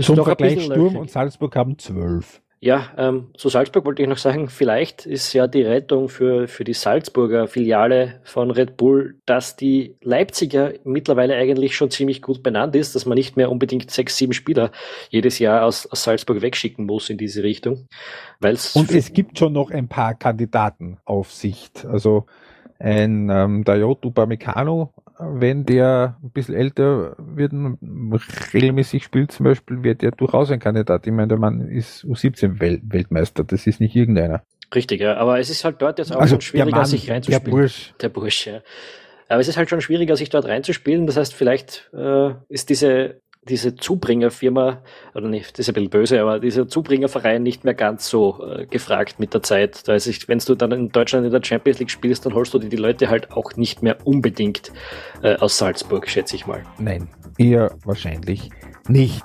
Zum 0.00 0.22
Vergleich 0.22 0.62
Sturm 0.64 0.96
und 0.96 1.10
Salzburg 1.10 1.56
haben 1.56 1.78
zwölf. 1.78 2.42
Ja, 2.60 2.88
ähm, 2.96 3.28
zu 3.36 3.48
Salzburg 3.48 3.84
wollte 3.84 4.02
ich 4.02 4.08
noch 4.08 4.18
sagen, 4.18 4.48
vielleicht 4.48 5.06
ist 5.06 5.32
ja 5.32 5.46
die 5.46 5.62
Rettung 5.62 6.08
für, 6.08 6.48
für 6.48 6.64
die 6.64 6.72
Salzburger 6.72 7.46
Filiale 7.46 8.20
von 8.24 8.50
Red 8.50 8.76
Bull, 8.76 9.20
dass 9.26 9.54
die 9.54 9.94
Leipziger 10.02 10.72
mittlerweile 10.82 11.36
eigentlich 11.36 11.76
schon 11.76 11.90
ziemlich 11.90 12.20
gut 12.20 12.42
benannt 12.42 12.74
ist, 12.74 12.96
dass 12.96 13.06
man 13.06 13.14
nicht 13.14 13.36
mehr 13.36 13.50
unbedingt 13.52 13.92
sechs, 13.92 14.16
sieben 14.16 14.32
Spieler 14.32 14.72
jedes 15.08 15.38
Jahr 15.38 15.64
aus, 15.64 15.86
aus 15.86 16.02
Salzburg 16.02 16.42
wegschicken 16.42 16.84
muss 16.84 17.10
in 17.10 17.16
diese 17.16 17.44
Richtung. 17.44 17.86
Weil's 18.40 18.74
Und 18.74 18.90
es 18.90 19.12
gibt 19.12 19.38
schon 19.38 19.52
noch 19.52 19.70
ein 19.70 19.86
paar 19.86 20.14
Kandidaten 20.14 20.98
auf 21.04 21.32
Sicht. 21.32 21.84
Also 21.84 22.26
ein 22.80 23.30
ähm, 23.30 23.62
Dayot 23.62 24.04
Upamecano 24.04 24.92
wenn 25.18 25.64
der 25.64 26.16
ein 26.22 26.30
bisschen 26.30 26.54
älter 26.54 27.16
wird 27.18 27.52
und 27.52 27.78
regelmäßig 28.54 29.02
spielt 29.04 29.32
zum 29.32 29.44
Beispiel, 29.44 29.82
wird 29.82 30.02
er 30.02 30.12
durchaus 30.12 30.50
ein 30.50 30.60
Kandidat. 30.60 31.06
Ich 31.06 31.12
meine, 31.12 31.28
der 31.28 31.38
Mann 31.38 31.68
ist 31.68 32.04
U17-Weltmeister, 32.04 33.44
das 33.44 33.66
ist 33.66 33.80
nicht 33.80 33.96
irgendeiner. 33.96 34.42
Richtig, 34.74 35.00
ja. 35.00 35.16
aber 35.16 35.38
es 35.38 35.50
ist 35.50 35.64
halt 35.64 35.80
dort 35.80 35.98
jetzt 35.98 36.12
auch 36.12 36.20
also 36.20 36.34
schon 36.34 36.40
schwieriger, 36.42 36.76
Mann, 36.76 36.86
sich 36.86 37.10
reinzuspielen. 37.10 37.44
Der 37.44 37.50
Bursch. 37.50 37.94
Der 38.00 38.08
Bursch, 38.10 38.46
ja. 38.46 38.60
Aber 39.28 39.40
es 39.40 39.48
ist 39.48 39.56
halt 39.56 39.68
schon 39.68 39.80
schwieriger, 39.80 40.16
sich 40.16 40.30
dort 40.30 40.46
reinzuspielen. 40.46 41.06
Das 41.06 41.16
heißt, 41.16 41.34
vielleicht 41.34 41.90
äh, 41.92 42.30
ist 42.48 42.70
diese 42.70 43.20
diese 43.48 43.76
Zubringerfirma, 43.76 44.82
oder 45.14 45.28
nicht, 45.28 45.52
das 45.52 45.60
ist 45.60 45.68
ein 45.68 45.74
bisschen 45.74 45.90
böse, 45.90 46.20
aber 46.20 46.40
dieser 46.40 46.66
Zubringerverein 46.68 47.42
nicht 47.42 47.64
mehr 47.64 47.74
ganz 47.74 48.08
so 48.08 48.44
äh, 48.44 48.66
gefragt 48.66 49.18
mit 49.18 49.34
der 49.34 49.42
Zeit. 49.42 49.88
Da 49.88 49.94
ist, 49.94 50.28
wenn 50.28 50.38
du 50.38 50.54
dann 50.54 50.72
in 50.72 50.90
Deutschland 50.90 51.26
in 51.26 51.32
der 51.32 51.42
Champions 51.42 51.78
League 51.78 51.90
spielst, 51.90 52.26
dann 52.26 52.34
holst 52.34 52.52
du 52.54 52.58
dir 52.58 52.68
die 52.68 52.76
Leute 52.76 53.08
halt 53.08 53.32
auch 53.32 53.56
nicht 53.56 53.82
mehr 53.82 53.96
unbedingt 54.04 54.72
äh, 55.22 55.36
aus 55.36 55.56
Salzburg, 55.58 56.08
schätze 56.08 56.36
ich 56.36 56.46
mal. 56.46 56.62
Nein, 56.78 57.08
eher 57.38 57.74
wahrscheinlich 57.84 58.50
nicht. 58.88 59.24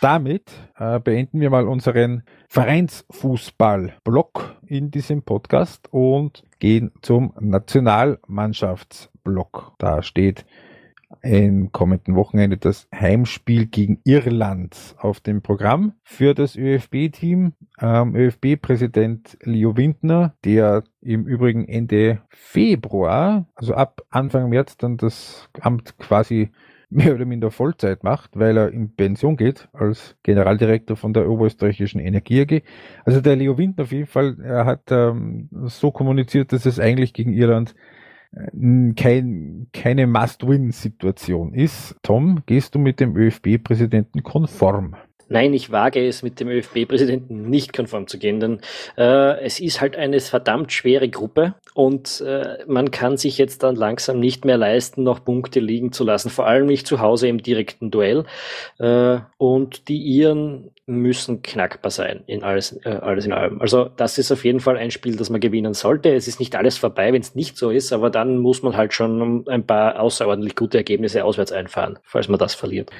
Damit 0.00 0.50
äh, 0.78 0.98
beenden 0.98 1.40
wir 1.40 1.50
mal 1.50 1.68
unseren 1.68 2.22
Vereinsfußball-Block 2.48 4.56
in 4.66 4.90
diesem 4.90 5.22
Podcast 5.22 5.86
und 5.92 6.42
gehen 6.58 6.90
zum 7.02 7.34
Nationalmannschaftsblock. 7.38 9.74
Da 9.78 10.02
steht 10.02 10.44
im 11.20 11.72
kommenden 11.72 12.14
Wochenende 12.14 12.56
das 12.56 12.88
Heimspiel 12.94 13.66
gegen 13.66 14.00
Irland 14.04 14.94
auf 14.98 15.20
dem 15.20 15.42
Programm 15.42 15.92
für 16.02 16.34
das 16.34 16.56
ÖFB-Team. 16.56 17.52
Ähm, 17.80 18.16
ÖFB-Präsident 18.16 19.38
Leo 19.42 19.76
Windner, 19.76 20.34
der 20.44 20.84
im 21.00 21.26
Übrigen 21.26 21.68
Ende 21.68 22.22
Februar, 22.28 23.46
also 23.54 23.74
ab 23.74 24.02
Anfang 24.10 24.48
März, 24.48 24.76
dann 24.76 24.96
das 24.96 25.48
Amt 25.60 25.98
quasi 25.98 26.50
mehr 26.92 27.14
oder 27.14 27.24
minder 27.24 27.50
Vollzeit 27.50 28.04
macht, 28.04 28.38
weil 28.38 28.56
er 28.56 28.70
in 28.70 28.94
Pension 28.94 29.36
geht 29.36 29.68
als 29.72 30.16
Generaldirektor 30.22 30.96
von 30.96 31.14
der 31.14 31.28
Oberösterreichischen 31.28 32.00
Energie 32.00 32.42
AG. 32.42 32.62
Also 33.04 33.20
der 33.20 33.36
Leo 33.36 33.56
Wind 33.56 33.80
auf 33.80 33.92
jeden 33.92 34.06
Fall, 34.06 34.36
er 34.42 34.66
hat 34.66 34.90
ähm, 34.90 35.48
so 35.64 35.90
kommuniziert, 35.90 36.52
dass 36.52 36.66
es 36.66 36.78
eigentlich 36.78 37.14
gegen 37.14 37.32
Irland 37.32 37.74
kein, 38.96 39.66
keine 39.72 40.06
Must-Win-Situation 40.06 41.52
ist. 41.52 41.96
Tom, 42.02 42.42
gehst 42.46 42.74
du 42.74 42.78
mit 42.78 43.00
dem 43.00 43.16
ÖFB-Präsidenten 43.16 44.22
konform? 44.22 44.96
Nein, 45.32 45.54
ich 45.54 45.72
wage 45.72 46.06
es 46.06 46.22
mit 46.22 46.40
dem 46.40 46.48
ÖFB-Präsidenten 46.48 47.48
nicht 47.48 47.72
konform 47.72 48.06
zu 48.06 48.18
gehen, 48.18 48.38
denn 48.38 48.60
äh, 48.98 49.40
es 49.40 49.60
ist 49.60 49.80
halt 49.80 49.96
eine 49.96 50.20
verdammt 50.20 50.72
schwere 50.72 51.08
Gruppe 51.08 51.54
und 51.72 52.20
äh, 52.20 52.58
man 52.66 52.90
kann 52.90 53.16
sich 53.16 53.38
jetzt 53.38 53.62
dann 53.62 53.74
langsam 53.74 54.20
nicht 54.20 54.44
mehr 54.44 54.58
leisten, 54.58 55.02
noch 55.02 55.24
Punkte 55.24 55.58
liegen 55.58 55.90
zu 55.90 56.04
lassen, 56.04 56.28
vor 56.28 56.46
allem 56.46 56.66
nicht 56.66 56.86
zu 56.86 57.00
Hause 57.00 57.28
im 57.28 57.42
direkten 57.42 57.90
Duell. 57.90 58.24
Äh, 58.78 59.20
und 59.38 59.88
die 59.88 60.02
Iren 60.02 60.70
müssen 60.84 61.40
knackbar 61.40 61.90
sein 61.90 62.24
in 62.26 62.42
alles, 62.42 62.78
äh, 62.84 62.90
alles 62.90 63.24
in 63.24 63.32
allem. 63.32 63.62
Also 63.62 63.88
das 63.96 64.18
ist 64.18 64.32
auf 64.32 64.44
jeden 64.44 64.60
Fall 64.60 64.76
ein 64.76 64.90
Spiel, 64.90 65.16
das 65.16 65.30
man 65.30 65.40
gewinnen 65.40 65.72
sollte. 65.72 66.14
Es 66.14 66.28
ist 66.28 66.40
nicht 66.40 66.56
alles 66.56 66.76
vorbei, 66.76 67.10
wenn 67.10 67.22
es 67.22 67.34
nicht 67.34 67.56
so 67.56 67.70
ist, 67.70 67.94
aber 67.94 68.10
dann 68.10 68.36
muss 68.36 68.62
man 68.62 68.76
halt 68.76 68.92
schon 68.92 69.48
ein 69.48 69.66
paar 69.66 69.98
außerordentlich 69.98 70.56
gute 70.56 70.76
Ergebnisse 70.76 71.24
auswärts 71.24 71.52
einfahren, 71.52 71.98
falls 72.02 72.28
man 72.28 72.38
das 72.38 72.54
verliert 72.54 72.90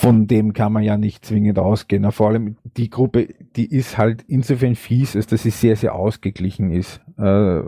von 0.00 0.26
dem 0.26 0.52
kann 0.52 0.72
man 0.72 0.82
ja 0.82 0.96
nicht 0.96 1.24
zwingend 1.24 1.58
ausgehen. 1.58 2.10
Vor 2.12 2.28
allem 2.28 2.56
die 2.76 2.90
Gruppe, 2.90 3.28
die 3.56 3.66
ist 3.66 3.96
halt 3.96 4.22
insofern 4.26 4.74
fies, 4.74 5.16
als 5.16 5.26
dass 5.26 5.42
sie 5.42 5.50
sehr, 5.50 5.76
sehr 5.76 5.94
ausgeglichen 5.94 6.70
ist. 6.70 7.00
Äh, 7.16 7.60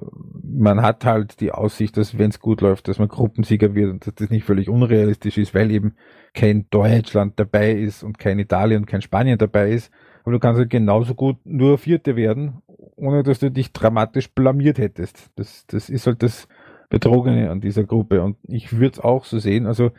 man 0.43 0.83
hat 0.83 1.05
halt 1.05 1.41
die 1.41 1.53
Aussicht, 1.53 1.97
dass 1.97 2.19
wenn 2.19 2.31
es 2.31 2.41
gut 2.41 2.61
läuft, 2.61 2.89
dass 2.89 2.99
man 2.99 3.09
Gruppensieger 3.09 3.75
wird 3.75 3.91
und 3.91 4.07
dass 4.07 4.15
das 4.15 4.31
nicht 4.31 4.45
völlig 4.45 4.69
unrealistisch 4.69 5.39
ist, 5.39 5.55
weil 5.55 5.71
eben 5.71 5.95
kein 6.35 6.67
Deutschland 6.71 7.39
dabei 7.39 7.73
ist 7.73 8.03
und 8.03 8.19
kein 8.19 8.39
Italien 8.39 8.83
und 8.83 8.87
kein 8.87 9.03
Spanien 9.03 9.39
dabei 9.39 9.71
ist. 9.71 9.91
Aber 10.25 10.33
du 10.33 10.41
kannst 10.41 10.59
halt 10.59 10.71
genauso 10.71 11.15
gut 11.15 11.37
nur 11.45 11.79
Vierte 11.79 12.17
werden, 12.17 12.63
ohne 12.97 13.23
dass 13.23 13.39
du 13.39 13.51
dich 13.51 13.73
dramatisch 13.73 14.31
blamiert 14.33 14.79
hättest. 14.79 15.31
Das, 15.37 15.67
das 15.69 15.89
ist 15.89 16.07
halt 16.07 16.23
das 16.23 16.49
Betrogene 16.89 17.51
an 17.51 17.61
dieser 17.61 17.85
Gruppe. 17.85 18.23
Und 18.23 18.37
ich 18.49 18.73
würde 18.73 18.95
es 18.95 19.01
auch 19.01 19.25
so 19.25 19.39
sehen. 19.39 19.67
Also 19.67 19.93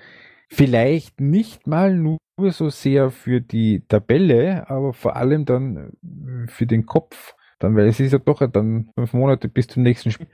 Vielleicht 0.50 1.20
nicht 1.20 1.68
mal 1.68 1.94
nur 1.96 2.20
so 2.38 2.70
sehr 2.70 3.12
für 3.12 3.42
die 3.42 3.84
Tabelle, 3.88 4.70
aber 4.70 4.94
vor 4.94 5.16
allem 5.16 5.46
dann 5.46 5.78
äh, 5.78 6.48
für 6.48 6.66
den 6.66 6.86
Kopf. 6.86 7.36
Dann, 7.60 7.76
weil 7.76 7.88
es 7.88 8.00
ist 8.00 8.14
ja 8.14 8.20
doch 8.20 8.46
dann 8.50 8.90
fünf 8.96 9.14
Monate 9.14 9.50
bis 9.50 9.68
zum 9.68 9.84
nächsten 9.84 10.12
Spiel. 10.12 10.28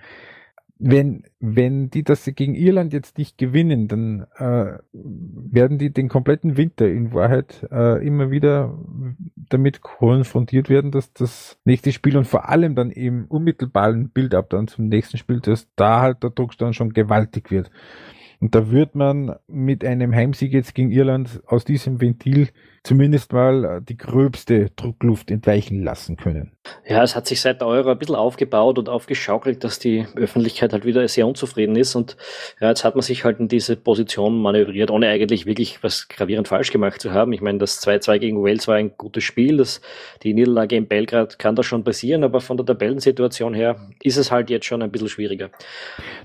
Wenn, 0.77 1.23
wenn 1.39 1.89
die 1.89 2.03
das 2.03 2.25
gegen 2.35 2.55
Irland 2.55 2.91
jetzt 2.91 3.17
nicht 3.17 3.37
gewinnen, 3.37 3.87
dann 3.87 4.25
äh, 4.35 4.79
werden 4.91 5.77
die 5.77 5.93
den 5.93 6.09
kompletten 6.09 6.57
Winter 6.57 6.89
in 6.89 7.13
Wahrheit 7.13 7.65
äh, 7.71 8.05
immer 8.05 8.31
wieder 8.31 8.77
damit 9.35 9.81
konfrontiert 9.81 10.69
werden, 10.69 10.91
dass 10.91 11.13
das 11.13 11.57
nächste 11.63 11.93
Spiel 11.93 12.17
und 12.17 12.27
vor 12.27 12.49
allem 12.49 12.75
dann 12.75 12.91
im 12.91 13.25
unmittelbaren 13.25 14.09
Build-up 14.09 14.49
dann 14.49 14.67
zum 14.67 14.89
nächsten 14.89 15.17
Spiel, 15.17 15.39
dass 15.39 15.69
da 15.75 16.01
halt 16.01 16.21
der 16.21 16.31
Druck 16.31 16.57
dann 16.57 16.73
schon 16.73 16.91
gewaltig 16.91 17.49
wird. 17.49 17.71
Und 18.39 18.55
da 18.55 18.71
wird 18.71 18.95
man 18.95 19.35
mit 19.47 19.85
einem 19.85 20.13
Heimsieg 20.13 20.53
jetzt 20.53 20.75
gegen 20.75 20.91
Irland 20.91 21.41
aus 21.45 21.65
diesem 21.65 22.01
Ventil 22.01 22.49
zumindest 22.83 23.31
mal 23.31 23.63
äh, 23.63 23.81
die 23.81 23.97
gröbste 23.97 24.69
Druckluft 24.75 25.31
entweichen 25.31 25.83
lassen 25.83 26.17
können. 26.17 26.51
Ja, 26.85 27.03
es 27.03 27.15
hat 27.15 27.27
sich 27.27 27.41
seit 27.41 27.61
der 27.61 27.67
Euro 27.67 27.89
ein 27.89 27.97
bisschen 27.97 28.15
aufgebaut 28.15 28.77
und 28.77 28.89
aufgeschaukelt, 28.89 29.63
dass 29.63 29.79
die 29.79 30.05
Öffentlichkeit 30.15 30.73
halt 30.73 30.85
wieder 30.85 31.05
sehr 31.07 31.27
unzufrieden 31.27 31.75
ist. 31.75 31.95
Und 31.95 32.17
ja, 32.59 32.69
jetzt 32.69 32.83
hat 32.83 32.95
man 32.95 33.01
sich 33.01 33.23
halt 33.23 33.39
in 33.39 33.47
diese 33.47 33.75
Position 33.75 34.41
manövriert, 34.41 34.91
ohne 34.91 35.07
eigentlich 35.07 35.45
wirklich 35.45 35.83
was 35.83 36.07
gravierend 36.07 36.47
falsch 36.47 36.71
gemacht 36.71 37.01
zu 37.01 37.11
haben. 37.11 37.33
Ich 37.33 37.41
meine, 37.41 37.57
das 37.57 37.81
2-2 37.85 38.19
gegen 38.19 38.43
Wales 38.43 38.67
war 38.67 38.75
ein 38.75 38.97
gutes 38.97 39.23
Spiel. 39.23 39.57
Das, 39.57 39.81
die 40.23 40.33
Niederlage 40.33 40.75
in 40.75 40.87
Belgrad 40.87 41.39
kann 41.39 41.55
da 41.55 41.63
schon 41.63 41.83
passieren, 41.83 42.23
aber 42.23 42.41
von 42.41 42.57
der 42.57 42.65
Tabellensituation 42.65 43.53
her 43.53 43.75
ist 44.01 44.17
es 44.17 44.31
halt 44.31 44.49
jetzt 44.49 44.65
schon 44.65 44.81
ein 44.81 44.91
bisschen 44.91 45.09
schwieriger. 45.09 45.49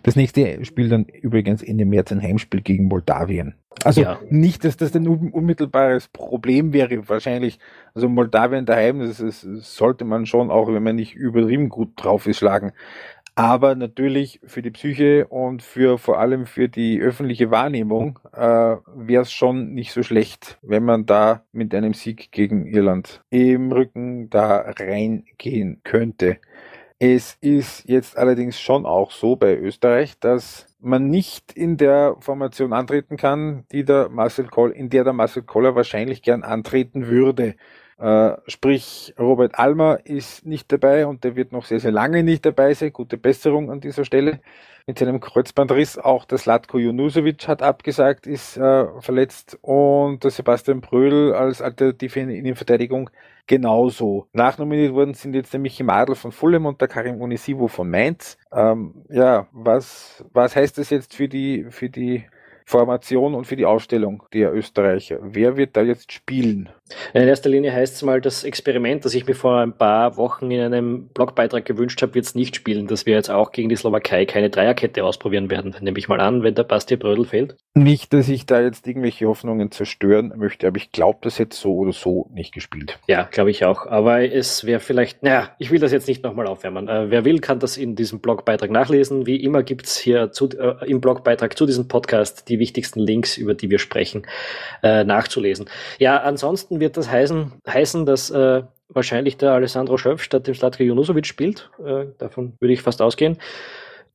Das 0.03 0.17
nächste 0.17 0.65
Spiel 0.65 0.89
dann 0.89 1.05
übrigens 1.05 1.63
Ende 1.63 1.85
März 1.85 2.13
ein 2.13 2.23
Heimspiel 2.23 2.61
gegen 2.63 2.87
Moldawien. 2.87 3.55
Also 3.85 4.03
ja. 4.03 4.19
nicht, 4.29 4.65
dass 4.65 4.77
das 4.77 4.95
ein 4.95 5.07
unmittelbares 5.07 6.09
Problem 6.09 6.73
wäre, 6.73 7.09
wahrscheinlich. 7.09 7.59
Also 7.95 8.09
Moldawien 8.09 8.67
daheim, 8.67 9.01
das, 9.01 9.21
ist, 9.21 9.45
das 9.45 9.77
sollte 9.77 10.05
man 10.05 10.27
schon 10.27 10.51
auch, 10.51 10.69
wenn 10.69 10.83
man 10.83 10.97
nicht 10.97 11.15
übertrieben 11.15 11.69
gut 11.69 11.93
drauf 11.97 12.27
ist, 12.27 12.39
schlagen. 12.39 12.73
Aber 13.39 13.77
natürlich 13.77 14.41
für 14.45 14.63
die 14.63 14.73
Psyche 14.73 15.29
und 15.29 15.63
für 15.63 15.97
vor 15.99 16.19
allem 16.19 16.45
für 16.45 16.69
die 16.69 17.01
öffentliche 17.01 17.53
Wahrnehmung 17.53 18.19
äh, 18.33 18.41
wäre 18.97 19.23
es 19.23 19.31
schon 19.31 19.75
nicht 19.75 19.93
so 19.93 20.03
schlecht, 20.03 20.59
wenn 20.61 20.85
man 20.85 21.07
da 21.07 21.45
mit 21.53 21.73
einem 21.73 21.95
Sieg 21.95 22.33
gegen 22.33 22.67
Irland 22.67 23.23
im 23.31 23.71
Rücken 23.71 24.29
da 24.29 24.73
reingehen 24.77 25.81
könnte. 25.85 26.39
Es 26.99 27.39
ist 27.41 27.89
jetzt 27.89 28.19
allerdings 28.19 28.61
schon 28.61 28.85
auch 28.85 29.13
so 29.13 29.37
bei 29.37 29.57
Österreich, 29.57 30.19
dass 30.19 30.68
man 30.81 31.09
nicht 31.09 31.53
in 31.53 31.77
der 31.77 32.17
Formation 32.21 32.73
antreten 32.73 33.17
kann, 33.17 33.65
die 33.73 33.85
der 33.85 34.09
Marcel 34.09 34.47
Koll, 34.47 34.71
in 34.71 34.91
der 34.91 35.05
der 35.05 35.13
Marcel 35.13 35.43
Koller 35.43 35.75
wahrscheinlich 35.75 36.23
gern 36.23 36.43
antreten 36.43 37.07
würde. 37.09 37.57
Äh, 37.99 38.37
sprich, 38.47 39.13
Robert 39.19 39.59
Almer 39.59 39.99
ist 40.05 40.47
nicht 40.47 40.71
dabei 40.71 41.07
und 41.07 41.25
der 41.25 41.35
wird 41.35 41.51
noch 41.53 41.65
sehr, 41.65 41.81
sehr 41.81 41.91
lange 41.91 42.23
nicht 42.23 42.47
dabei 42.47 42.73
sein. 42.75 42.93
Gute 42.93 43.17
Besserung 43.19 43.71
an 43.71 43.81
dieser 43.81 44.05
Stelle. 44.05 44.41
Mit 44.87 45.01
seinem 45.01 45.21
Kreuzbandriss 45.21 45.99
auch 45.99 46.25
der 46.25 46.39
Slatko 46.39 46.79
Junusovic 46.79 47.47
hat 47.47 47.61
abgesagt, 47.61 48.27
ist 48.27 48.57
äh, 48.57 48.87
verletzt 49.01 49.59
und 49.61 50.25
der 50.25 50.31
Sebastian 50.31 50.81
Brödel 50.81 51.35
als 51.35 51.61
Alternative 51.61 52.21
in 52.21 52.31
Innenverteidigung 52.31 53.11
genauso. 53.47 54.29
Nachnominiert 54.33 54.95
worden 54.95 55.13
sind 55.13 55.35
jetzt 55.35 55.53
der 55.53 55.61
Michi 55.61 55.83
Madl 55.83 56.15
von 56.15 56.33
Fulham 56.33 56.65
und 56.65 56.81
der 56.81 56.89
Karim 56.89 57.21
Unisivo 57.21 57.69
von 57.69 57.91
Mainz. 57.91 58.39
Ähm, 58.51 59.05
ja, 59.11 59.49
was, 59.53 60.25
was 60.33 60.57
heißt 60.57 60.79
das 60.79 60.89
jetzt 60.89 61.15
für 61.15 61.29
die, 61.29 61.67
für 61.69 61.91
die 61.91 62.25
Formation 62.65 63.35
und 63.35 63.47
für 63.47 63.57
die 63.57 63.67
Aufstellung 63.67 64.23
der 64.33 64.55
Österreicher? 64.55 65.19
Wer 65.21 65.57
wird 65.59 65.77
da 65.77 65.83
jetzt 65.83 66.13
spielen? 66.13 66.71
In 67.13 67.23
erster 67.23 67.51
Linie 67.51 67.73
heißt 67.73 67.97
es 67.97 68.03
mal, 68.03 68.21
das 68.21 68.45
Experiment, 68.45 69.05
das 69.05 69.15
ich 69.15 69.27
mir 69.27 69.35
vor 69.35 69.59
ein 69.59 69.73
paar 69.73 70.17
Wochen 70.17 70.51
in 70.51 70.61
einem 70.61 71.09
Blogbeitrag 71.09 71.65
gewünscht 71.65 72.01
habe, 72.03 72.15
wird 72.15 72.27
es 72.27 72.35
nicht 72.35 72.57
spielen, 72.57 72.87
dass 72.87 73.07
wir 73.07 73.15
jetzt 73.15 73.31
auch 73.31 73.53
gegen 73.53 73.69
die 73.69 73.77
Slowakei 73.77 74.25
keine 74.27 74.51
Dreierkette 74.51 75.05
ausprobieren 75.05 75.51
werden. 75.51 75.75
Nehme 75.81 75.99
ich 75.99 76.09
mal 76.09 76.21
an, 76.21 76.43
wenn 76.43 76.55
der 76.55 76.65
Basti 76.65 76.97
Brödel 76.97 77.25
fehlt. 77.25 77.57
Nicht, 77.75 78.13
dass 78.13 78.29
ich 78.29 78.47
da 78.47 78.61
jetzt 78.61 78.87
irgendwelche 78.87 79.27
Hoffnungen 79.27 79.71
zerstören 79.71 80.33
möchte, 80.37 80.67
aber 80.67 80.79
ich 80.79 80.91
glaube, 80.91 81.19
das 81.23 81.39
hätte 81.39 81.57
so 81.57 81.77
oder 81.77 81.93
so 81.93 82.29
nicht 82.33 82.53
gespielt. 82.53 82.99
Ja, 83.07 83.29
glaube 83.31 83.51
ich 83.51 83.65
auch. 83.65 83.87
Aber 83.87 84.21
es 84.23 84.65
wäre 84.65 84.81
vielleicht, 84.81 85.23
naja, 85.23 85.51
ich 85.59 85.71
will 85.71 85.79
das 85.79 85.93
jetzt 85.93 86.09
nicht 86.09 86.25
nochmal 86.25 86.47
aufwärmen. 86.47 86.89
Äh, 86.89 87.11
wer 87.11 87.25
will, 87.25 87.39
kann 87.39 87.61
das 87.61 87.77
in 87.77 87.95
diesem 87.95 88.21
Blogbeitrag 88.21 88.71
nachlesen. 88.71 89.27
Wie 89.27 89.37
immer 89.37 89.63
gibt 89.63 89.87
es 89.87 89.97
hier 89.97 90.33
zu, 90.33 90.49
äh, 90.49 90.87
im 90.87 91.01
Blogbeitrag 91.01 91.57
zu 91.57 91.67
diesem 91.67 91.89
Podcast 91.89 92.49
die 92.49 92.59
wichtigsten 92.59 93.01
Links, 93.01 93.37
über 93.37 93.55
die 93.55 93.71
wir 93.71 93.79
sprechen, 93.79 94.27
äh, 94.83 95.05
nachzulesen. 95.05 95.67
Ja, 95.99 96.19
ansonsten 96.19 96.78
wird 96.81 96.97
das 96.97 97.11
heißen, 97.11 97.53
heißen 97.67 98.07
dass 98.07 98.31
äh, 98.31 98.63
wahrscheinlich 98.89 99.37
der 99.37 99.53
Alessandro 99.53 99.99
Schöpf 99.99 100.23
statt 100.23 100.47
dem 100.47 100.55
Slatko 100.55 100.83
Junusovic 100.83 101.27
spielt. 101.27 101.71
Äh, 101.85 102.07
davon 102.19 102.55
würde 102.61 102.73
ich 102.73 102.83
fast 102.83 103.03
ausgehen. 103.03 103.39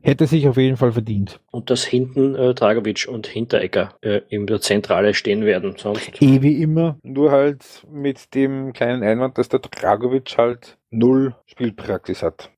Hätte 0.04 0.28
sich 0.28 0.50
auf 0.50 0.58
jeden 0.58 0.76
Fall 0.76 0.92
verdient. 0.92 1.40
Und 1.52 1.70
dass 1.70 1.86
hinten 1.86 2.36
äh, 2.36 2.54
Dragovic 2.54 3.08
und 3.10 3.26
Hinteregger 3.26 3.96
äh, 4.02 4.20
in 4.28 4.48
der 4.48 4.60
Zentrale 4.60 5.14
stehen 5.14 5.46
werden. 5.46 5.76
Sonst. 5.78 6.22
Eh 6.22 6.42
wie 6.42 6.62
immer, 6.62 6.98
nur 7.04 7.32
halt 7.32 7.64
mit 7.90 8.36
dem 8.36 8.74
kleinen 8.74 9.02
Einwand, 9.02 9.38
dass 9.38 9.48
der 9.48 9.60
Dragovic 9.60 10.38
halt 10.38 10.78
null 10.94 11.36
Spielpraxis 11.46 12.22
hat. 12.22 12.52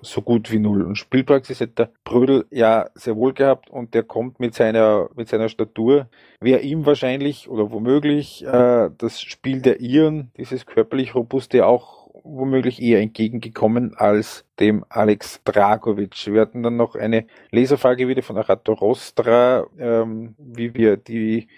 So 0.00 0.22
gut 0.22 0.50
wie 0.50 0.58
null. 0.58 0.82
Und 0.82 0.96
Spielpraxis 0.96 1.60
hat 1.60 1.78
der 1.78 1.90
Brödel 2.04 2.46
ja 2.50 2.86
sehr 2.94 3.16
wohl 3.16 3.34
gehabt 3.34 3.70
und 3.70 3.92
der 3.92 4.02
kommt 4.02 4.40
mit 4.40 4.54
seiner, 4.54 5.10
mit 5.14 5.28
seiner 5.28 5.48
Statur, 5.48 6.08
wäre 6.40 6.60
ihm 6.60 6.86
wahrscheinlich 6.86 7.48
oder 7.48 7.70
womöglich 7.70 8.44
äh, 8.44 8.90
das 8.96 9.20
Spiel 9.20 9.60
der 9.60 9.80
Iren, 9.80 10.30
dieses 10.36 10.64
körperlich 10.64 11.14
robuste 11.14 11.66
auch 11.66 12.05
womöglich 12.26 12.82
eher 12.82 13.00
entgegengekommen 13.00 13.94
als 13.96 14.44
dem 14.58 14.84
Alex 14.88 15.40
Dragovic. 15.44 16.26
Wir 16.26 16.40
hatten 16.40 16.62
dann 16.62 16.76
noch 16.76 16.94
eine 16.94 17.26
Leserfrage 17.50 18.08
wieder 18.08 18.22
von 18.22 18.36
Arato 18.36 18.72
Rostra, 18.72 19.66
ähm, 19.78 20.34
wie 20.38 20.74
wir 20.74 20.96
die 20.96 21.48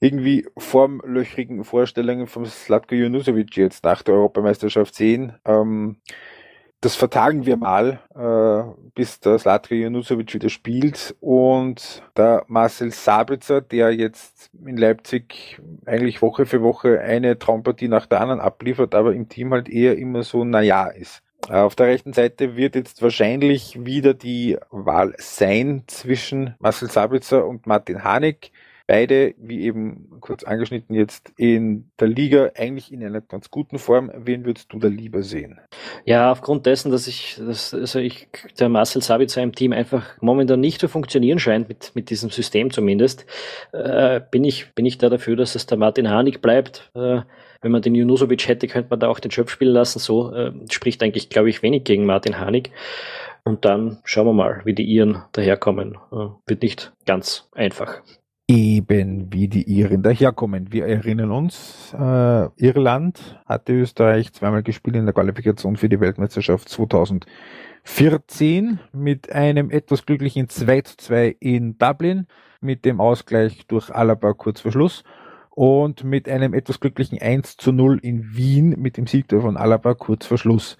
irgendwie 0.00 0.46
formlöchrigen 0.56 1.62
Vorstellungen 1.64 2.26
von 2.26 2.46
Slatko 2.46 2.94
Junusovic 2.94 3.56
jetzt 3.56 3.84
nach 3.84 4.02
der 4.02 4.14
Europameisterschaft 4.14 4.94
sehen. 4.94 5.34
Ähm, 5.44 5.96
das 6.80 6.96
vertagen 6.96 7.44
wir 7.44 7.56
mal, 7.58 8.00
äh, 8.14 8.90
bis 8.94 9.20
der 9.20 9.38
Slatko 9.38 9.74
Janusovic 9.74 10.32
wieder 10.32 10.48
spielt 10.48 11.14
und 11.20 12.02
der 12.16 12.44
Marcel 12.48 12.90
Sabitzer, 12.90 13.60
der 13.60 13.92
jetzt 13.92 14.50
in 14.64 14.78
Leipzig 14.78 15.60
eigentlich 15.84 16.22
Woche 16.22 16.46
für 16.46 16.62
Woche 16.62 17.00
eine 17.00 17.38
Traumpartie 17.38 17.88
nach 17.88 18.06
der 18.06 18.22
anderen 18.22 18.40
abliefert, 18.40 18.94
aber 18.94 19.12
im 19.12 19.28
Team 19.28 19.52
halt 19.52 19.68
eher 19.68 19.98
immer 19.98 20.22
so 20.22 20.44
naja 20.44 20.86
ist. 20.86 21.22
Äh, 21.48 21.56
auf 21.56 21.74
der 21.74 21.88
rechten 21.88 22.14
Seite 22.14 22.56
wird 22.56 22.74
jetzt 22.74 23.02
wahrscheinlich 23.02 23.84
wieder 23.84 24.14
die 24.14 24.56
Wahl 24.70 25.14
sein 25.18 25.84
zwischen 25.86 26.54
Marcel 26.60 26.90
Sabitzer 26.90 27.46
und 27.46 27.66
Martin 27.66 28.04
Hanig. 28.04 28.52
Beide, 28.90 29.36
wie 29.38 29.60
eben 29.60 30.18
kurz 30.18 30.42
angeschnitten, 30.42 30.96
jetzt 30.96 31.32
in 31.36 31.92
der 32.00 32.08
Liga 32.08 32.50
eigentlich 32.56 32.92
in 32.92 33.04
einer 33.04 33.20
ganz 33.20 33.48
guten 33.48 33.78
Form. 33.78 34.10
Wen 34.16 34.44
würdest 34.44 34.72
du 34.72 34.80
da 34.80 34.88
lieber 34.88 35.22
sehen? 35.22 35.60
Ja, 36.04 36.32
aufgrund 36.32 36.66
dessen, 36.66 36.90
dass 36.90 37.06
ich, 37.06 37.36
dass, 37.38 37.72
also 37.72 38.00
ich, 38.00 38.26
der 38.58 38.68
Marcel 38.68 39.00
Sabitzer 39.00 39.44
im 39.44 39.54
Team 39.54 39.72
einfach 39.72 40.20
momentan 40.20 40.58
nicht 40.58 40.80
zu 40.80 40.88
funktionieren 40.88 41.38
scheint, 41.38 41.68
mit, 41.68 41.92
mit 41.94 42.10
diesem 42.10 42.30
System 42.30 42.72
zumindest, 42.72 43.26
äh, 43.70 44.20
bin 44.28 44.42
ich, 44.42 44.74
bin 44.74 44.86
ich 44.86 44.98
da 44.98 45.08
dafür, 45.08 45.36
dass 45.36 45.54
es 45.54 45.66
der 45.66 45.78
Martin 45.78 46.10
Hanig 46.10 46.42
bleibt. 46.42 46.90
Äh, 46.96 47.20
wenn 47.60 47.70
man 47.70 47.82
den 47.82 47.94
Junusovic 47.94 48.48
hätte, 48.48 48.66
könnte 48.66 48.90
man 48.90 48.98
da 48.98 49.06
auch 49.06 49.20
den 49.20 49.30
Schöpf 49.30 49.52
spielen 49.52 49.72
lassen. 49.72 50.00
So 50.00 50.34
äh, 50.34 50.50
spricht 50.68 51.00
eigentlich, 51.04 51.30
glaube 51.30 51.48
ich, 51.48 51.62
wenig 51.62 51.84
gegen 51.84 52.06
Martin 52.06 52.40
Hanig. 52.40 52.72
Und 53.44 53.64
dann 53.64 54.00
schauen 54.02 54.26
wir 54.26 54.32
mal, 54.32 54.62
wie 54.64 54.74
die 54.74 54.82
Iren 54.82 55.22
daherkommen. 55.30 55.96
Äh, 56.10 56.26
wird 56.48 56.62
nicht 56.62 56.92
ganz 57.06 57.48
einfach. 57.52 58.02
Eben 58.50 59.32
wie 59.32 59.46
die 59.46 59.62
Iren 59.62 60.02
daherkommen. 60.02 60.72
Wir 60.72 60.84
erinnern 60.84 61.30
uns, 61.30 61.94
äh, 61.96 62.48
Irland 62.56 63.40
hatte 63.46 63.74
Österreich 63.74 64.32
zweimal 64.32 64.64
gespielt 64.64 64.96
in 64.96 65.04
der 65.04 65.14
Qualifikation 65.14 65.76
für 65.76 65.88
die 65.88 66.00
Weltmeisterschaft 66.00 66.68
2014 66.68 68.80
mit 68.92 69.30
einem 69.30 69.70
etwas 69.70 70.04
glücklichen 70.04 70.48
2 70.48 70.80
zu 70.80 70.96
2 70.96 71.36
in 71.38 71.78
Dublin, 71.78 72.26
mit 72.60 72.84
dem 72.84 73.00
Ausgleich 73.00 73.68
durch 73.68 73.94
Alaba 73.94 74.32
kurz 74.32 74.62
vor 74.62 74.72
Schluss 74.72 75.04
und 75.50 76.02
mit 76.02 76.28
einem 76.28 76.52
etwas 76.52 76.80
glücklichen 76.80 77.22
1 77.22 77.56
zu 77.56 77.70
0 77.70 78.00
in 78.02 78.34
Wien 78.34 78.70
mit 78.70 78.96
dem 78.96 79.06
Sieg 79.06 79.26
von 79.30 79.56
Alaba 79.56 79.94
kurz 79.94 80.26
vor 80.26 80.38
Schluss. 80.38 80.76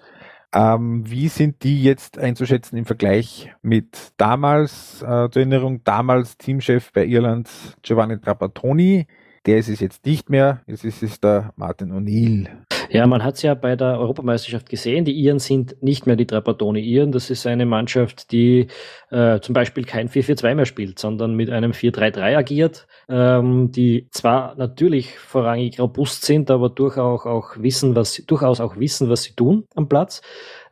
Ähm, 0.52 1.08
wie 1.08 1.28
sind 1.28 1.62
die 1.62 1.82
jetzt 1.82 2.18
einzuschätzen 2.18 2.76
im 2.76 2.84
Vergleich 2.84 3.52
mit 3.62 4.12
damals, 4.16 5.00
äh, 5.02 5.28
zur 5.30 5.36
Erinnerung, 5.36 5.84
damals 5.84 6.38
Teamchef 6.38 6.92
bei 6.92 7.04
Irland 7.04 7.48
Giovanni 7.82 8.20
Trapattoni, 8.20 9.06
der 9.46 9.58
ist 9.58 9.68
es 9.68 9.80
jetzt 9.80 10.04
nicht 10.04 10.30
mehr, 10.30 10.62
jetzt 10.66 10.84
ist 10.84 11.02
es 11.02 11.20
der 11.20 11.52
Martin 11.56 11.92
O'Neill. 11.92 12.48
Ja, 12.92 13.06
man 13.06 13.22
hat 13.22 13.36
es 13.36 13.42
ja 13.42 13.54
bei 13.54 13.76
der 13.76 14.00
Europameisterschaft 14.00 14.68
gesehen, 14.68 15.04
die 15.04 15.12
Iren 15.12 15.38
sind 15.38 15.80
nicht 15.80 16.06
mehr 16.06 16.16
die 16.16 16.26
Trapattoni-Iren, 16.26 17.12
das 17.12 17.30
ist 17.30 17.46
eine 17.46 17.64
Mannschaft, 17.64 18.32
die 18.32 18.66
äh, 19.10 19.38
zum 19.40 19.52
Beispiel 19.52 19.84
kein 19.84 20.08
4-4-2 20.08 20.54
mehr 20.56 20.66
spielt, 20.66 20.98
sondern 20.98 21.36
mit 21.36 21.50
einem 21.50 21.70
4-3-3 21.70 22.36
agiert, 22.36 22.88
ähm, 23.08 23.70
die 23.70 24.08
zwar 24.10 24.56
natürlich 24.56 25.16
vorrangig 25.18 25.78
robust 25.78 26.24
sind, 26.24 26.50
aber 26.50 26.68
durchaus 26.68 27.26
auch 27.26 27.56
wissen, 27.58 27.94
was, 27.94 28.24
durchaus 28.26 28.60
auch 28.60 28.76
wissen, 28.76 29.08
was 29.08 29.22
sie 29.22 29.34
tun 29.34 29.68
am 29.76 29.88
Platz 29.88 30.20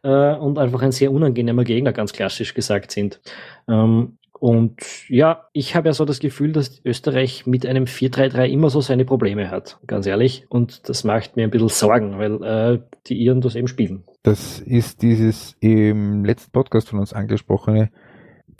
äh, 0.03 0.35
und 0.35 0.59
einfach 0.59 0.83
ein 0.83 0.93
sehr 0.93 1.13
unangenehmer 1.13 1.63
Gegner, 1.63 1.93
ganz 1.93 2.13
klassisch 2.13 2.53
gesagt 2.53 2.91
sind. 2.91 3.21
Ähm, 3.69 4.19
und 4.41 5.09
ja, 5.09 5.47
ich 5.53 5.75
habe 5.75 5.89
ja 5.89 5.93
so 5.93 6.05
das 6.05 6.21
Gefühl, 6.21 6.53
dass 6.53 6.81
Österreich 6.85 7.47
mit 7.47 7.67
einem 7.67 7.85
4-3-3 7.85 8.47
immer 8.47 8.71
so 8.71 8.81
seine 8.81 9.05
Probleme 9.05 9.51
hat, 9.51 9.79
ganz 9.87 10.07
ehrlich. 10.07 10.47
Und 10.49 10.89
das 10.89 11.05
macht 11.05 11.37
mir 11.37 11.45
ein 11.45 11.51
bisschen 11.51 11.69
Sorgen, 11.69 12.19
weil 12.19 12.43
äh, 12.43 12.81
die 13.07 13.17
Iren 13.19 13.41
das 13.41 13.55
eben 13.55 13.69
spielen. 13.69 14.05
Das 14.23 14.61
ist 14.61 15.03
dieses 15.03 15.57
im 15.61 16.25
letzten 16.25 16.53
Podcast 16.53 16.89
von 16.89 16.99
uns 16.99 17.13
angesprochene 17.13 17.91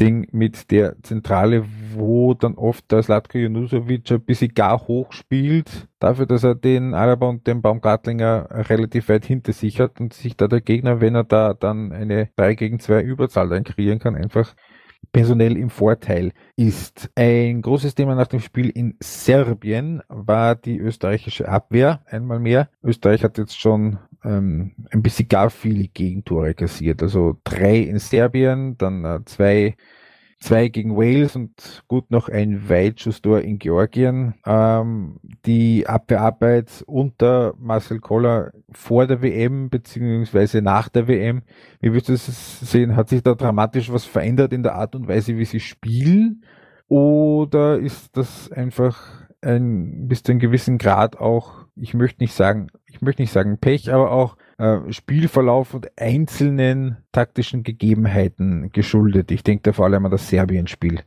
Ding 0.01 0.29
mit 0.31 0.71
der 0.71 0.97
Zentrale, 1.03 1.65
wo 1.93 2.35
dann 2.35 2.55
oft 2.55 2.91
der 2.93 3.03
Slatko 3.03 3.39
Janusovic 3.39 4.11
ein 4.11 4.21
bisschen 4.21 4.55
gar 4.55 4.87
hoch 4.87 5.13
spielt, 5.13 5.89
dafür, 5.99 6.27
dass 6.27 6.45
er 6.45 6.55
den 6.55 6.95
Alaba 6.95 7.29
und 7.29 7.47
den 7.47 7.63
Baumgartlinger 7.63 8.49
relativ 8.69 9.09
weit 9.09 9.25
hinter 9.25 9.53
sich 9.53 9.81
hat 9.81 10.01
und 10.01 10.15
sich 10.15 10.37
da 10.37 10.47
der 10.47 10.61
Gegner, 10.61 11.01
wenn 11.01 11.17
er 11.17 11.25
da 11.25 11.53
dann 11.53 11.93
eine 11.93 12.29
3 12.37 12.55
gegen 12.55 12.79
2 12.79 13.03
Überzahl 13.03 13.49
dann 13.49 13.65
kreieren 13.65 13.99
kann, 13.99 14.15
einfach 14.15 14.55
personell 15.13 15.57
im 15.57 15.71
Vorteil 15.71 16.33
ist. 16.57 17.11
Ein 17.15 17.63
großes 17.63 17.95
Thema 17.95 18.15
nach 18.15 18.27
dem 18.27 18.41
Spiel 18.41 18.69
in 18.69 18.97
Serbien 19.01 20.03
war 20.09 20.55
die 20.55 20.79
österreichische 20.79 21.49
Abwehr 21.49 22.03
einmal 22.07 22.41
mehr. 22.41 22.69
Österreich 22.83 23.25
hat 23.25 23.39
jetzt 23.39 23.59
schon 23.59 23.99
ähm, 24.25 24.73
ein 24.91 25.03
bisschen 25.03 25.29
gar 25.29 25.51
viele 25.51 25.89
Gegentore 25.89 26.55
kassiert. 26.55 27.03
Also 27.03 27.39
drei 27.45 27.79
in 27.79 27.99
Serbien, 27.99 28.77
dann 28.79 29.05
äh, 29.05 29.21
zwei 29.25 29.77
zwei 30.41 30.69
gegen 30.69 30.97
Wales 30.97 31.37
und 31.37 31.83
gut 31.89 32.11
noch 32.11 32.29
ein 32.29 32.69
Weitschusstor 32.69 33.41
in 33.41 33.59
Georgien. 33.59 34.35
Ähm, 34.47 35.19
die 35.45 35.87
Abwehrarbeit 35.87 36.85
unter 36.87 37.55
Marcel 37.59 37.99
Koller 38.01 38.53
vor 38.71 39.07
der 39.07 39.23
WM 39.23 39.69
beziehungsweise 39.71 40.63
nach 40.63 40.89
der 40.89 41.09
WM, 41.09 41.43
wie 41.81 41.93
würdest 41.93 42.09
du 42.09 42.13
das 42.13 42.61
sehen? 42.61 42.97
Hat 42.97 43.09
sich 43.09 43.23
da 43.23 43.35
dramatisch 43.35 43.93
was 43.93 44.05
verändert 44.05 44.53
in 44.53 44.63
der 44.63 44.75
Art 44.75 44.95
und 44.95 45.09
Weise, 45.09 45.37
wie 45.37 45.45
sie 45.45 45.61
spielen? 45.61 46.45
Oder 46.89 47.79
ist 47.79 48.17
das 48.17 48.51
einfach 48.51 49.29
ein, 49.43 50.09
bis 50.09 50.23
zu 50.23 50.33
einem 50.33 50.41
gewissen 50.41 50.79
Grad 50.79 51.19
auch, 51.19 51.67
ich 51.77 51.95
möchte 51.95 52.23
nicht 52.23 52.35
sagen, 52.35 52.69
ich 52.87 53.03
möchte 53.03 53.23
nicht 53.23 53.33
sagen 53.33 53.59
Pech, 53.59 53.93
aber 53.93 54.11
auch 54.11 54.37
äh, 54.59 54.93
Spielverlauf 54.93 55.75
und 55.75 55.89
einzelnen 55.97 56.99
taktischen 57.13 57.63
Gegebenheiten 57.63 58.71
geschuldet. 58.73 59.31
Ich 59.31 59.43
denke 59.43 59.63
da 59.63 59.73
vor 59.73 59.87
allem 59.87 60.05
an 60.05 60.11
das 60.11 60.29
Serbien-Spiel. 60.29 61.03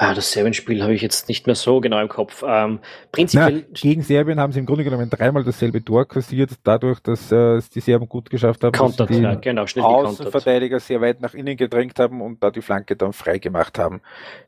Ah, 0.00 0.14
das 0.14 0.30
Serbien-Spiel 0.30 0.80
habe 0.80 0.94
ich 0.94 1.02
jetzt 1.02 1.28
nicht 1.28 1.46
mehr 1.46 1.56
so 1.56 1.80
genau 1.80 2.00
im 2.00 2.08
Kopf. 2.08 2.44
Ähm, 2.46 2.78
prinzipiell 3.10 3.66
Na, 3.68 3.78
gegen 3.80 4.02
Serbien 4.02 4.38
haben 4.38 4.52
sie 4.52 4.60
im 4.60 4.66
Grunde 4.66 4.84
genommen 4.84 5.10
dreimal 5.10 5.42
dasselbe 5.42 5.84
Tor 5.84 6.06
kassiert, 6.06 6.52
dadurch, 6.62 7.00
dass 7.00 7.32
äh, 7.32 7.56
es 7.56 7.68
die 7.68 7.80
Serben 7.80 8.08
gut 8.08 8.30
geschafft 8.30 8.62
haben, 8.62 8.72
Kontert, 8.72 9.10
dass 9.10 9.16
die 9.16 9.22
ja, 9.22 9.34
genau, 9.34 9.66
schnell 9.66 9.84
Außenverteidiger 9.84 10.78
sehr 10.78 11.00
weit 11.00 11.20
nach 11.20 11.34
innen 11.34 11.56
gedrängt 11.56 11.98
haben 11.98 12.22
und 12.22 12.40
da 12.44 12.52
die 12.52 12.62
Flanke 12.62 12.94
dann 12.94 13.12
frei 13.12 13.38
gemacht 13.38 13.76
haben. 13.76 14.00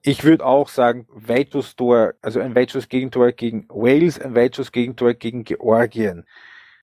Ich 0.03 0.23
würde 0.23 0.47
auch 0.47 0.69
sagen, 0.69 1.09
Weitschuss-Tor, 1.13 2.15
also 2.23 2.39
ein 2.39 2.55
Weitschuss-Gegentor 2.55 3.33
gegen 3.33 3.67
Wales, 3.71 4.21
ein 4.21 4.37
Weitschuss-Gegentor 4.37 5.15
gegen 5.15 5.43
Georgien. 5.43 6.27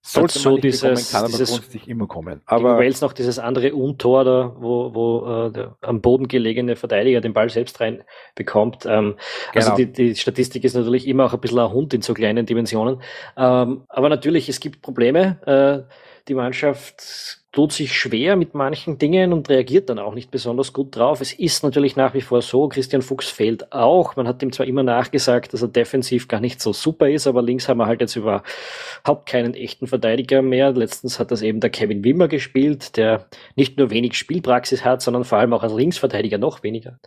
Sollte 0.09 0.49
nicht 0.49 0.63
dieses, 0.63 1.11
kann 1.11 1.25
aber 1.25 1.37
grundsätzlich 1.37 1.87
immer 1.89 2.07
kommen. 2.07 2.41
Aber 2.45 2.77
Wales 2.77 3.01
noch 3.01 3.11
dieses 3.11 3.39
andere 3.39 3.75
Untor 3.75 4.23
da, 4.23 4.55
wo, 4.57 4.93
wo 4.93 5.47
äh, 5.47 5.51
der 5.51 5.75
am 5.81 5.99
Boden 5.99 6.29
gelegene 6.29 6.77
Verteidiger 6.77 7.19
den 7.19 7.33
Ball 7.33 7.49
selbst 7.49 7.81
rein 7.81 8.03
bekommt. 8.33 8.85
Ähm, 8.85 9.17
also 9.53 9.71
genau. 9.71 9.71
Also 9.71 9.75
die, 9.75 9.91
die 9.91 10.15
Statistik 10.15 10.63
ist 10.63 10.75
natürlich 10.75 11.09
immer 11.09 11.25
auch 11.25 11.33
ein 11.33 11.41
bisschen 11.41 11.59
ein 11.59 11.71
Hund 11.71 11.93
in 11.93 12.01
so 12.01 12.13
kleinen 12.13 12.45
Dimensionen. 12.45 13.01
Ähm, 13.35 13.83
aber 13.89 14.07
natürlich, 14.07 14.47
es 14.47 14.61
gibt 14.61 14.81
Probleme. 14.81 15.41
Äh, 15.45 15.93
die 16.29 16.35
Mannschaft 16.35 17.39
tut 17.51 17.71
sich 17.71 17.93
schwer 17.93 18.35
mit 18.35 18.53
manchen 18.53 18.97
Dingen 18.97 19.33
und 19.33 19.49
reagiert 19.49 19.89
dann 19.89 19.99
auch 19.99 20.13
nicht 20.13 20.31
besonders 20.31 20.73
gut 20.73 20.95
drauf. 20.95 21.21
Es 21.21 21.33
ist 21.33 21.63
natürlich 21.63 21.95
nach 21.95 22.13
wie 22.13 22.21
vor 22.21 22.41
so, 22.41 22.67
Christian 22.67 23.01
Fuchs 23.01 23.29
fehlt 23.29 23.71
auch. 23.71 24.15
Man 24.15 24.27
hat 24.27 24.43
ihm 24.43 24.51
zwar 24.51 24.67
immer 24.67 24.83
nachgesagt, 24.83 25.53
dass 25.53 25.61
er 25.61 25.69
defensiv 25.69 26.27
gar 26.27 26.41
nicht 26.41 26.61
so 26.61 26.73
super 26.73 27.09
ist, 27.09 27.25
aber 27.25 27.41
links 27.41 27.69
haben 27.69 27.77
wir 27.77 27.87
halt 27.87 28.01
jetzt 28.01 28.15
überhaupt 28.15 29.25
keinen 29.25 29.53
echten 29.53 29.87
Verteidiger 29.87 30.41
mehr. 30.41 30.71
Letztens 30.71 31.19
hat 31.19 31.31
das 31.31 31.41
eben 31.41 31.59
der 31.59 31.69
Kevin 31.69 32.03
Wimmer 32.03 32.27
gespielt, 32.27 32.97
der 32.97 33.25
nicht 33.55 33.77
nur 33.77 33.89
wenig 33.89 34.15
Spielpraxis 34.15 34.83
hat, 34.83 35.01
sondern 35.01 35.23
vor 35.23 35.37
allem 35.37 35.53
auch 35.53 35.63
als 35.63 35.73
Linksverteidiger 35.73 36.37
noch 36.37 36.63
weniger. 36.63 36.99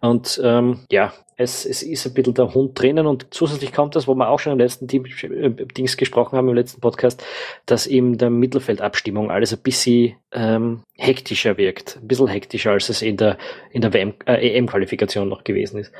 Und 0.00 0.40
ähm, 0.42 0.80
ja, 0.90 1.12
es, 1.38 1.64
es 1.64 1.84
ist 1.84 2.04
ein 2.04 2.14
bisschen 2.14 2.34
der 2.34 2.52
Hund 2.52 2.78
drinnen 2.80 3.06
und 3.06 3.28
zusätzlich 3.30 3.72
kommt 3.72 3.94
das, 3.94 4.08
wo 4.08 4.14
wir 4.14 4.28
auch 4.28 4.40
schon 4.40 4.52
im 4.54 4.58
letzten 4.58 4.88
Team, 4.88 5.04
äh, 5.04 5.50
Dings 5.50 5.96
gesprochen 5.96 6.36
haben, 6.36 6.48
im 6.48 6.54
letzten 6.54 6.80
Podcast, 6.80 7.24
dass 7.64 7.86
eben 7.86 8.18
der 8.18 8.28
Mittelfeldabstimmung 8.28 9.30
alles 9.30 9.52
ein 9.52 9.60
bisschen 9.60 9.87
ähm, 10.32 10.82
hektischer 10.94 11.56
wirkt. 11.56 11.98
Ein 12.00 12.08
bisschen 12.08 12.28
hektischer, 12.28 12.72
als 12.72 12.88
es 12.88 13.02
in 13.02 13.16
der, 13.16 13.38
in 13.70 13.82
der 13.82 13.92
WM, 13.92 14.14
äh, 14.26 14.56
EM-Qualifikation 14.56 15.28
noch 15.28 15.44
gewesen 15.44 15.78
ist. 15.78 15.92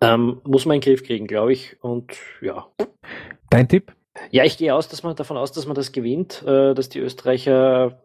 Ähm, 0.00 0.40
muss 0.44 0.66
man 0.66 0.76
in 0.76 0.80
den 0.80 0.92
Griff 0.92 1.04
kriegen, 1.04 1.26
glaube 1.26 1.52
ich. 1.52 1.76
Und 1.80 2.12
ja. 2.40 2.66
Dein 3.50 3.68
Tipp? 3.68 3.92
Ja, 4.30 4.44
ich 4.44 4.58
gehe 4.58 4.74
aus, 4.74 4.88
dass 4.88 5.02
man 5.02 5.14
davon 5.16 5.36
aus, 5.36 5.52
dass 5.52 5.66
man 5.66 5.74
das 5.74 5.92
gewinnt, 5.92 6.42
äh, 6.46 6.74
dass 6.74 6.88
die 6.88 7.00
Österreicher 7.00 8.00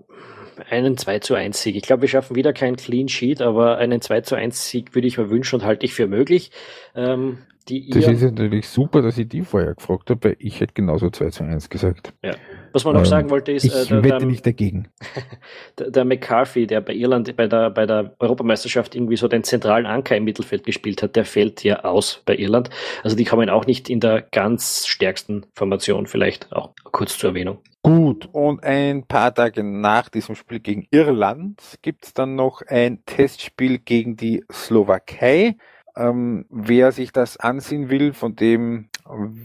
einen 0.69 0.97
2 0.97 1.19
zu 1.19 1.35
1 1.35 1.61
Sieg. 1.61 1.75
Ich 1.75 1.83
glaube, 1.83 2.01
wir 2.01 2.09
schaffen 2.09 2.35
wieder 2.35 2.53
keinen 2.53 2.75
Clean 2.75 3.07
Sheet, 3.07 3.41
aber 3.41 3.77
einen 3.77 4.01
2 4.01 4.21
zu 4.21 4.35
1 4.35 4.69
Sieg 4.69 4.93
würde 4.93 5.07
ich 5.07 5.17
mir 5.17 5.29
wünschen 5.29 5.59
und 5.59 5.65
halte 5.65 5.85
ich 5.85 5.93
für 5.93 6.07
möglich. 6.07 6.51
Ähm, 6.95 7.39
das 7.69 8.07
ist 8.07 8.21
natürlich 8.21 8.67
super, 8.67 9.01
dass 9.01 9.17
ich 9.17 9.27
die 9.27 9.41
vorher 9.41 9.75
gefragt 9.75 10.09
habe, 10.09 10.29
weil 10.29 10.35
ich 10.39 10.59
hätte 10.59 10.73
genauso 10.73 11.09
2 11.09 11.29
zu 11.29 11.43
1 11.43 11.69
gesagt. 11.69 12.13
Ja. 12.23 12.33
Was 12.73 12.85
man 12.85 12.93
noch 12.93 13.01
ähm, 13.01 13.05
sagen 13.05 13.29
wollte 13.29 13.51
ist, 13.51 13.65
ich 13.65 13.75
äh, 13.75 13.85
der, 13.85 14.03
wette 14.03 14.17
der, 14.19 14.27
nicht 14.27 14.45
dagegen. 14.45 14.87
Der, 15.77 15.89
der, 15.89 16.05
McCarthy, 16.05 16.67
der 16.67 16.81
bei 16.81 16.93
Irland 16.93 17.35
bei 17.35 17.47
der, 17.47 17.69
bei 17.69 17.85
der 17.85 18.13
Europameisterschaft 18.19 18.95
irgendwie 18.95 19.15
so 19.15 19.27
den 19.27 19.43
zentralen 19.43 19.85
Anker 19.85 20.17
im 20.17 20.25
Mittelfeld 20.25 20.65
gespielt 20.65 21.01
hat, 21.01 21.15
der 21.15 21.25
fällt 21.25 21.63
ja 21.63 21.83
aus 21.83 22.21
bei 22.25 22.35
Irland. 22.35 22.69
Also 23.03 23.15
die 23.15 23.23
kommen 23.23 23.49
auch 23.49 23.65
nicht 23.65 23.89
in 23.89 23.99
der 23.99 24.21
ganz 24.21 24.85
stärksten 24.87 25.45
Formation, 25.55 26.07
vielleicht 26.07 26.51
auch 26.51 26.71
kurz 26.91 27.17
zur 27.17 27.29
Erwähnung. 27.29 27.59
Gut, 27.83 28.29
und 28.31 28.63
ein 28.63 29.07
paar 29.07 29.33
Tage 29.33 29.63
nach 29.63 30.09
diesem 30.09 30.35
Spiel 30.35 30.59
gegen 30.59 30.85
Irland 30.91 31.79
gibt 31.81 32.05
es 32.05 32.13
dann 32.13 32.35
noch 32.35 32.61
ein 32.67 33.03
Testspiel 33.05 33.79
gegen 33.79 34.15
die 34.15 34.43
Slowakei. 34.51 35.55
Ähm, 35.95 36.45
wer 36.49 36.91
sich 36.91 37.11
das 37.11 37.37
ansehen 37.37 37.89
will, 37.89 38.13
von 38.13 38.35
dem 38.35 38.89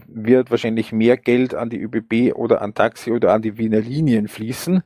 wird 0.07 0.51
wahrscheinlich 0.51 0.93
mehr 0.93 1.17
Geld 1.17 1.55
an 1.55 1.71
die 1.71 1.81
ÖBB 1.81 2.35
oder 2.37 2.63
an 2.63 2.75
Taxi 2.75 3.11
oder 3.13 3.33
an 3.33 3.43
die 3.43 3.59
Wiener 3.59 3.81
Linien 3.81 4.29
fließen. 4.29 4.83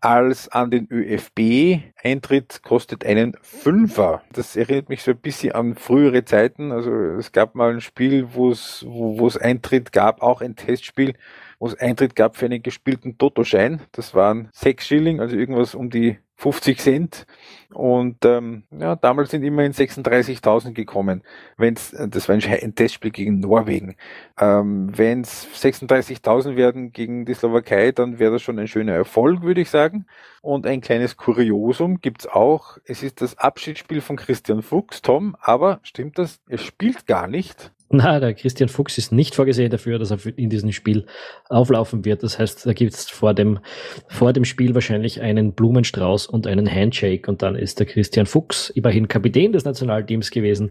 als 0.00 0.48
an 0.48 0.70
den 0.70 0.88
ÖFB. 0.90 1.82
Eintritt 2.02 2.62
kostet 2.62 3.04
einen 3.04 3.36
Fünfer. 3.42 4.22
Das 4.32 4.56
erinnert 4.56 4.88
mich 4.88 5.02
so 5.02 5.10
ein 5.10 5.18
bisschen 5.18 5.52
an 5.52 5.74
frühere 5.74 6.24
Zeiten. 6.24 6.72
Also 6.72 6.90
es 6.92 7.32
gab 7.32 7.54
mal 7.54 7.72
ein 7.72 7.80
Spiel, 7.80 8.28
wo 8.32 8.50
es, 8.50 8.84
wo 8.88 9.26
es 9.26 9.36
Eintritt 9.36 9.92
gab, 9.92 10.22
auch 10.22 10.40
ein 10.40 10.56
Testspiel, 10.56 11.14
wo 11.58 11.66
es 11.66 11.74
Eintritt 11.78 12.16
gab 12.16 12.36
für 12.36 12.46
einen 12.46 12.62
gespielten 12.62 13.18
Totoschein. 13.18 13.82
Das 13.92 14.14
waren 14.14 14.48
sechs 14.52 14.86
Schilling, 14.86 15.20
also 15.20 15.36
irgendwas 15.36 15.74
um 15.74 15.90
die 15.90 16.18
50 16.40 16.78
Cent. 16.78 17.26
Und 17.72 18.24
ähm, 18.24 18.64
ja, 18.76 18.96
damals 18.96 19.30
sind 19.30 19.44
immerhin 19.44 19.72
36.000 19.72 20.72
gekommen. 20.72 21.22
Wenn's, 21.56 21.94
das 22.08 22.28
war 22.28 22.34
ein 22.34 22.74
Testspiel 22.74 23.10
gegen 23.10 23.40
Norwegen. 23.40 23.94
Ähm, 24.38 24.90
Wenn 24.96 25.20
es 25.20 25.46
36.000 25.54 26.56
werden 26.56 26.92
gegen 26.92 27.26
die 27.26 27.34
Slowakei, 27.34 27.92
dann 27.92 28.18
wäre 28.18 28.32
das 28.32 28.42
schon 28.42 28.58
ein 28.58 28.68
schöner 28.68 28.94
Erfolg, 28.94 29.42
würde 29.42 29.60
ich 29.60 29.70
sagen. 29.70 30.06
Und 30.40 30.66
ein 30.66 30.80
kleines 30.80 31.16
Kuriosum 31.16 32.00
gibt's 32.00 32.26
auch. 32.26 32.78
Es 32.84 33.02
ist 33.02 33.20
das 33.20 33.36
Abschiedsspiel 33.38 34.00
von 34.00 34.16
Christian 34.16 34.62
Fuchs, 34.62 35.02
Tom, 35.02 35.36
aber 35.40 35.80
stimmt 35.82 36.18
das? 36.18 36.40
Er 36.48 36.58
spielt 36.58 37.06
gar 37.06 37.26
nicht. 37.26 37.70
Na, 37.92 38.20
der 38.20 38.34
Christian 38.34 38.68
Fuchs 38.68 38.98
ist 38.98 39.10
nicht 39.10 39.34
vorgesehen 39.34 39.68
dafür, 39.68 39.98
dass 39.98 40.12
er 40.12 40.18
in 40.36 40.48
diesem 40.48 40.70
Spiel 40.70 41.06
auflaufen 41.48 42.04
wird. 42.04 42.22
Das 42.22 42.38
heißt, 42.38 42.64
da 42.64 42.72
gibt 42.72 42.94
es 42.94 43.10
vor 43.10 43.34
dem, 43.34 43.58
vor 44.06 44.32
dem 44.32 44.44
Spiel 44.44 44.74
wahrscheinlich 44.74 45.20
einen 45.20 45.54
Blumenstrauß 45.54 46.26
und 46.26 46.46
einen 46.46 46.72
Handshake 46.72 47.28
und 47.28 47.42
dann 47.42 47.56
ist 47.56 47.80
der 47.80 47.86
Christian 47.86 48.26
Fuchs, 48.26 48.70
immerhin 48.70 49.08
Kapitän 49.08 49.50
des 49.50 49.64
Nationalteams 49.64 50.30
gewesen, 50.30 50.70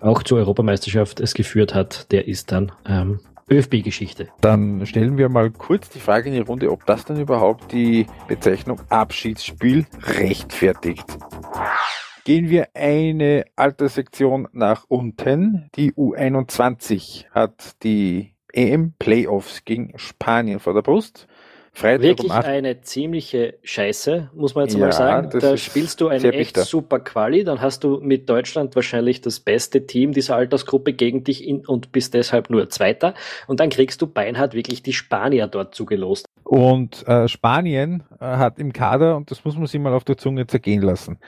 auch 0.00 0.24
zur 0.24 0.38
Europameisterschaft 0.38 1.20
es 1.20 1.34
geführt 1.34 1.76
hat. 1.76 2.10
Der 2.10 2.26
ist 2.26 2.50
dann 2.50 2.72
ähm, 2.88 3.20
ÖFB-Geschichte. 3.48 4.26
Dann 4.40 4.84
stellen 4.84 5.18
wir 5.18 5.28
mal 5.28 5.52
kurz 5.52 5.90
die 5.90 6.00
Frage 6.00 6.28
in 6.28 6.34
die 6.34 6.40
Runde, 6.40 6.72
ob 6.72 6.84
das 6.86 7.04
dann 7.04 7.20
überhaupt 7.20 7.70
die 7.70 8.06
Bezeichnung 8.26 8.80
Abschiedsspiel 8.88 9.86
rechtfertigt. 10.18 11.06
Gehen 12.24 12.50
wir 12.50 12.68
eine 12.74 13.46
Alterssektion 13.56 14.46
nach 14.52 14.84
unten. 14.86 15.68
Die 15.74 15.92
U21 15.92 17.24
hat 17.32 17.82
die 17.82 18.34
EM-Playoffs 18.52 19.64
gegen 19.64 19.98
Spanien 19.98 20.60
vor 20.60 20.72
der 20.72 20.82
Brust. 20.82 21.26
Freitag 21.74 22.02
Wirklich 22.02 22.30
um 22.30 22.36
eine 22.36 22.82
ziemliche 22.82 23.58
Scheiße, 23.62 24.30
muss 24.34 24.54
man 24.54 24.66
jetzt 24.66 24.74
ja, 24.74 24.80
mal 24.80 24.92
sagen. 24.92 25.30
Da 25.40 25.56
spielst 25.56 26.02
du 26.02 26.08
ein 26.08 26.22
echt 26.22 26.54
bitter. 26.54 26.66
super 26.66 27.00
Quali, 27.00 27.44
dann 27.44 27.62
hast 27.62 27.82
du 27.82 27.98
mit 28.00 28.28
Deutschland 28.28 28.76
wahrscheinlich 28.76 29.22
das 29.22 29.40
beste 29.40 29.86
Team 29.86 30.12
dieser 30.12 30.36
Altersgruppe 30.36 30.92
gegen 30.92 31.24
dich 31.24 31.48
in, 31.48 31.66
und 31.66 31.90
bist 31.90 32.12
deshalb 32.12 32.50
nur 32.50 32.68
Zweiter. 32.68 33.14
Und 33.48 33.58
dann 33.58 33.70
kriegst 33.70 34.02
du 34.02 34.06
beinhard 34.06 34.54
wirklich 34.54 34.82
die 34.82 34.92
Spanier 34.92 35.48
dort 35.48 35.74
zugelost. 35.74 36.26
Und 36.44 37.08
äh, 37.08 37.26
Spanien 37.26 38.04
äh, 38.20 38.26
hat 38.26 38.58
im 38.58 38.74
Kader, 38.74 39.16
und 39.16 39.30
das 39.30 39.44
muss 39.44 39.56
man 39.56 39.66
sich 39.66 39.80
mal 39.80 39.94
auf 39.94 40.04
der 40.04 40.18
Zunge 40.18 40.46
zergehen 40.46 40.82
lassen, 40.82 41.18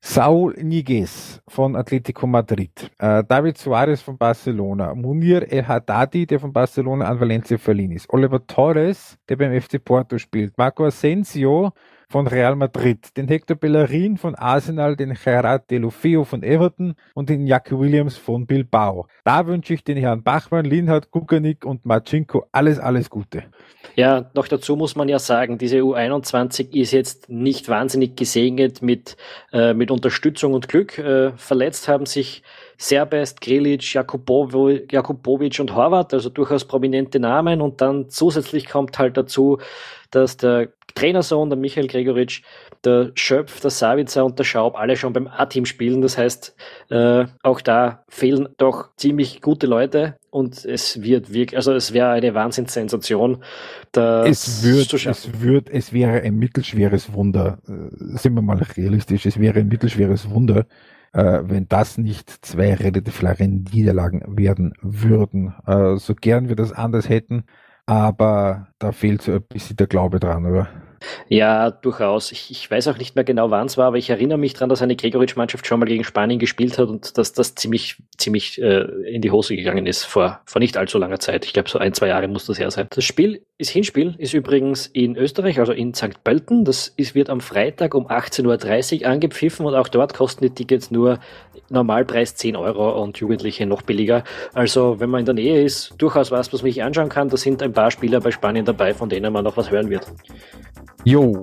Saul 0.00 0.54
Niguez 0.62 1.40
von 1.48 1.74
Atletico 1.74 2.26
Madrid, 2.26 2.90
äh, 2.98 3.24
David 3.24 3.58
Suarez 3.58 4.00
von 4.00 4.16
Barcelona, 4.16 4.94
Munir 4.94 5.50
El 5.50 5.66
Haddadi, 5.66 6.24
der 6.24 6.38
von 6.38 6.52
Barcelona 6.52 7.06
an 7.06 7.20
Valencia 7.20 7.58
verliehen 7.58 7.90
ist, 7.92 8.08
Oliver 8.10 8.46
Torres, 8.46 9.18
der 9.28 9.36
beim 9.36 9.60
FC 9.60 9.84
Porto 9.84 10.18
spielt, 10.18 10.56
Marco 10.56 10.84
Asensio, 10.84 11.72
von 12.10 12.26
Real 12.26 12.56
Madrid, 12.56 13.16
den 13.18 13.28
Hector 13.28 13.54
Bellerin 13.54 14.16
von 14.16 14.34
Arsenal, 14.34 14.96
den 14.96 15.12
Gerard 15.12 15.70
Delofeo 15.70 16.24
von 16.24 16.42
Everton 16.42 16.94
und 17.14 17.28
den 17.28 17.46
Jackie 17.46 17.78
Williams 17.78 18.16
von 18.16 18.46
Bilbao. 18.46 19.06
Da 19.24 19.46
wünsche 19.46 19.74
ich 19.74 19.84
den 19.84 19.98
Herrn 19.98 20.22
Bachmann, 20.22 20.64
Linhard, 20.64 21.10
Kukanik 21.10 21.66
und 21.66 21.84
Marcinko 21.84 22.46
alles, 22.50 22.78
alles 22.78 23.10
Gute. 23.10 23.44
Ja, 23.94 24.30
noch 24.32 24.48
dazu 24.48 24.74
muss 24.74 24.96
man 24.96 25.10
ja 25.10 25.18
sagen, 25.18 25.58
diese 25.58 25.78
U21 25.78 26.74
ist 26.74 26.92
jetzt 26.92 27.28
nicht 27.28 27.68
wahnsinnig 27.68 28.16
gesegnet 28.16 28.80
mit, 28.80 29.18
äh, 29.52 29.74
mit 29.74 29.90
Unterstützung 29.90 30.54
und 30.54 30.68
Glück. 30.68 30.96
Äh, 30.96 31.32
verletzt 31.36 31.88
haben 31.88 32.06
sich 32.06 32.42
Serbest, 32.78 33.42
Grilic, 33.42 33.82
Jakubovic 33.92 35.60
und 35.60 35.74
Horvath, 35.74 36.14
also 36.14 36.30
durchaus 36.30 36.64
prominente 36.64 37.20
Namen. 37.20 37.60
Und 37.60 37.82
dann 37.82 38.08
zusätzlich 38.08 38.66
kommt 38.66 38.98
halt 38.98 39.16
dazu, 39.16 39.58
dass 40.10 40.36
der 40.36 40.68
Trainersohn, 40.98 41.48
der 41.48 41.58
Michael 41.58 41.86
Gregoritsch, 41.86 42.42
der 42.84 43.12
Schöpf, 43.14 43.60
der 43.60 43.70
Savitzer 43.70 44.24
und 44.24 44.38
der 44.38 44.44
Schaub 44.44 44.76
alle 44.76 44.96
schon 44.96 45.12
beim 45.12 45.28
A-Team 45.28 45.64
spielen. 45.64 46.00
Das 46.00 46.18
heißt, 46.18 46.56
äh, 46.90 47.26
auch 47.42 47.60
da 47.60 48.04
fehlen 48.08 48.48
doch 48.56 48.94
ziemlich 48.96 49.40
gute 49.40 49.66
Leute 49.66 50.16
und 50.30 50.64
es 50.64 51.02
wird 51.02 51.32
wirklich, 51.32 51.56
also 51.56 51.72
es 51.72 51.92
wäre 51.92 52.10
eine 52.10 52.34
Wahnsinnssensation, 52.34 53.42
es 53.94 54.64
wird, 54.64 54.92
es 54.92 55.40
wird, 55.40 55.70
es 55.70 55.92
wäre 55.92 56.22
ein 56.22 56.36
mittelschweres 56.36 57.12
Wunder, 57.12 57.58
äh, 57.68 58.16
sind 58.16 58.34
wir 58.34 58.42
mal 58.42 58.58
realistisch, 58.58 59.26
es 59.26 59.38
wäre 59.38 59.60
ein 59.60 59.68
mittelschweres 59.68 60.28
Wunder, 60.30 60.66
äh, 61.12 61.40
wenn 61.44 61.68
das 61.68 61.96
nicht 61.96 62.44
zwei 62.44 62.74
relativ 62.74 63.18
klare 63.20 63.46
Niederlagen 63.46 64.22
werden 64.36 64.74
würden. 64.82 65.54
Äh, 65.66 65.96
so 65.96 66.14
gern 66.14 66.48
wir 66.48 66.56
das 66.56 66.72
anders 66.72 67.08
hätten, 67.08 67.44
aber 67.86 68.68
da 68.78 68.92
fehlt 68.92 69.22
so 69.22 69.32
ein 69.32 69.42
bisschen 69.42 69.76
der 69.76 69.86
Glaube 69.86 70.20
dran, 70.20 70.44
oder? 70.44 70.68
Ja, 71.28 71.70
durchaus. 71.70 72.32
Ich, 72.32 72.50
ich 72.50 72.70
weiß 72.70 72.88
auch 72.88 72.98
nicht 72.98 73.14
mehr 73.14 73.24
genau, 73.24 73.50
wann 73.50 73.66
es 73.66 73.76
war, 73.76 73.86
aber 73.86 73.98
ich 73.98 74.10
erinnere 74.10 74.38
mich 74.38 74.54
daran, 74.54 74.68
dass 74.68 74.82
eine 74.82 74.96
Gregoritsch-Mannschaft 74.96 75.66
schon 75.66 75.80
mal 75.80 75.86
gegen 75.86 76.04
Spanien 76.04 76.38
gespielt 76.38 76.78
hat 76.78 76.88
und 76.88 77.18
dass 77.18 77.32
das 77.32 77.54
ziemlich, 77.54 77.96
ziemlich 78.16 78.60
äh, 78.60 78.82
in 79.06 79.22
die 79.22 79.30
Hose 79.30 79.56
gegangen 79.56 79.86
ist 79.86 80.04
vor, 80.04 80.40
vor 80.46 80.60
nicht 80.60 80.76
allzu 80.76 80.98
langer 80.98 81.20
Zeit. 81.20 81.44
Ich 81.44 81.52
glaube, 81.52 81.68
so 81.68 81.78
ein, 81.78 81.94
zwei 81.94 82.08
Jahre 82.08 82.28
muss 82.28 82.46
das 82.46 82.58
her 82.58 82.70
sein. 82.70 82.88
Das 82.90 83.04
Spiel 83.04 83.42
ist 83.58 83.70
Hinspiel, 83.70 84.14
ist 84.18 84.34
übrigens 84.34 84.86
in 84.86 85.16
Österreich, 85.16 85.58
also 85.58 85.72
in 85.72 85.94
St. 85.94 86.22
Pölten. 86.24 86.64
Das 86.64 86.88
ist, 86.96 87.14
wird 87.14 87.30
am 87.30 87.40
Freitag 87.40 87.94
um 87.94 88.06
18.30 88.06 89.02
Uhr 89.02 89.08
angepfiffen 89.08 89.66
und 89.66 89.74
auch 89.74 89.88
dort 89.88 90.14
kosten 90.14 90.44
die 90.44 90.50
Tickets 90.50 90.90
nur 90.90 91.18
Normalpreis 91.70 92.34
10 92.36 92.56
Euro 92.56 93.02
und 93.02 93.18
Jugendliche 93.18 93.66
noch 93.66 93.82
billiger. 93.82 94.24
Also, 94.54 95.00
wenn 95.00 95.10
man 95.10 95.20
in 95.20 95.26
der 95.26 95.34
Nähe 95.34 95.62
ist, 95.62 95.94
durchaus 95.98 96.30
was, 96.30 96.52
was 96.52 96.62
mich 96.62 96.82
anschauen 96.82 97.08
kann. 97.08 97.28
Da 97.28 97.36
sind 97.36 97.62
ein 97.62 97.72
paar 97.72 97.90
Spieler 97.90 98.20
bei 98.20 98.30
Spanien 98.30 98.64
dabei, 98.64 98.94
von 98.94 99.08
denen 99.08 99.32
man 99.32 99.44
noch 99.44 99.56
was 99.56 99.70
hören 99.70 99.90
wird. 99.90 100.06
Jo. 101.08 101.42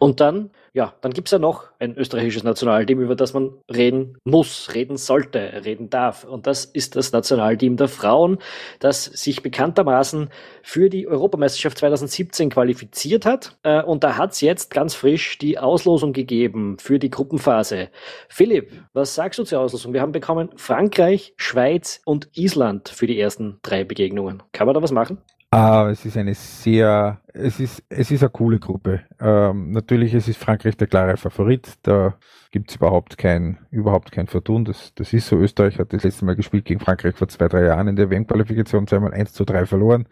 Und 0.00 0.18
dann, 0.18 0.50
ja, 0.72 0.94
dann 1.00 1.12
gibt's 1.12 1.30
ja 1.30 1.38
noch 1.38 1.68
ein 1.78 1.96
österreichisches 1.96 2.42
Nationalteam, 2.42 3.00
über 3.00 3.14
das 3.14 3.34
man 3.34 3.52
reden 3.72 4.18
muss, 4.24 4.74
reden 4.74 4.96
sollte, 4.96 5.62
reden 5.64 5.90
darf. 5.90 6.24
Und 6.24 6.48
das 6.48 6.64
ist 6.64 6.96
das 6.96 7.12
Nationalteam 7.12 7.76
der 7.76 7.86
Frauen, 7.86 8.38
das 8.80 9.04
sich 9.04 9.44
bekanntermaßen 9.44 10.30
für 10.64 10.90
die 10.90 11.06
Europameisterschaft 11.06 11.78
2017 11.78 12.50
qualifiziert 12.50 13.26
hat. 13.26 13.58
Äh, 13.62 13.84
und 13.84 14.02
da 14.02 14.16
hat's 14.16 14.40
jetzt 14.40 14.74
ganz 14.74 14.96
frisch 14.96 15.38
die 15.38 15.60
Auslosung 15.60 16.12
gegeben 16.12 16.78
für 16.80 16.98
die 16.98 17.10
Gruppenphase. 17.10 17.90
Philipp, 18.28 18.72
was 18.92 19.14
sagst 19.14 19.38
du 19.38 19.44
zur 19.44 19.60
Auslosung? 19.60 19.92
Wir 19.92 20.00
haben 20.00 20.10
bekommen 20.10 20.50
Frankreich, 20.56 21.32
Schweiz 21.36 22.00
und 22.04 22.28
Island 22.36 22.88
für 22.88 23.06
die 23.06 23.20
ersten 23.20 23.60
drei 23.62 23.84
Begegnungen. 23.84 24.42
Kann 24.50 24.66
man 24.66 24.74
da 24.74 24.82
was 24.82 24.90
machen? 24.90 25.18
Aber 25.56 25.88
es 25.90 26.04
ist 26.04 26.18
eine 26.18 26.34
sehr, 26.34 27.18
es 27.32 27.60
ist, 27.60 27.82
es 27.88 28.10
ist 28.10 28.22
eine 28.22 28.28
coole 28.28 28.58
Gruppe. 28.58 29.04
Ähm, 29.18 29.70
natürlich, 29.70 30.12
es 30.12 30.28
ist 30.28 30.36
Frankreich 30.36 30.76
der 30.76 30.86
klare 30.86 31.16
Favorit. 31.16 31.78
Da 31.80 32.18
gibt 32.50 32.68
es 32.68 32.76
überhaupt 32.76 33.16
kein, 33.16 33.56
überhaupt 33.70 34.12
kein 34.12 34.26
Vertun. 34.26 34.66
Das, 34.66 34.92
das 34.96 35.14
ist 35.14 35.28
so. 35.28 35.38
Österreich 35.38 35.78
hat 35.78 35.94
das 35.94 36.04
letzte 36.04 36.26
Mal 36.26 36.36
gespielt 36.36 36.66
gegen 36.66 36.80
Frankreich 36.80 37.16
vor 37.16 37.28
zwei, 37.28 37.48
drei 37.48 37.64
Jahren 37.64 37.88
in 37.88 37.96
der 37.96 38.10
WM-Qualifikation, 38.10 38.86
zweimal 38.86 39.14
1 39.14 39.32
zu 39.32 39.46
3 39.46 39.64
verloren. 39.64 40.06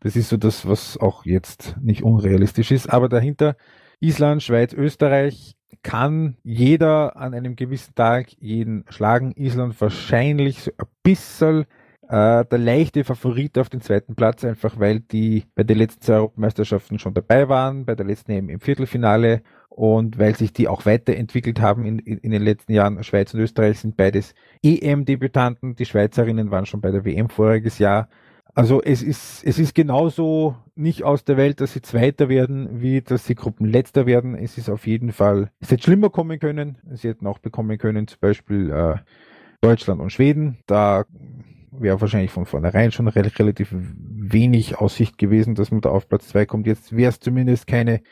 Das 0.00 0.16
ist 0.16 0.30
so 0.30 0.36
das, 0.36 0.66
was 0.66 0.98
auch 0.98 1.24
jetzt 1.24 1.76
nicht 1.80 2.02
unrealistisch 2.02 2.72
ist. 2.72 2.92
Aber 2.92 3.08
dahinter 3.08 3.54
Island, 4.00 4.42
Schweiz, 4.42 4.72
Österreich 4.72 5.54
kann 5.84 6.38
jeder 6.42 7.16
an 7.16 7.34
einem 7.34 7.54
gewissen 7.54 7.94
Tag 7.94 8.32
jeden 8.40 8.84
schlagen. 8.88 9.30
Island 9.36 9.80
wahrscheinlich 9.80 10.64
so 10.64 10.72
ein 10.76 10.88
bisschen 11.04 11.66
äh, 12.08 12.44
der 12.44 12.58
leichte 12.58 13.04
Favorit 13.04 13.58
auf 13.58 13.68
den 13.68 13.80
zweiten 13.80 14.14
Platz, 14.14 14.44
einfach 14.44 14.78
weil 14.78 15.00
die 15.00 15.44
bei 15.54 15.62
den 15.62 15.78
letzten 15.78 16.02
zwei 16.02 16.14
Europameisterschaften 16.14 16.98
schon 16.98 17.14
dabei 17.14 17.48
waren, 17.48 17.84
bei 17.84 17.94
der 17.94 18.06
letzten 18.06 18.32
EM 18.32 18.48
im 18.48 18.60
Viertelfinale 18.60 19.42
und 19.68 20.18
weil 20.18 20.34
sich 20.34 20.52
die 20.52 20.68
auch 20.68 20.86
weiterentwickelt 20.86 21.60
haben 21.60 21.84
in, 21.84 21.98
in, 21.98 22.18
in 22.18 22.30
den 22.30 22.42
letzten 22.42 22.72
Jahren. 22.72 23.02
Schweiz 23.04 23.34
und 23.34 23.40
Österreich 23.40 23.78
sind 23.78 23.96
beides 23.96 24.34
EM-Debütanten. 24.62 25.76
Die 25.76 25.84
Schweizerinnen 25.84 26.50
waren 26.50 26.66
schon 26.66 26.80
bei 26.80 26.90
der 26.90 27.04
WM 27.04 27.28
voriges 27.28 27.78
Jahr. 27.78 28.08
Also 28.54 28.82
es 28.82 29.02
ist, 29.02 29.44
es 29.44 29.58
ist 29.58 29.74
genauso 29.74 30.56
nicht 30.74 31.04
aus 31.04 31.24
der 31.24 31.36
Welt, 31.36 31.60
dass 31.60 31.74
sie 31.74 31.82
Zweiter 31.82 32.28
werden, 32.28 32.80
wie 32.80 33.02
dass 33.02 33.26
sie 33.26 33.34
Gruppenletzter 33.34 34.06
werden. 34.06 34.34
Es 34.34 34.58
ist 34.58 34.68
auf 34.68 34.86
jeden 34.86 35.12
Fall, 35.12 35.50
es 35.60 35.70
hätte 35.70 35.84
schlimmer 35.84 36.10
kommen 36.10 36.40
können. 36.40 36.78
Sie 36.94 37.08
hätten 37.08 37.26
auch 37.26 37.38
bekommen 37.38 37.78
können, 37.78 38.08
zum 38.08 38.18
Beispiel 38.20 38.70
äh, 38.70 38.96
Deutschland 39.60 40.00
und 40.00 40.10
Schweden. 40.10 40.58
Da 40.66 41.04
wäre 41.72 42.00
wahrscheinlich 42.00 42.30
von 42.30 42.46
vornherein 42.46 42.92
schon 42.92 43.08
relativ 43.08 43.74
wenig 43.74 44.78
Aussicht 44.78 45.18
gewesen, 45.18 45.54
dass 45.54 45.70
man 45.70 45.80
da 45.80 45.90
auf 45.90 46.08
Platz 46.08 46.28
zwei 46.28 46.46
kommt. 46.46 46.66
Jetzt 46.66 46.96
wäre 46.96 47.10
es 47.10 47.20
zumindest 47.20 47.66
keine, 47.66 48.02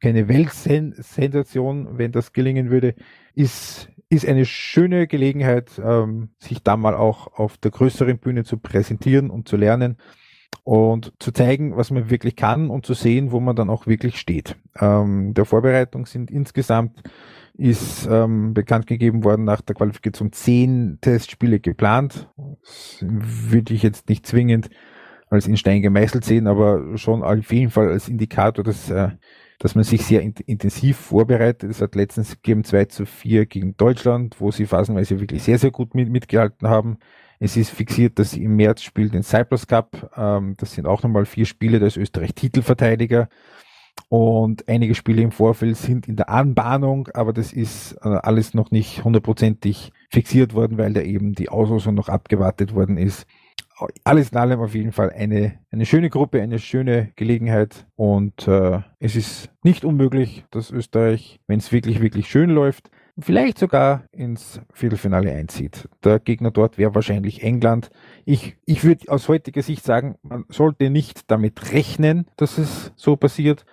keine 0.00 0.28
Weltsensation, 0.28 1.98
wenn 1.98 2.12
das 2.12 2.32
gelingen 2.32 2.70
würde. 2.70 2.94
Ist, 3.34 3.90
ist 4.08 4.26
eine 4.26 4.44
schöne 4.44 5.06
Gelegenheit, 5.06 5.80
ähm, 5.82 6.30
sich 6.38 6.62
da 6.62 6.76
mal 6.76 6.94
auch 6.94 7.38
auf 7.38 7.56
der 7.58 7.70
größeren 7.70 8.18
Bühne 8.18 8.44
zu 8.44 8.58
präsentieren 8.58 9.30
und 9.30 9.48
zu 9.48 9.56
lernen. 9.56 9.96
und 10.64 11.12
zu 11.18 11.32
zeigen, 11.32 11.76
was 11.76 11.90
man 11.90 12.10
wirklich 12.10 12.36
kann 12.36 12.70
und 12.70 12.86
zu 12.86 12.94
sehen, 12.94 13.32
wo 13.32 13.40
man 13.40 13.56
dann 13.56 13.70
auch 13.70 13.86
wirklich 13.86 14.18
steht. 14.18 14.56
Ähm, 14.78 15.34
der 15.34 15.44
Vorbereitung 15.44 16.06
sind 16.06 16.30
insgesamt 16.30 17.02
ist 17.54 18.08
ähm, 18.10 18.54
bekannt 18.54 18.86
gegeben 18.86 19.24
worden 19.24 19.44
nach 19.44 19.60
der 19.60 19.74
Qualifikation 19.74 20.32
zehn 20.32 20.98
Testspiele 21.00 21.60
geplant. 21.60 22.28
Das 22.62 22.98
würde 23.02 23.74
ich 23.74 23.82
jetzt 23.82 24.08
nicht 24.08 24.26
zwingend 24.26 24.70
als 25.28 25.46
in 25.46 25.56
Stein 25.56 25.82
gemeißelt 25.82 26.24
sehen, 26.24 26.46
aber 26.46 26.96
schon 26.98 27.22
auf 27.22 27.52
jeden 27.52 27.70
Fall 27.70 27.88
als 27.88 28.08
Indikator, 28.08 28.62
dass, 28.62 28.90
äh, 28.90 29.10
dass 29.58 29.74
man 29.74 29.84
sich 29.84 30.04
sehr 30.04 30.20
in 30.22 30.34
intensiv 30.46 30.98
vorbereitet. 30.98 31.70
Es 31.70 31.80
hat 31.80 31.94
letztens 31.94 32.36
gegeben 32.42 32.64
2 32.64 32.84
zu 32.86 33.06
4 33.06 33.46
gegen 33.46 33.76
Deutschland, 33.76 34.40
wo 34.40 34.50
sie 34.50 34.66
phasenweise 34.66 35.20
wirklich 35.20 35.42
sehr, 35.42 35.58
sehr 35.58 35.70
gut 35.70 35.94
mit, 35.94 36.10
mitgehalten 36.10 36.68
haben. 36.68 36.98
Es 37.38 37.56
ist 37.56 37.70
fixiert, 37.70 38.18
dass 38.18 38.32
sie 38.32 38.44
im 38.44 38.56
März 38.56 38.82
spielt 38.82 39.14
den 39.14 39.22
Cyprus 39.22 39.66
Cup. 39.66 40.12
Ähm, 40.16 40.54
das 40.58 40.74
sind 40.74 40.86
auch 40.86 41.02
nochmal 41.02 41.24
vier 41.24 41.46
Spiele, 41.46 41.80
da 41.80 41.86
ist 41.86 41.96
Österreich 41.96 42.34
Titelverteidiger. 42.34 43.28
Und 44.08 44.68
einige 44.68 44.94
Spiele 44.94 45.22
im 45.22 45.32
Vorfeld 45.32 45.78
sind 45.78 46.06
in 46.06 46.16
der 46.16 46.28
Anbahnung, 46.28 47.08
aber 47.14 47.32
das 47.32 47.52
ist 47.52 47.92
äh, 48.02 48.08
alles 48.08 48.52
noch 48.52 48.70
nicht 48.70 49.04
hundertprozentig 49.04 49.90
fixiert 50.10 50.52
worden, 50.52 50.76
weil 50.76 50.92
da 50.92 51.00
eben 51.00 51.32
die 51.32 51.48
Auslosung 51.48 51.94
noch 51.94 52.10
abgewartet 52.10 52.74
worden 52.74 52.98
ist. 52.98 53.26
Alles 54.04 54.28
in 54.28 54.36
allem 54.36 54.60
auf 54.60 54.74
jeden 54.74 54.92
Fall 54.92 55.10
eine, 55.10 55.54
eine 55.70 55.86
schöne 55.86 56.10
Gruppe, 56.10 56.42
eine 56.42 56.58
schöne 56.58 57.10
Gelegenheit 57.16 57.86
und 57.96 58.46
äh, 58.46 58.80
es 58.98 59.16
ist 59.16 59.50
nicht 59.62 59.82
unmöglich, 59.82 60.44
dass 60.50 60.70
Österreich, 60.70 61.40
wenn 61.46 61.58
es 61.58 61.72
wirklich, 61.72 62.02
wirklich 62.02 62.28
schön 62.28 62.50
läuft, 62.50 62.90
vielleicht 63.18 63.58
sogar 63.58 64.04
ins 64.12 64.60
Viertelfinale 64.72 65.32
einzieht. 65.32 65.88
Der 66.04 66.18
Gegner 66.18 66.50
dort 66.50 66.78
wäre 66.78 66.94
wahrscheinlich 66.94 67.42
England. 67.42 67.90
Ich, 68.24 68.56
ich 68.64 68.84
würde 68.84 69.10
aus 69.10 69.28
heutiger 69.28 69.62
Sicht 69.62 69.84
sagen, 69.84 70.16
man 70.22 70.44
sollte 70.48 70.90
nicht 70.90 71.30
damit 71.30 71.72
rechnen, 71.72 72.26
dass 72.36 72.58
es 72.58 72.92
so 72.96 73.16
passiert, 73.16 73.64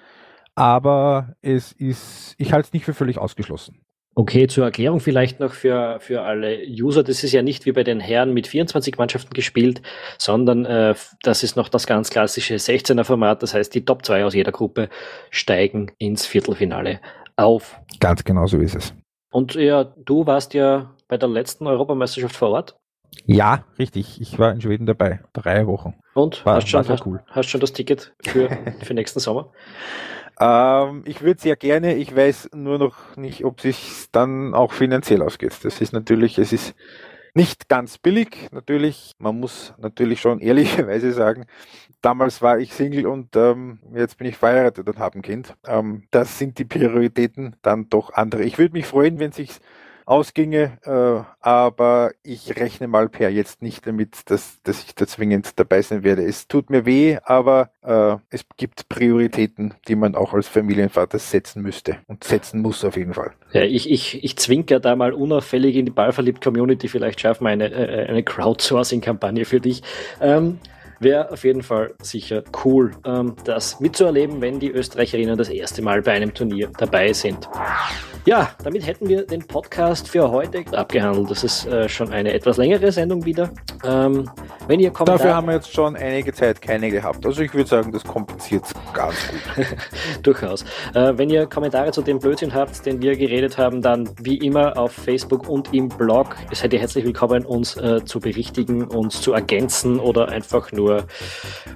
aber 0.59 1.35
es 1.41 1.71
ist, 1.71 2.35
ich 2.37 2.51
halte 2.51 2.67
es 2.67 2.73
nicht 2.73 2.83
für 2.83 2.93
völlig 2.93 3.17
ausgeschlossen. 3.17 3.79
Okay, 4.13 4.47
zur 4.47 4.65
Erklärung 4.65 4.99
vielleicht 4.99 5.39
noch 5.39 5.53
für, 5.53 6.01
für 6.01 6.23
alle 6.23 6.59
User. 6.67 7.01
Das 7.01 7.23
ist 7.23 7.31
ja 7.31 7.41
nicht 7.41 7.65
wie 7.65 7.71
bei 7.71 7.85
den 7.85 8.01
Herren 8.01 8.33
mit 8.33 8.45
24 8.45 8.97
Mannschaften 8.97 9.33
gespielt, 9.33 9.81
sondern 10.17 10.65
äh, 10.65 10.95
das 11.23 11.43
ist 11.43 11.55
noch 11.55 11.69
das 11.69 11.87
ganz 11.87 12.09
klassische 12.09 12.55
16er 12.55 13.05
Format. 13.05 13.41
Das 13.41 13.53
heißt, 13.53 13.73
die 13.73 13.85
Top 13.85 14.03
2 14.03 14.25
aus 14.25 14.33
jeder 14.33 14.51
Gruppe 14.51 14.89
steigen 15.29 15.93
ins 15.97 16.25
Viertelfinale 16.25 16.99
auf. 17.37 17.79
Ganz 18.01 18.25
genau 18.25 18.45
so 18.45 18.57
ist 18.57 18.75
es. 18.75 18.93
Und 19.31 19.55
ja, 19.55 19.85
du 19.85 20.25
warst 20.25 20.53
ja 20.53 20.93
bei 21.07 21.15
der 21.15 21.29
letzten 21.29 21.67
Europameisterschaft 21.67 22.35
vor 22.35 22.49
Ort. 22.49 22.75
Ja, 23.25 23.63
richtig. 23.77 24.19
Ich 24.19 24.37
war 24.37 24.51
in 24.51 24.59
Schweden 24.59 24.85
dabei. 24.85 25.21
Drei 25.31 25.65
Wochen. 25.67 25.95
Und 26.13 26.45
war, 26.45 26.55
hast, 26.55 26.67
schon, 26.67 26.85
hast, 26.85 27.05
cool. 27.05 27.23
hast 27.27 27.47
schon 27.47 27.61
das 27.61 27.71
Ticket 27.71 28.13
für, 28.21 28.49
für 28.81 28.93
nächsten 28.93 29.21
Sommer? 29.21 29.53
Ähm, 30.39 31.03
ich 31.05 31.21
würde 31.21 31.41
sehr 31.41 31.55
gerne, 31.55 31.95
ich 31.95 32.15
weiß 32.15 32.51
nur 32.53 32.77
noch 32.77 33.15
nicht, 33.17 33.43
ob 33.43 33.61
sich 33.61 34.07
dann 34.11 34.53
auch 34.53 34.71
finanziell 34.73 35.21
ausgeht. 35.21 35.53
Das 35.63 35.81
ist 35.81 35.93
natürlich, 35.93 36.37
es 36.37 36.53
ist 36.53 36.75
nicht 37.33 37.69
ganz 37.69 37.97
billig, 37.97 38.49
natürlich. 38.51 39.13
Man 39.19 39.39
muss 39.39 39.73
natürlich 39.77 40.21
schon 40.21 40.39
ehrlicherweise 40.41 41.11
sagen, 41.11 41.45
damals 42.01 42.41
war 42.41 42.59
ich 42.59 42.73
Single 42.73 43.07
und 43.07 43.35
ähm, 43.35 43.79
jetzt 43.93 44.17
bin 44.17 44.27
ich 44.27 44.37
verheiratet 44.37 44.87
und 44.87 44.97
habe 44.99 45.19
ein 45.19 45.21
Kind. 45.21 45.55
Ähm, 45.67 46.03
das 46.11 46.39
sind 46.39 46.57
die 46.57 46.65
Prioritäten 46.65 47.55
dann 47.61 47.89
doch 47.89 48.13
andere. 48.13 48.43
Ich 48.43 48.57
würde 48.57 48.73
mich 48.73 48.85
freuen, 48.85 49.19
wenn 49.19 49.31
sich 49.31 49.59
ausginge, 50.09 50.79
äh, 50.85 51.23
aber 51.39 52.11
ich 52.23 52.55
rechne 52.59 52.87
mal 52.87 53.09
per 53.09 53.29
jetzt 53.29 53.61
nicht 53.61 53.85
damit, 53.85 54.29
dass, 54.29 54.59
dass 54.63 54.83
ich 54.83 54.95
da 54.95 55.05
zwingend 55.05 55.59
dabei 55.59 55.81
sein 55.83 56.03
werde. 56.03 56.23
Es 56.23 56.47
tut 56.47 56.71
mir 56.71 56.85
weh, 56.85 57.17
aber 57.23 57.69
äh, 57.83 58.17
es 58.29 58.43
gibt 58.57 58.89
Prioritäten, 58.89 59.75
die 59.87 59.95
man 59.95 60.15
auch 60.15 60.33
als 60.33 60.47
Familienvater 60.47 61.19
setzen 61.19 61.61
müsste 61.61 61.97
und 62.07 62.23
setzen 62.23 62.61
muss 62.61 62.83
auf 62.83 62.97
jeden 62.97 63.13
Fall. 63.13 63.33
Ja, 63.53 63.61
ich, 63.61 63.89
ich, 63.89 64.23
ich 64.23 64.35
zwinker 64.37 64.79
da 64.79 64.95
mal 64.95 65.13
unauffällig 65.13 65.75
in 65.75 65.85
die 65.85 65.91
Ballverliebt-Community, 65.91 66.87
vielleicht 66.87 67.21
schaffen 67.21 67.43
wir 67.43 67.51
eine, 67.51 67.71
äh, 67.71 68.07
eine 68.07 68.23
Crowdsourcing-Kampagne 68.23 69.45
für 69.45 69.61
dich. 69.61 69.83
Ähm, 70.21 70.59
Wäre 71.01 71.31
auf 71.31 71.45
jeden 71.45 71.63
Fall 71.63 71.93
sicher 72.01 72.43
cool, 72.65 72.91
ähm, 73.05 73.35
das 73.45 73.79
mitzuerleben, 73.79 74.41
wenn 74.41 74.59
die 74.59 74.69
Österreicherinnen 74.69 75.37
das 75.37 75.47
erste 75.47 75.81
Mal 75.81 76.01
bei 76.01 76.11
einem 76.11 76.33
Turnier 76.33 76.69
dabei 76.77 77.13
sind. 77.13 77.47
Ja, 78.25 78.51
damit 78.63 78.85
hätten 78.85 79.07
wir 79.07 79.25
den 79.25 79.47
Podcast 79.47 80.09
für 80.09 80.29
heute 80.29 80.65
abgehandelt. 80.73 81.31
Das 81.31 81.43
ist 81.43 81.65
äh, 81.65 81.87
schon 81.87 82.11
eine 82.11 82.33
etwas 82.33 82.57
längere 82.57 82.91
Sendung 82.91 83.23
wieder. 83.23 83.49
Ähm, 83.85 84.29
wenn 84.67 84.79
ihr 84.81 84.91
Kommentare 84.91 85.19
Dafür 85.19 85.35
haben 85.35 85.47
wir 85.47 85.53
jetzt 85.55 85.73
schon 85.73 85.95
einige 85.95 86.33
Zeit 86.33 86.61
keine 86.61 86.91
gehabt. 86.91 87.25
Also 87.25 87.41
ich 87.41 87.53
würde 87.53 87.69
sagen, 87.69 87.91
das 87.93 88.03
kompensiert 88.03 88.65
ganz 88.93 89.15
gut. 89.29 89.65
Durchaus. 90.23 90.63
Äh, 90.93 91.13
wenn 91.15 91.29
ihr 91.29 91.47
Kommentare 91.47 91.91
zu 91.91 92.01
dem 92.01 92.19
Blödsinn 92.19 92.53
habt, 92.53 92.85
den 92.85 93.01
wir 93.01 93.15
geredet 93.15 93.57
haben, 93.57 93.81
dann 93.81 94.09
wie 94.21 94.37
immer 94.37 94.77
auf 94.77 94.91
Facebook 94.91 95.47
und 95.47 95.73
im 95.73 95.87
Blog. 95.87 96.35
Seid 96.51 96.73
ihr 96.73 96.79
herzlich 96.79 97.05
willkommen, 97.05 97.45
uns 97.45 97.77
äh, 97.77 98.03
zu 98.03 98.19
berichtigen, 98.19 98.83
uns 98.83 99.21
zu 99.21 99.31
ergänzen 99.31 99.99
oder 99.99 100.27
einfach 100.27 100.71
nur 100.73 100.88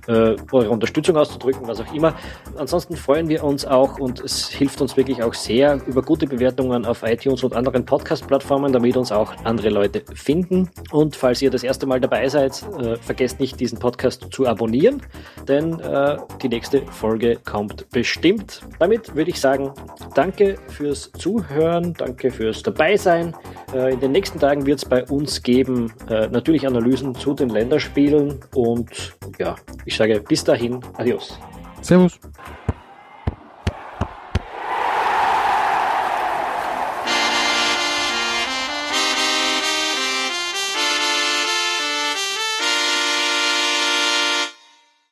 äh, 0.08 0.36
eure 0.52 0.70
Unterstützung 0.70 1.18
auszudrücken, 1.18 1.68
was 1.68 1.80
auch 1.80 1.94
immer. 1.94 2.16
Ansonsten 2.58 2.96
freuen 2.96 3.30
wir 3.30 3.44
uns 3.44 3.66
auch 3.66 4.00
und 4.00 4.20
es 4.20 4.50
hilft 4.50 4.82
uns 4.82 4.98
wirklich 4.98 5.24
auch 5.24 5.34
sehr 5.34 5.80
über 5.88 6.02
gute 6.02 6.28
Bewertungen 6.28 6.86
auf 6.86 7.04
iTunes 7.04 7.44
und 7.44 7.56
anderen 7.56 7.86
Podcast-Plattformen, 7.86 8.74
damit 8.74 8.98
uns 8.98 9.12
auch 9.12 9.34
andere 9.44 9.70
Leute 9.70 10.04
finden. 10.14 10.70
Und 10.92 11.16
falls 11.16 11.42
ihr 11.42 11.52
das 11.52 11.64
erste 11.64 11.86
Mal 11.86 12.00
dabei 12.00 12.28
seid, 12.28 12.64
äh, 12.80 12.96
vergesst 12.98 13.40
nicht, 13.40 13.60
diesen 13.60 13.80
Podcast 13.80 14.28
zu 14.32 14.48
abonnieren, 14.48 15.02
denn 15.48 15.80
äh, 15.80 16.18
die 16.42 16.50
nächste 16.50 16.86
Folge 16.88 17.38
kommt 17.44 17.90
bestimmt. 17.90 18.62
Damit 18.80 19.16
würde 19.16 19.30
ich 19.32 19.40
sagen, 19.40 19.72
danke 20.16 20.58
fürs 20.68 21.12
Zuhören, 21.14 21.94
danke 21.94 22.32
fürs 22.32 22.64
Dabeisein. 22.64 23.36
Äh, 23.74 23.94
in 23.94 24.00
den 24.00 24.12
nächsten 24.12 24.40
Tagen 24.40 24.66
wird 24.66 24.80
es 24.80 24.86
bei 24.86 25.04
uns 25.06 25.42
geben 25.42 25.92
äh, 26.10 26.28
natürlich 26.28 26.68
Analysen 26.68 27.16
zu 27.16 27.34
den 27.34 27.50
Länderspielen 27.50 28.40
und 28.56 29.03
ja, 29.40 29.56
ich 29.86 29.96
sage 29.96 30.22
bis 30.22 30.44
dahin, 30.44 30.80
adios. 30.98 31.40
Servus. 31.82 32.20